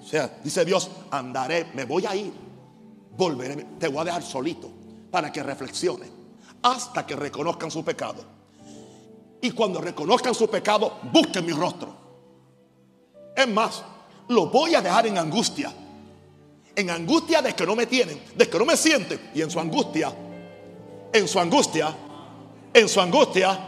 O 0.00 0.06
sea, 0.06 0.38
dice 0.44 0.64
Dios, 0.64 0.92
andaré, 1.10 1.72
me 1.74 1.84
voy 1.84 2.06
a 2.06 2.14
ir, 2.14 2.32
volveré, 3.16 3.66
te 3.80 3.88
voy 3.88 4.02
a 4.02 4.04
dejar 4.04 4.22
solito 4.22 4.70
para 5.10 5.32
que 5.32 5.42
reflexione 5.42 6.06
hasta 6.62 7.04
que 7.04 7.16
reconozcan 7.16 7.72
su 7.72 7.84
pecado. 7.84 8.24
Y 9.40 9.50
cuando 9.50 9.80
reconozcan 9.80 10.36
su 10.36 10.48
pecado, 10.48 11.00
busquen 11.12 11.44
mi 11.44 11.52
rostro. 11.52 11.96
Es 13.34 13.48
más, 13.48 13.82
lo 14.28 14.46
voy 14.46 14.74
a 14.74 14.80
dejar 14.80 15.06
en 15.06 15.18
angustia. 15.18 15.72
En 16.74 16.90
angustia 16.90 17.42
de 17.42 17.54
que 17.54 17.66
no 17.66 17.74
me 17.74 17.86
tienen, 17.86 18.22
de 18.34 18.48
que 18.48 18.58
no 18.58 18.64
me 18.64 18.76
sienten. 18.76 19.30
Y 19.34 19.42
en 19.42 19.50
su 19.50 19.58
angustia, 19.58 20.12
en 21.12 21.26
su 21.26 21.40
angustia, 21.40 21.94
en 22.72 22.88
su 22.88 23.00
angustia, 23.00 23.58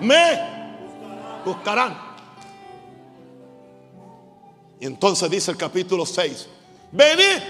me 0.00 1.42
buscarán. 1.44 2.10
Y 4.80 4.86
entonces 4.86 5.30
dice 5.30 5.50
el 5.50 5.58
capítulo 5.58 6.06
6, 6.06 6.48
venid. 6.92 7.42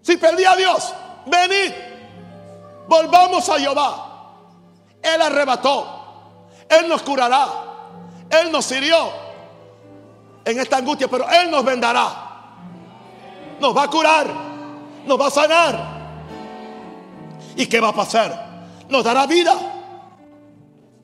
Si 0.00 0.16
perdí 0.16 0.44
a 0.44 0.56
Dios, 0.56 0.94
venid. 1.26 1.72
Volvamos 2.88 3.46
a 3.50 3.58
Jehová. 3.58 4.06
Él 5.02 5.20
arrebató. 5.20 6.46
Él 6.68 6.88
nos 6.88 7.02
curará. 7.02 7.69
Él 8.30 8.52
nos 8.52 8.70
hirió 8.70 9.10
en 10.44 10.58
esta 10.58 10.76
angustia, 10.78 11.08
pero 11.08 11.28
Él 11.28 11.50
nos 11.50 11.64
vendará. 11.64 12.28
Nos 13.60 13.76
va 13.76 13.84
a 13.84 13.90
curar. 13.90 14.26
Nos 15.06 15.20
va 15.20 15.26
a 15.26 15.30
sanar. 15.30 16.00
¿Y 17.56 17.66
qué 17.66 17.80
va 17.80 17.88
a 17.88 17.94
pasar? 17.94 18.68
Nos 18.88 19.04
dará 19.04 19.26
vida. 19.26 19.54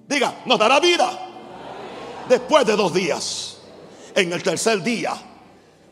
Diga, 0.07 0.35
nos 0.45 0.59
dará 0.59 0.81
vida. 0.81 1.11
Después 2.29 2.67
de 2.67 2.77
dos 2.77 2.93
días, 2.93 3.59
en 4.15 4.33
el 4.33 4.43
tercer 4.43 4.83
día, 4.83 5.15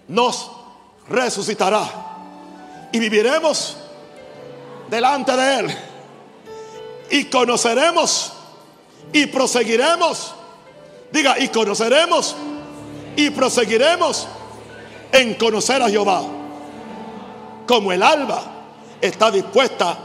nos 0.09 0.51
resucitará. 1.09 1.85
Y 2.93 2.99
viviremos 2.99 3.76
delante 4.89 5.37
de 5.37 5.59
Él 5.59 5.78
y 7.11 7.24
conoceremos 7.24 8.32
y 9.12 9.26
proseguiremos. 9.26 10.35
Diga, 11.14 11.38
y 11.38 11.46
conoceremos 11.46 12.34
y 13.14 13.30
proseguiremos 13.30 14.26
en 15.12 15.34
conocer 15.34 15.80
a 15.80 15.88
Jehová. 15.88 16.22
Como 17.68 17.92
el 17.92 18.02
alba 18.02 18.42
está 19.00 19.30
dispuesta 19.30 19.96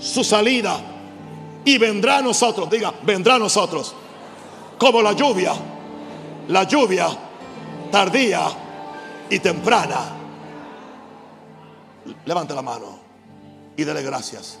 su 0.00 0.24
salida 0.24 0.80
y 1.64 1.78
vendrá 1.78 2.18
a 2.18 2.22
nosotros. 2.22 2.68
Diga, 2.68 2.92
vendrá 3.04 3.36
a 3.36 3.38
nosotros. 3.38 3.94
Como 4.78 5.00
la 5.00 5.12
lluvia, 5.12 5.52
la 6.48 6.64
lluvia 6.64 7.06
tardía 7.92 8.42
y 9.30 9.38
temprana. 9.38 10.00
Levante 12.24 12.52
la 12.52 12.62
mano 12.62 12.98
y 13.76 13.84
dele 13.84 14.02
gracias. 14.02 14.58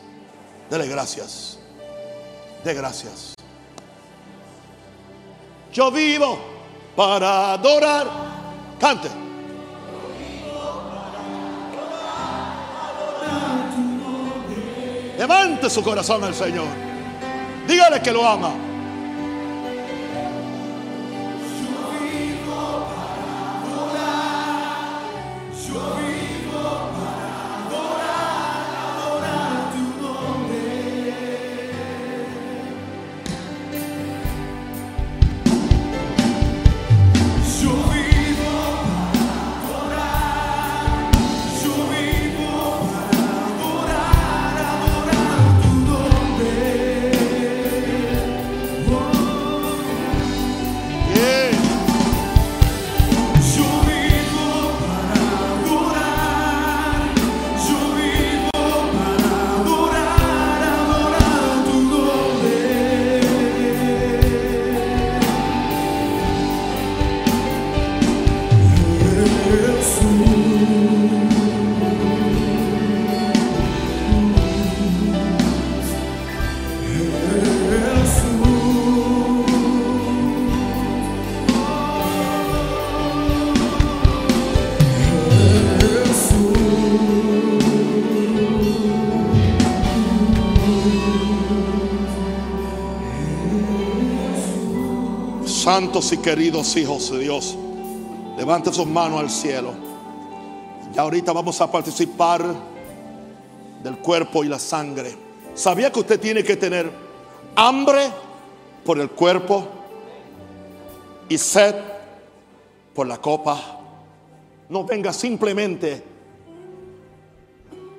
Dele 0.70 0.86
gracias 0.86 1.58
de 2.62 2.72
gracias. 2.72 3.31
Yo 5.72 5.90
vivo 5.90 6.38
para 6.94 7.54
adorar. 7.54 8.06
Cante. 8.78 9.08
Levante 15.18 15.70
su 15.70 15.82
corazón 15.82 16.24
al 16.24 16.34
Señor. 16.34 16.66
Dígale 17.66 18.02
que 18.02 18.12
lo 18.12 18.26
ama. 18.26 18.71
Santos 95.82 96.12
y 96.12 96.18
queridos 96.18 96.76
hijos 96.76 97.10
de 97.10 97.18
Dios, 97.18 97.58
levante 98.36 98.72
sus 98.72 98.86
manos 98.86 99.18
al 99.18 99.28
cielo. 99.28 99.72
Ya 100.94 101.02
ahorita 101.02 101.32
vamos 101.32 101.60
a 101.60 101.72
participar 101.72 102.44
del 103.82 103.98
cuerpo 103.98 104.44
y 104.44 104.48
la 104.48 104.60
sangre. 104.60 105.12
¿Sabía 105.56 105.90
que 105.90 105.98
usted 105.98 106.20
tiene 106.20 106.44
que 106.44 106.54
tener 106.54 106.88
hambre 107.56 108.10
por 108.84 109.00
el 109.00 109.10
cuerpo 109.10 109.66
y 111.28 111.36
sed 111.36 111.74
por 112.94 113.08
la 113.08 113.20
copa? 113.20 113.80
No 114.68 114.84
venga 114.84 115.12
simplemente 115.12 116.00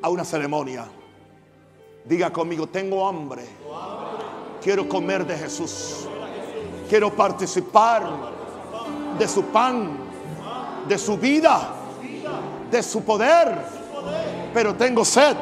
a 0.01 0.07
una 0.07 0.23
ceremonia. 0.23 0.85
Diga 2.05 2.31
conmigo, 2.31 2.65
tengo 2.67 3.05
hambre. 3.05 3.43
Quiero 4.61 4.87
comer 4.87 5.27
de 5.27 5.37
Jesús. 5.37 6.07
Quiero 6.89 7.13
participar 7.13 8.03
de 9.17 9.27
su 9.27 9.45
pan, 9.45 9.97
de 10.87 10.97
su 10.97 11.17
vida, 11.17 11.69
de 12.69 12.83
su 12.83 13.03
poder. 13.03 13.57
Pero 14.53 14.75
tengo 14.75 15.03
sed 15.03 15.35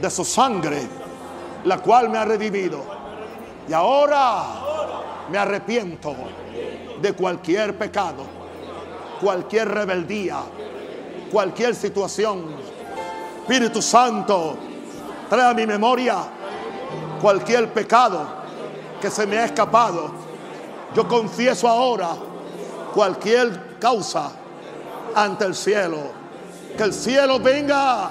de 0.00 0.10
su 0.10 0.24
sangre, 0.24 0.82
la 1.64 1.78
cual 1.78 2.08
me 2.08 2.18
ha 2.18 2.24
revivido. 2.24 2.84
Y 3.68 3.72
ahora 3.72 4.44
me 5.30 5.38
arrepiento 5.38 6.14
de 7.00 7.12
cualquier 7.12 7.76
pecado, 7.76 8.24
cualquier 9.20 9.68
rebeldía, 9.68 10.38
cualquier 11.30 11.74
situación. 11.74 12.46
Espíritu 13.40 13.82
Santo, 13.82 14.56
trae 15.28 15.50
a 15.50 15.54
mi 15.54 15.66
memoria 15.66 16.18
cualquier 17.20 17.72
pecado 17.72 18.37
que 19.00 19.10
se 19.10 19.26
me 19.26 19.38
ha 19.38 19.44
escapado. 19.44 20.10
Yo 20.94 21.06
confieso 21.06 21.68
ahora 21.68 22.10
cualquier 22.94 23.78
causa 23.78 24.32
ante 25.14 25.44
el 25.44 25.54
cielo. 25.54 25.98
Que 26.76 26.84
el 26.84 26.92
cielo 26.92 27.40
venga 27.40 28.10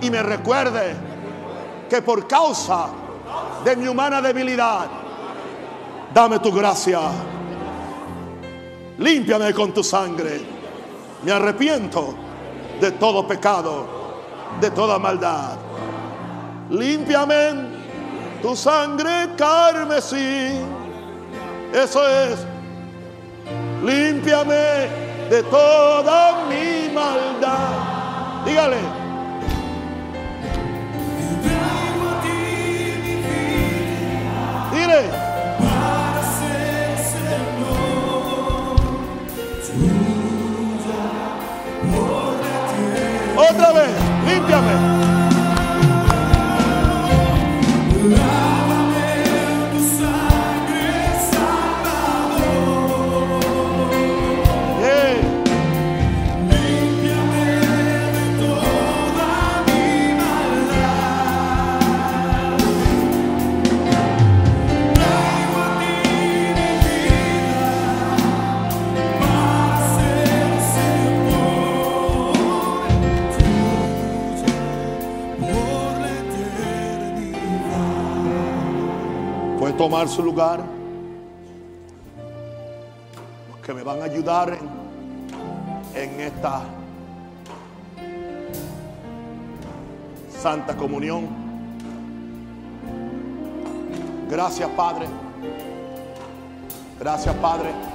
y 0.00 0.10
me 0.10 0.22
recuerde 0.22 0.94
que 1.88 2.02
por 2.02 2.26
causa 2.26 2.88
de 3.64 3.76
mi 3.76 3.88
humana 3.88 4.20
debilidad, 4.20 4.86
dame 6.12 6.38
tu 6.38 6.52
gracia. 6.52 7.00
Límpiame 8.98 9.52
con 9.52 9.72
tu 9.72 9.82
sangre. 9.82 10.40
Me 11.22 11.32
arrepiento 11.32 12.14
de 12.80 12.92
todo 12.92 13.26
pecado, 13.26 13.86
de 14.60 14.70
toda 14.70 14.98
maldad. 14.98 15.56
Límpiame 16.70 17.73
tu 18.44 18.54
sangre 18.54 19.30
carmesí. 19.38 20.60
Eso 21.72 22.06
es. 22.06 22.46
Límpiame 23.82 24.88
de 25.30 25.42
toda 25.44 26.44
mi 26.50 26.92
maldad. 26.92 28.44
Dígale. 28.44 28.76
Para 35.58 36.22
ser 36.38 36.98
Señor, 37.48 38.76
Otra 43.36 43.72
vez, 43.72 43.94
límpiame. 44.26 45.03
Tomar 79.76 80.08
su 80.08 80.22
lugar. 80.22 80.60
Los 83.50 83.58
que 83.60 83.74
me 83.74 83.82
van 83.82 84.00
a 84.00 84.04
ayudar 84.04 84.56
en, 85.94 86.20
esta 86.20 86.62
Santa 90.40 90.76
Comunión. 90.76 91.28
Gracias 94.30 94.68
Padre. 94.70 95.06
Gracias 96.98 97.34
Padre. 97.36 97.93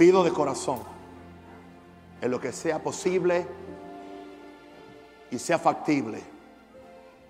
Pido 0.00 0.24
de 0.24 0.32
corazón, 0.32 0.78
en 2.22 2.30
lo 2.30 2.40
que 2.40 2.52
sea 2.52 2.82
posible 2.82 3.46
y 5.30 5.38
sea 5.38 5.58
factible, 5.58 6.22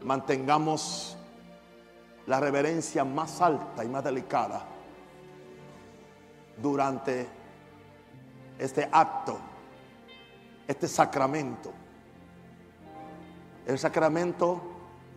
mantengamos 0.03 1.18
la 2.29 2.39
reverencia 2.39 3.05
más 3.05 3.41
alta 3.41 3.85
y 3.85 3.89
más 3.89 4.05
delicada 4.05 4.64
durante 6.62 7.27
este 8.57 8.89
acto, 8.93 9.37
este 10.68 10.87
sacramento, 10.87 11.73
el 13.66 13.81
sacramento 13.81 14.61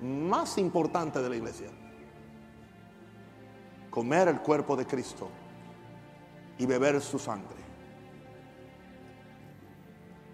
más 0.02 0.58
importante 0.58 1.22
de 1.22 1.30
la 1.30 1.36
iglesia, 1.36 1.70
comer 3.92 4.30
el 4.30 4.40
cuerpo 4.40 4.76
de 4.76 4.88
Cristo 4.88 5.30
y 6.58 6.66
beber 6.66 7.02
su 7.02 7.20
sangre. 7.20 7.64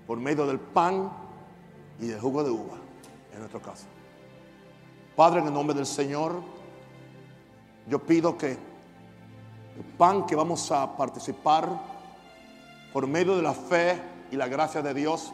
Por 0.05 0.20
medio 0.20 0.45
del 0.45 0.59
pan 0.59 1.11
y 1.99 2.07
del 2.07 2.20
jugo 2.20 2.43
de 2.43 2.49
uva, 2.49 2.78
en 3.34 3.39
nuestro 3.39 3.61
caso. 3.61 3.86
Padre, 5.15 5.41
en 5.41 5.47
el 5.47 5.53
nombre 5.53 5.76
del 5.76 5.86
Señor, 5.86 6.41
yo 7.88 7.99
pido 7.99 8.38
que 8.38 8.51
el 8.51 9.86
pan 9.97 10.26
que 10.26 10.36
vamos 10.36 10.72
a 10.72 10.95
participar 10.97 11.70
por 12.91 13.07
medio 13.07 13.36
de 13.36 13.41
la 13.41 13.53
fe 13.53 14.01
y 14.32 14.36
la 14.36 14.47
gracia 14.47 14.82
de 14.82 14.93
Dios, 14.93 15.32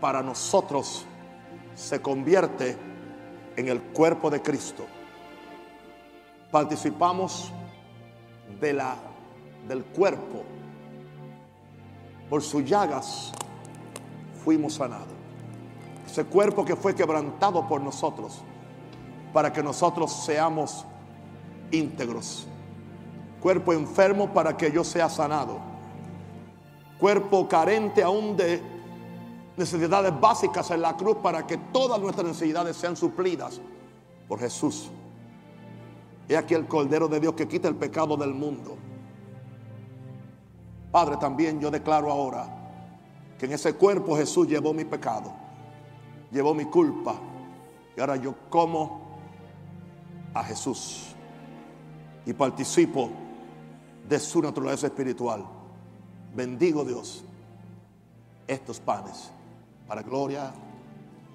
para 0.00 0.22
nosotros 0.22 1.06
se 1.74 2.00
convierte 2.00 2.76
en 3.56 3.68
el 3.68 3.80
cuerpo 3.80 4.30
de 4.30 4.42
Cristo. 4.42 4.84
Participamos 6.50 7.52
de 8.60 8.72
la 8.72 8.96
del 9.68 9.84
cuerpo, 9.84 10.42
por 12.28 12.42
sus 12.42 12.64
llagas 12.64 13.32
fuimos 14.44 14.74
sanados. 14.74 15.08
Ese 16.06 16.24
cuerpo 16.24 16.64
que 16.64 16.76
fue 16.76 16.94
quebrantado 16.94 17.66
por 17.66 17.80
nosotros, 17.80 18.42
para 19.32 19.52
que 19.52 19.62
nosotros 19.62 20.12
seamos 20.24 20.84
íntegros. 21.70 22.46
Cuerpo 23.40 23.72
enfermo 23.72 24.32
para 24.32 24.56
que 24.56 24.70
yo 24.70 24.84
sea 24.84 25.08
sanado. 25.08 25.58
Cuerpo 26.98 27.48
carente 27.48 28.02
aún 28.02 28.36
de 28.36 28.62
necesidades 29.56 30.18
básicas 30.18 30.70
en 30.70 30.82
la 30.82 30.96
cruz 30.96 31.16
para 31.16 31.46
que 31.46 31.56
todas 31.58 32.00
nuestras 32.00 32.26
necesidades 32.26 32.76
sean 32.76 32.96
suplidas 32.96 33.60
por 34.28 34.38
Jesús. 34.38 34.90
He 36.28 36.36
aquí 36.36 36.54
el 36.54 36.66
Cordero 36.66 37.08
de 37.08 37.20
Dios 37.20 37.34
que 37.34 37.46
quita 37.46 37.68
el 37.68 37.76
pecado 37.76 38.16
del 38.16 38.32
mundo. 38.32 38.76
Padre, 40.94 41.16
también 41.16 41.58
yo 41.58 41.72
declaro 41.72 42.08
ahora 42.08 42.46
que 43.36 43.46
en 43.46 43.52
ese 43.52 43.74
cuerpo 43.74 44.16
Jesús 44.16 44.46
llevó 44.46 44.72
mi 44.72 44.84
pecado, 44.84 45.32
llevó 46.30 46.54
mi 46.54 46.66
culpa. 46.66 47.16
Y 47.96 48.00
ahora 48.00 48.14
yo 48.14 48.32
como 48.48 49.18
a 50.32 50.44
Jesús 50.44 51.06
y 52.24 52.32
participo 52.32 53.10
de 54.08 54.20
su 54.20 54.40
naturaleza 54.40 54.86
espiritual. 54.86 55.44
Bendigo 56.32 56.84
Dios 56.84 57.24
estos 58.46 58.78
panes 58.78 59.32
para 59.88 60.00
gloria 60.02 60.52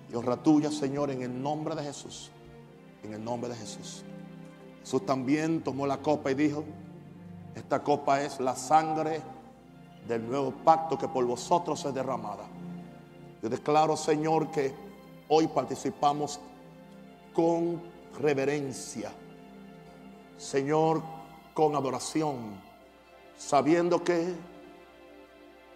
y 0.10 0.16
honra 0.16 0.38
tuya, 0.41 0.72
Señor, 0.72 1.12
en 1.12 1.22
el 1.22 1.43
nombre 1.43 1.76
de 1.76 1.84
Jesús. 1.84 2.32
En 3.03 3.14
el 3.14 3.22
nombre 3.22 3.49
de 3.49 3.57
Jesús. 3.57 4.05
Jesús 4.80 5.05
también 5.05 5.62
tomó 5.62 5.86
la 5.86 5.97
copa 5.97 6.32
y 6.32 6.36
dijo, 6.36 6.64
Esta 7.55 7.84
copa 7.84 8.22
es 8.22 8.39
la 8.39 8.55
sangre 8.55 9.22
del 10.10 10.28
nuevo 10.28 10.51
pacto 10.51 10.97
que 10.97 11.07
por 11.07 11.24
vosotros 11.24 11.86
es 11.86 11.93
derramada. 11.93 12.47
Yo 13.43 13.47
declaro, 13.47 13.95
Señor, 13.95 14.49
que 14.49 14.74
hoy 15.28 15.47
participamos 15.47 16.39
con 17.32 17.80
reverencia. 18.20 19.12
Señor, 20.36 21.03
con 21.53 21.76
adoración, 21.76 22.60
sabiendo 23.38 24.03
que 24.03 24.34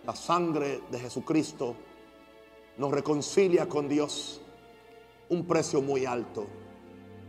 la 0.03 0.15
sangre 0.15 0.81
de 0.89 0.99
Jesucristo 0.99 1.75
nos 2.77 2.91
reconcilia 2.91 3.69
con 3.69 3.87
Dios, 3.87 4.41
un 5.29 5.45
precio 5.45 5.79
muy 5.81 6.05
alto, 6.05 6.47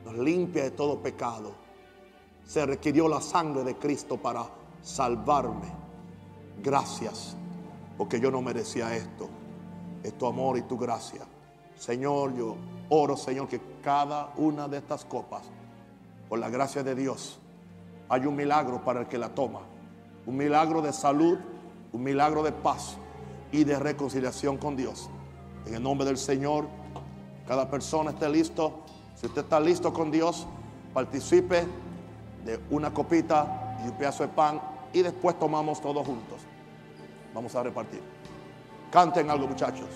nos 0.06 0.16
limpia 0.16 0.64
de 0.64 0.70
todo 0.70 0.98
pecado. 1.00 1.54
Se 2.46 2.64
requirió 2.64 3.08
la 3.08 3.20
sangre 3.20 3.62
de 3.62 3.76
Cristo 3.76 4.16
para 4.16 4.48
salvarme. 4.80 5.83
Gracias, 6.62 7.36
porque 7.96 8.20
yo 8.20 8.30
no 8.30 8.40
merecía 8.42 8.94
esto. 8.94 9.28
Es 10.02 10.16
tu 10.16 10.26
amor 10.26 10.58
y 10.58 10.62
tu 10.62 10.78
gracia. 10.78 11.22
Señor, 11.76 12.34
yo 12.34 12.56
oro, 12.88 13.16
Señor, 13.16 13.48
que 13.48 13.60
cada 13.82 14.32
una 14.36 14.68
de 14.68 14.78
estas 14.78 15.04
copas, 15.04 15.42
por 16.28 16.38
la 16.38 16.48
gracia 16.48 16.82
de 16.82 16.94
Dios, 16.94 17.38
hay 18.08 18.26
un 18.26 18.36
milagro 18.36 18.82
para 18.84 19.00
el 19.00 19.08
que 19.08 19.18
la 19.18 19.34
toma. 19.34 19.60
Un 20.26 20.36
milagro 20.36 20.80
de 20.82 20.92
salud, 20.92 21.38
un 21.92 22.02
milagro 22.02 22.42
de 22.42 22.52
paz 22.52 22.96
y 23.52 23.64
de 23.64 23.78
reconciliación 23.78 24.56
con 24.56 24.76
Dios. 24.76 25.10
En 25.66 25.74
el 25.74 25.82
nombre 25.82 26.06
del 26.06 26.18
Señor, 26.18 26.66
cada 27.46 27.70
persona 27.70 28.10
esté 28.10 28.28
listo. 28.28 28.80
Si 29.14 29.26
usted 29.26 29.42
está 29.42 29.60
listo 29.60 29.92
con 29.92 30.10
Dios, 30.10 30.46
participe 30.92 31.66
de 32.44 32.60
una 32.70 32.92
copita 32.92 33.78
y 33.84 33.88
un 33.88 33.96
pedazo 33.96 34.24
de 34.24 34.30
pan 34.30 34.60
y 34.94 35.02
después 35.02 35.38
tomamos 35.38 35.80
todos 35.80 36.06
juntos. 36.06 36.40
Vamos 37.34 37.54
a 37.54 37.62
repartir. 37.62 38.00
Canten 38.90 39.28
algo 39.28 39.48
muchachos. 39.48 39.88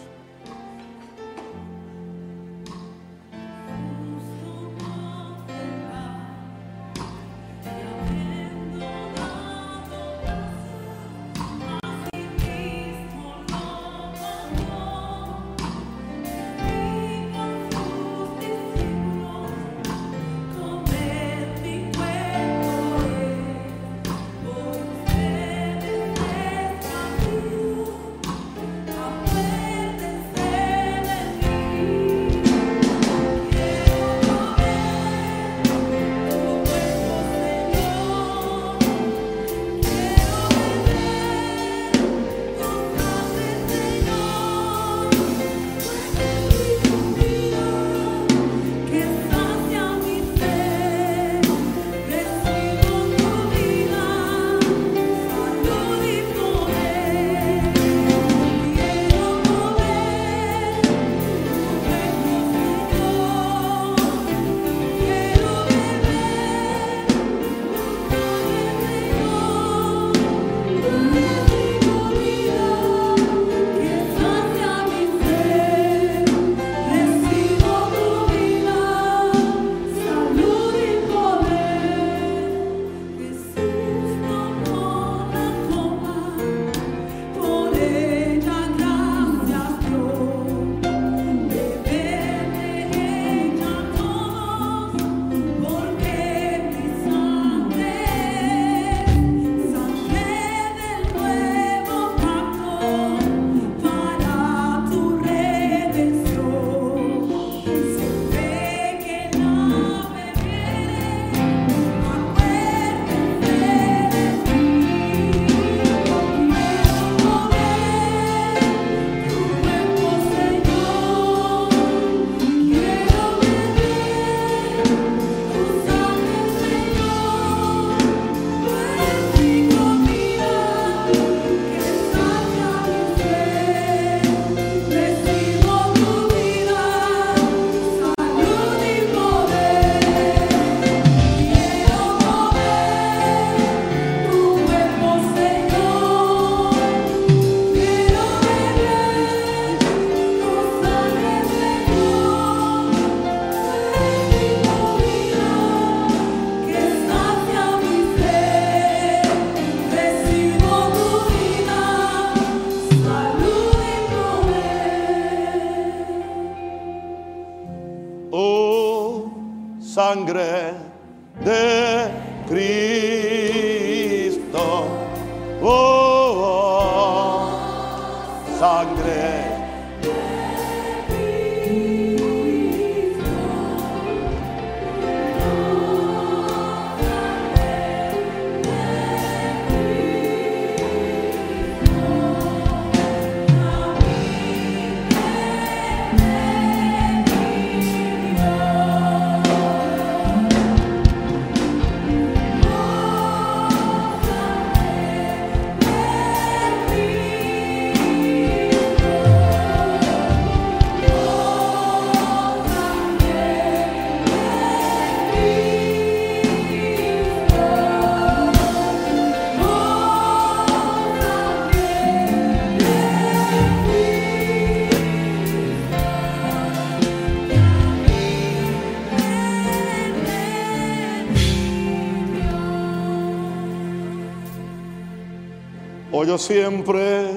Siempre 236.39 237.31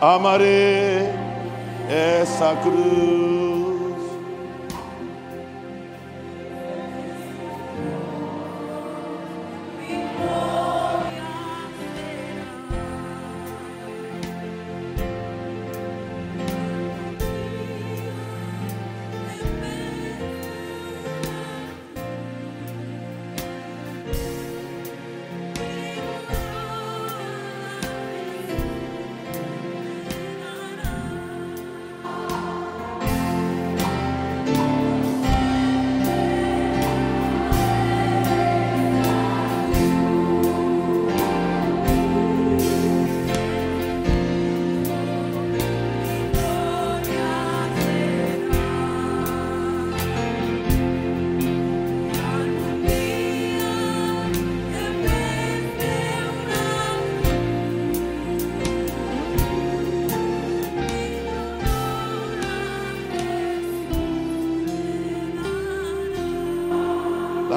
amaré 0.00 1.10
esa 1.88 2.60
cruz. 2.60 3.41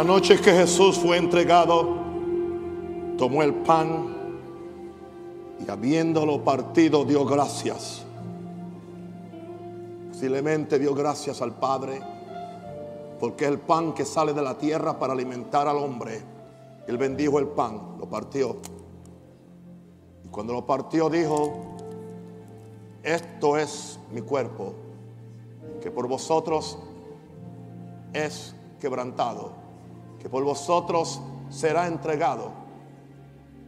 Noche 0.05 0.39
que 0.39 0.51
Jesús 0.51 0.97
fue 0.97 1.17
entregado, 1.17 1.97
tomó 3.17 3.41
el 3.41 3.53
pan 3.53 4.15
y 5.65 5.69
habiéndolo 5.69 6.43
partido 6.43 7.03
dio 7.03 7.25
gracias. 7.25 8.03
Posiblemente 10.09 10.77
dio 10.77 10.93
gracias 10.93 11.41
al 11.41 11.55
Padre 11.55 12.01
porque 13.19 13.45
es 13.45 13.51
el 13.51 13.59
pan 13.59 13.93
que 13.93 14.05
sale 14.05 14.33
de 14.33 14.43
la 14.43 14.57
tierra 14.57 14.99
para 14.99 15.13
alimentar 15.13 15.67
al 15.67 15.77
hombre. 15.77 16.21
Él 16.87 16.97
bendijo 16.97 17.39
el 17.39 17.47
pan, 17.47 17.95
lo 17.99 18.07
partió. 18.07 18.57
Y 20.23 20.27
cuando 20.27 20.53
lo 20.53 20.65
partió 20.65 21.09
dijo, 21.09 21.51
esto 23.01 23.57
es 23.57 23.99
mi 24.11 24.21
cuerpo, 24.21 24.73
que 25.81 25.89
por 25.89 26.07
vosotros 26.07 26.77
es 28.13 28.55
quebrantado 28.79 29.64
que 30.25 30.29
por 30.29 30.43
vosotros 30.43 31.21
será 31.51 31.85
entregado. 31.85 32.51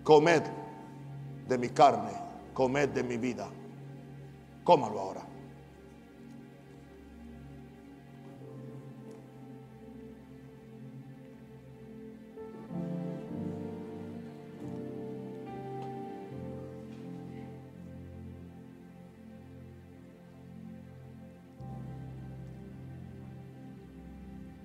Comed 0.04 0.42
de 1.48 1.56
mi 1.56 1.70
carne, 1.70 2.10
comed 2.52 2.90
de 2.90 3.04
mi 3.04 3.18
vida. 3.18 3.48
Cómalo 4.64 5.00
ahora. 5.00 5.22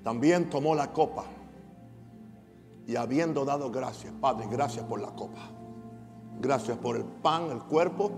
También 0.02 0.48
tomó 0.48 0.74
la 0.74 0.90
copa 0.90 1.26
y 2.92 2.96
habiendo 2.96 3.46
dado 3.46 3.70
gracias, 3.70 4.12
Padre, 4.20 4.46
gracias 4.50 4.84
por 4.84 5.00
la 5.00 5.08
copa. 5.12 5.40
Gracias 6.38 6.76
por 6.76 6.96
el 6.96 7.04
pan, 7.04 7.50
el 7.50 7.62
cuerpo. 7.62 8.10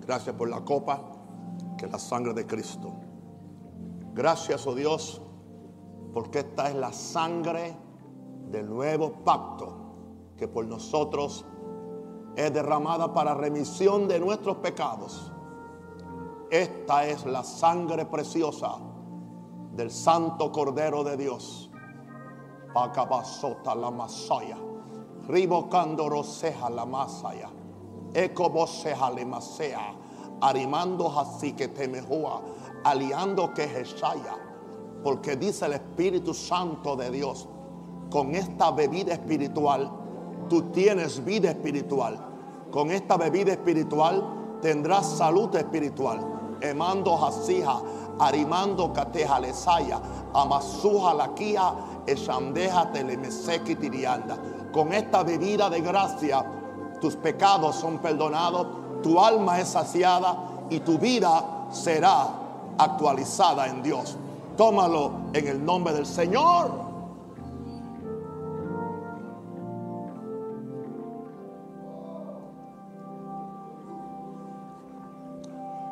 Gracias 0.00 0.34
por 0.34 0.48
la 0.48 0.64
copa, 0.64 0.98
que 1.76 1.84
es 1.84 1.92
la 1.92 1.98
sangre 1.98 2.32
de 2.32 2.46
Cristo. 2.46 2.90
Gracias, 4.14 4.66
oh 4.66 4.74
Dios, 4.74 5.20
porque 6.14 6.38
esta 6.38 6.70
es 6.70 6.74
la 6.74 6.90
sangre 6.94 7.76
del 8.50 8.66
nuevo 8.66 9.12
pacto 9.12 9.76
que 10.38 10.48
por 10.48 10.64
nosotros 10.64 11.44
es 12.34 12.50
derramada 12.50 13.12
para 13.12 13.34
remisión 13.34 14.08
de 14.08 14.20
nuestros 14.20 14.56
pecados. 14.56 15.32
Esta 16.50 17.04
es 17.06 17.26
la 17.26 17.44
sangre 17.44 18.06
preciosa 18.06 18.78
del 19.72 19.90
Santo 19.90 20.50
Cordero 20.50 21.04
de 21.04 21.18
Dios 21.18 21.70
Pacabasota 22.74 23.74
la 23.74 23.90
masaya. 23.90 24.58
Ribocando 25.28 26.08
roseja 26.08 26.68
la 26.68 26.84
masaya. 26.84 27.48
Ecoboseja 28.12 29.10
le 29.10 29.24
masea. 29.24 29.94
Arimando 30.40 31.08
así 31.18 31.52
que 31.52 31.68
te 31.68 31.86
mejua. 31.88 32.42
Aliando 32.82 33.54
que 33.54 33.68
Jesaya. 33.68 34.36
Porque 35.02 35.36
dice 35.36 35.66
el 35.66 35.74
Espíritu 35.74 36.34
Santo 36.34 36.96
de 36.96 37.10
Dios. 37.10 37.48
Con 38.10 38.34
esta 38.34 38.72
bebida 38.72 39.14
espiritual. 39.14 39.90
Tú 40.48 40.62
tienes 40.72 41.24
vida 41.24 41.50
espiritual. 41.50 42.18
Con 42.70 42.90
esta 42.90 43.16
bebida 43.16 43.52
espiritual 43.52 44.58
tendrás 44.60 45.06
salud 45.06 45.54
espiritual. 45.54 46.18
Emando 46.60 47.16
jasija, 47.16 47.80
arimando 48.18 48.92
cateja 48.92 49.38
lesaya, 49.38 50.00
amasuja 50.32 51.14
la 51.14 51.34
kia 51.34 51.72
con 54.72 54.92
esta 54.92 55.22
bebida 55.22 55.70
de 55.70 55.80
gracia, 55.80 56.44
tus 57.00 57.14
pecados 57.16 57.76
son 57.76 57.98
perdonados, 57.98 58.66
tu 59.02 59.20
alma 59.20 59.60
es 59.60 59.68
saciada 59.68 60.66
y 60.68 60.80
tu 60.80 60.98
vida 60.98 61.68
será 61.70 62.28
actualizada 62.76 63.68
en 63.68 63.82
Dios. 63.82 64.16
Tómalo 64.56 65.12
en 65.32 65.46
el 65.46 65.64
nombre 65.64 65.92
del 65.92 66.06
Señor. 66.06 66.84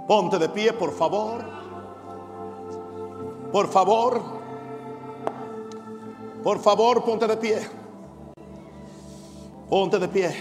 Ponte 0.08 0.38
de 0.38 0.48
pie, 0.48 0.72
por 0.72 0.92
favor. 0.92 1.44
Por 3.52 3.68
favor. 3.68 4.41
Por 6.42 6.58
favor, 6.58 7.04
ponte 7.04 7.26
de 7.26 7.36
pie. 7.36 7.68
Ponte 9.68 9.98
de 9.98 10.08
pie. 10.08 10.34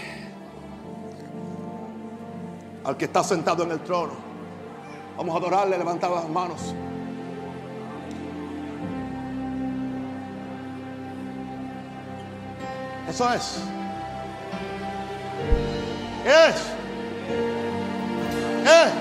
Al 2.84 2.96
que 2.96 3.04
está 3.04 3.22
sentado 3.22 3.62
en 3.62 3.70
el 3.70 3.80
trono. 3.80 4.12
Vamos 5.16 5.34
a 5.34 5.38
adorarle, 5.38 5.78
levantar 5.78 6.10
las 6.10 6.28
manos. 6.28 6.74
Eso 13.08 13.32
es. 13.32 13.58
Es. 16.24 16.56
Es. 18.64 18.92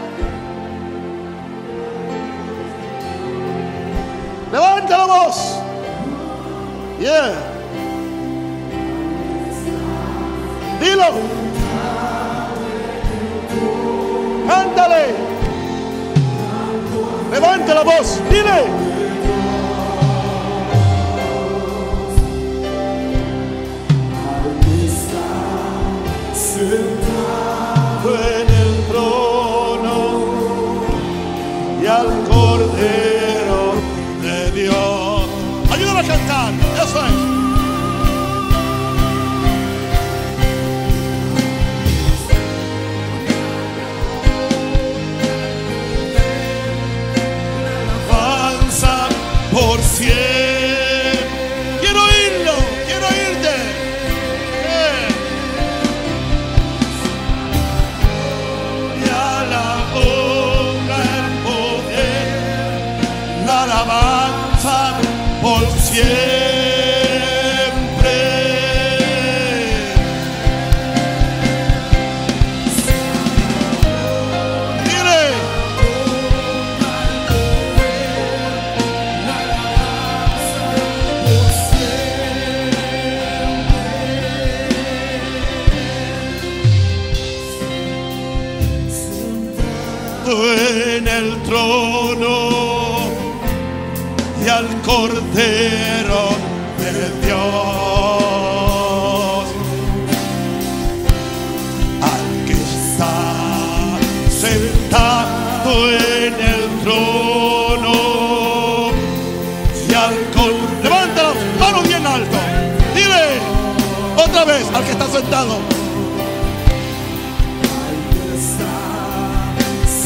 Levanta 4.51 4.97
la 4.97 5.05
voz. 5.05 5.60
Yeah. 7.01 7.33
Dilo. 10.79 11.09
Cántale. 14.47 15.15
Levante 17.31 17.73
la 17.73 17.81
voz. 17.81 18.21
Dile. 18.29 18.90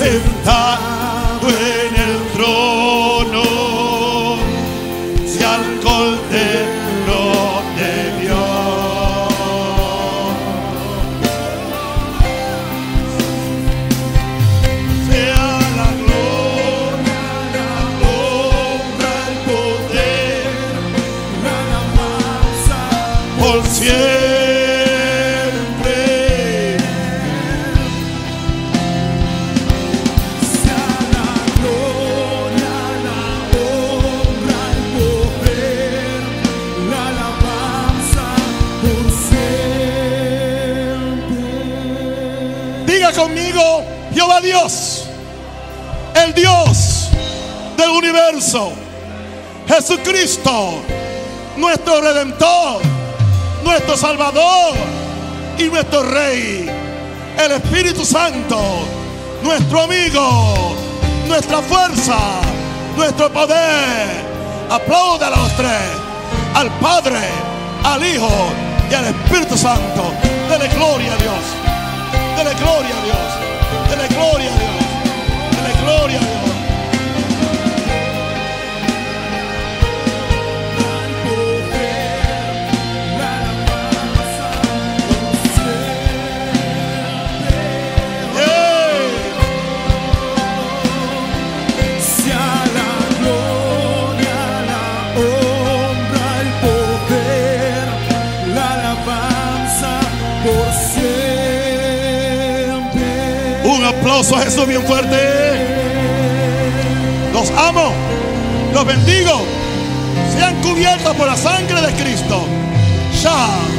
Sentado 0.05 1.49
en 1.49 1.95
el 1.95 2.31
trono 2.33 2.84
Jesucristo, 49.75 50.81
nuestro 51.57 51.99
Redentor, 51.99 52.81
nuestro 53.61 53.97
Salvador 53.97 54.73
y 55.57 55.63
nuestro 55.63 56.01
Rey, 56.03 56.69
el 57.37 57.51
Espíritu 57.51 58.05
Santo, 58.05 58.57
nuestro 59.43 59.81
amigo, 59.81 60.77
nuestra 61.27 61.61
fuerza, 61.61 62.17
nuestro 62.95 63.29
poder. 63.33 64.23
Aplauda 64.69 65.27
a 65.27 65.31
los 65.31 65.57
tres, 65.57 65.91
al 66.53 66.69
Padre, 66.79 67.19
al 67.83 68.01
Hijo 68.05 68.31
y 68.89 68.93
al 68.93 69.07
Espíritu 69.07 69.57
Santo. 69.57 70.13
Dele 70.49 70.69
gloria 70.69 71.11
a 71.11 71.17
Dios. 71.17 71.43
Dele 72.37 72.55
gloria 72.61 72.95
a 72.95 73.03
Dios. 73.03 73.89
Dele 73.89 74.07
gloria 74.07 74.49
a 74.49 74.57
Dios. 74.57 75.51
Dele 75.51 75.81
gloria 75.83 76.17
a 76.17 76.21
Dios. 76.21 76.44
Aplauso 104.05 104.35
a 104.35 104.41
Jesús 104.41 104.67
bien 104.67 104.83
fuerte. 104.85 105.17
Los 107.33 107.49
amo. 107.49 107.91
Los 108.71 108.85
bendigo. 108.85 109.31
Sean 110.31 110.61
cubiertos 110.61 111.15
por 111.15 111.25
la 111.25 111.35
sangre 111.35 111.81
de 111.81 111.91
Cristo. 111.93 112.45
Chao. 113.19 113.74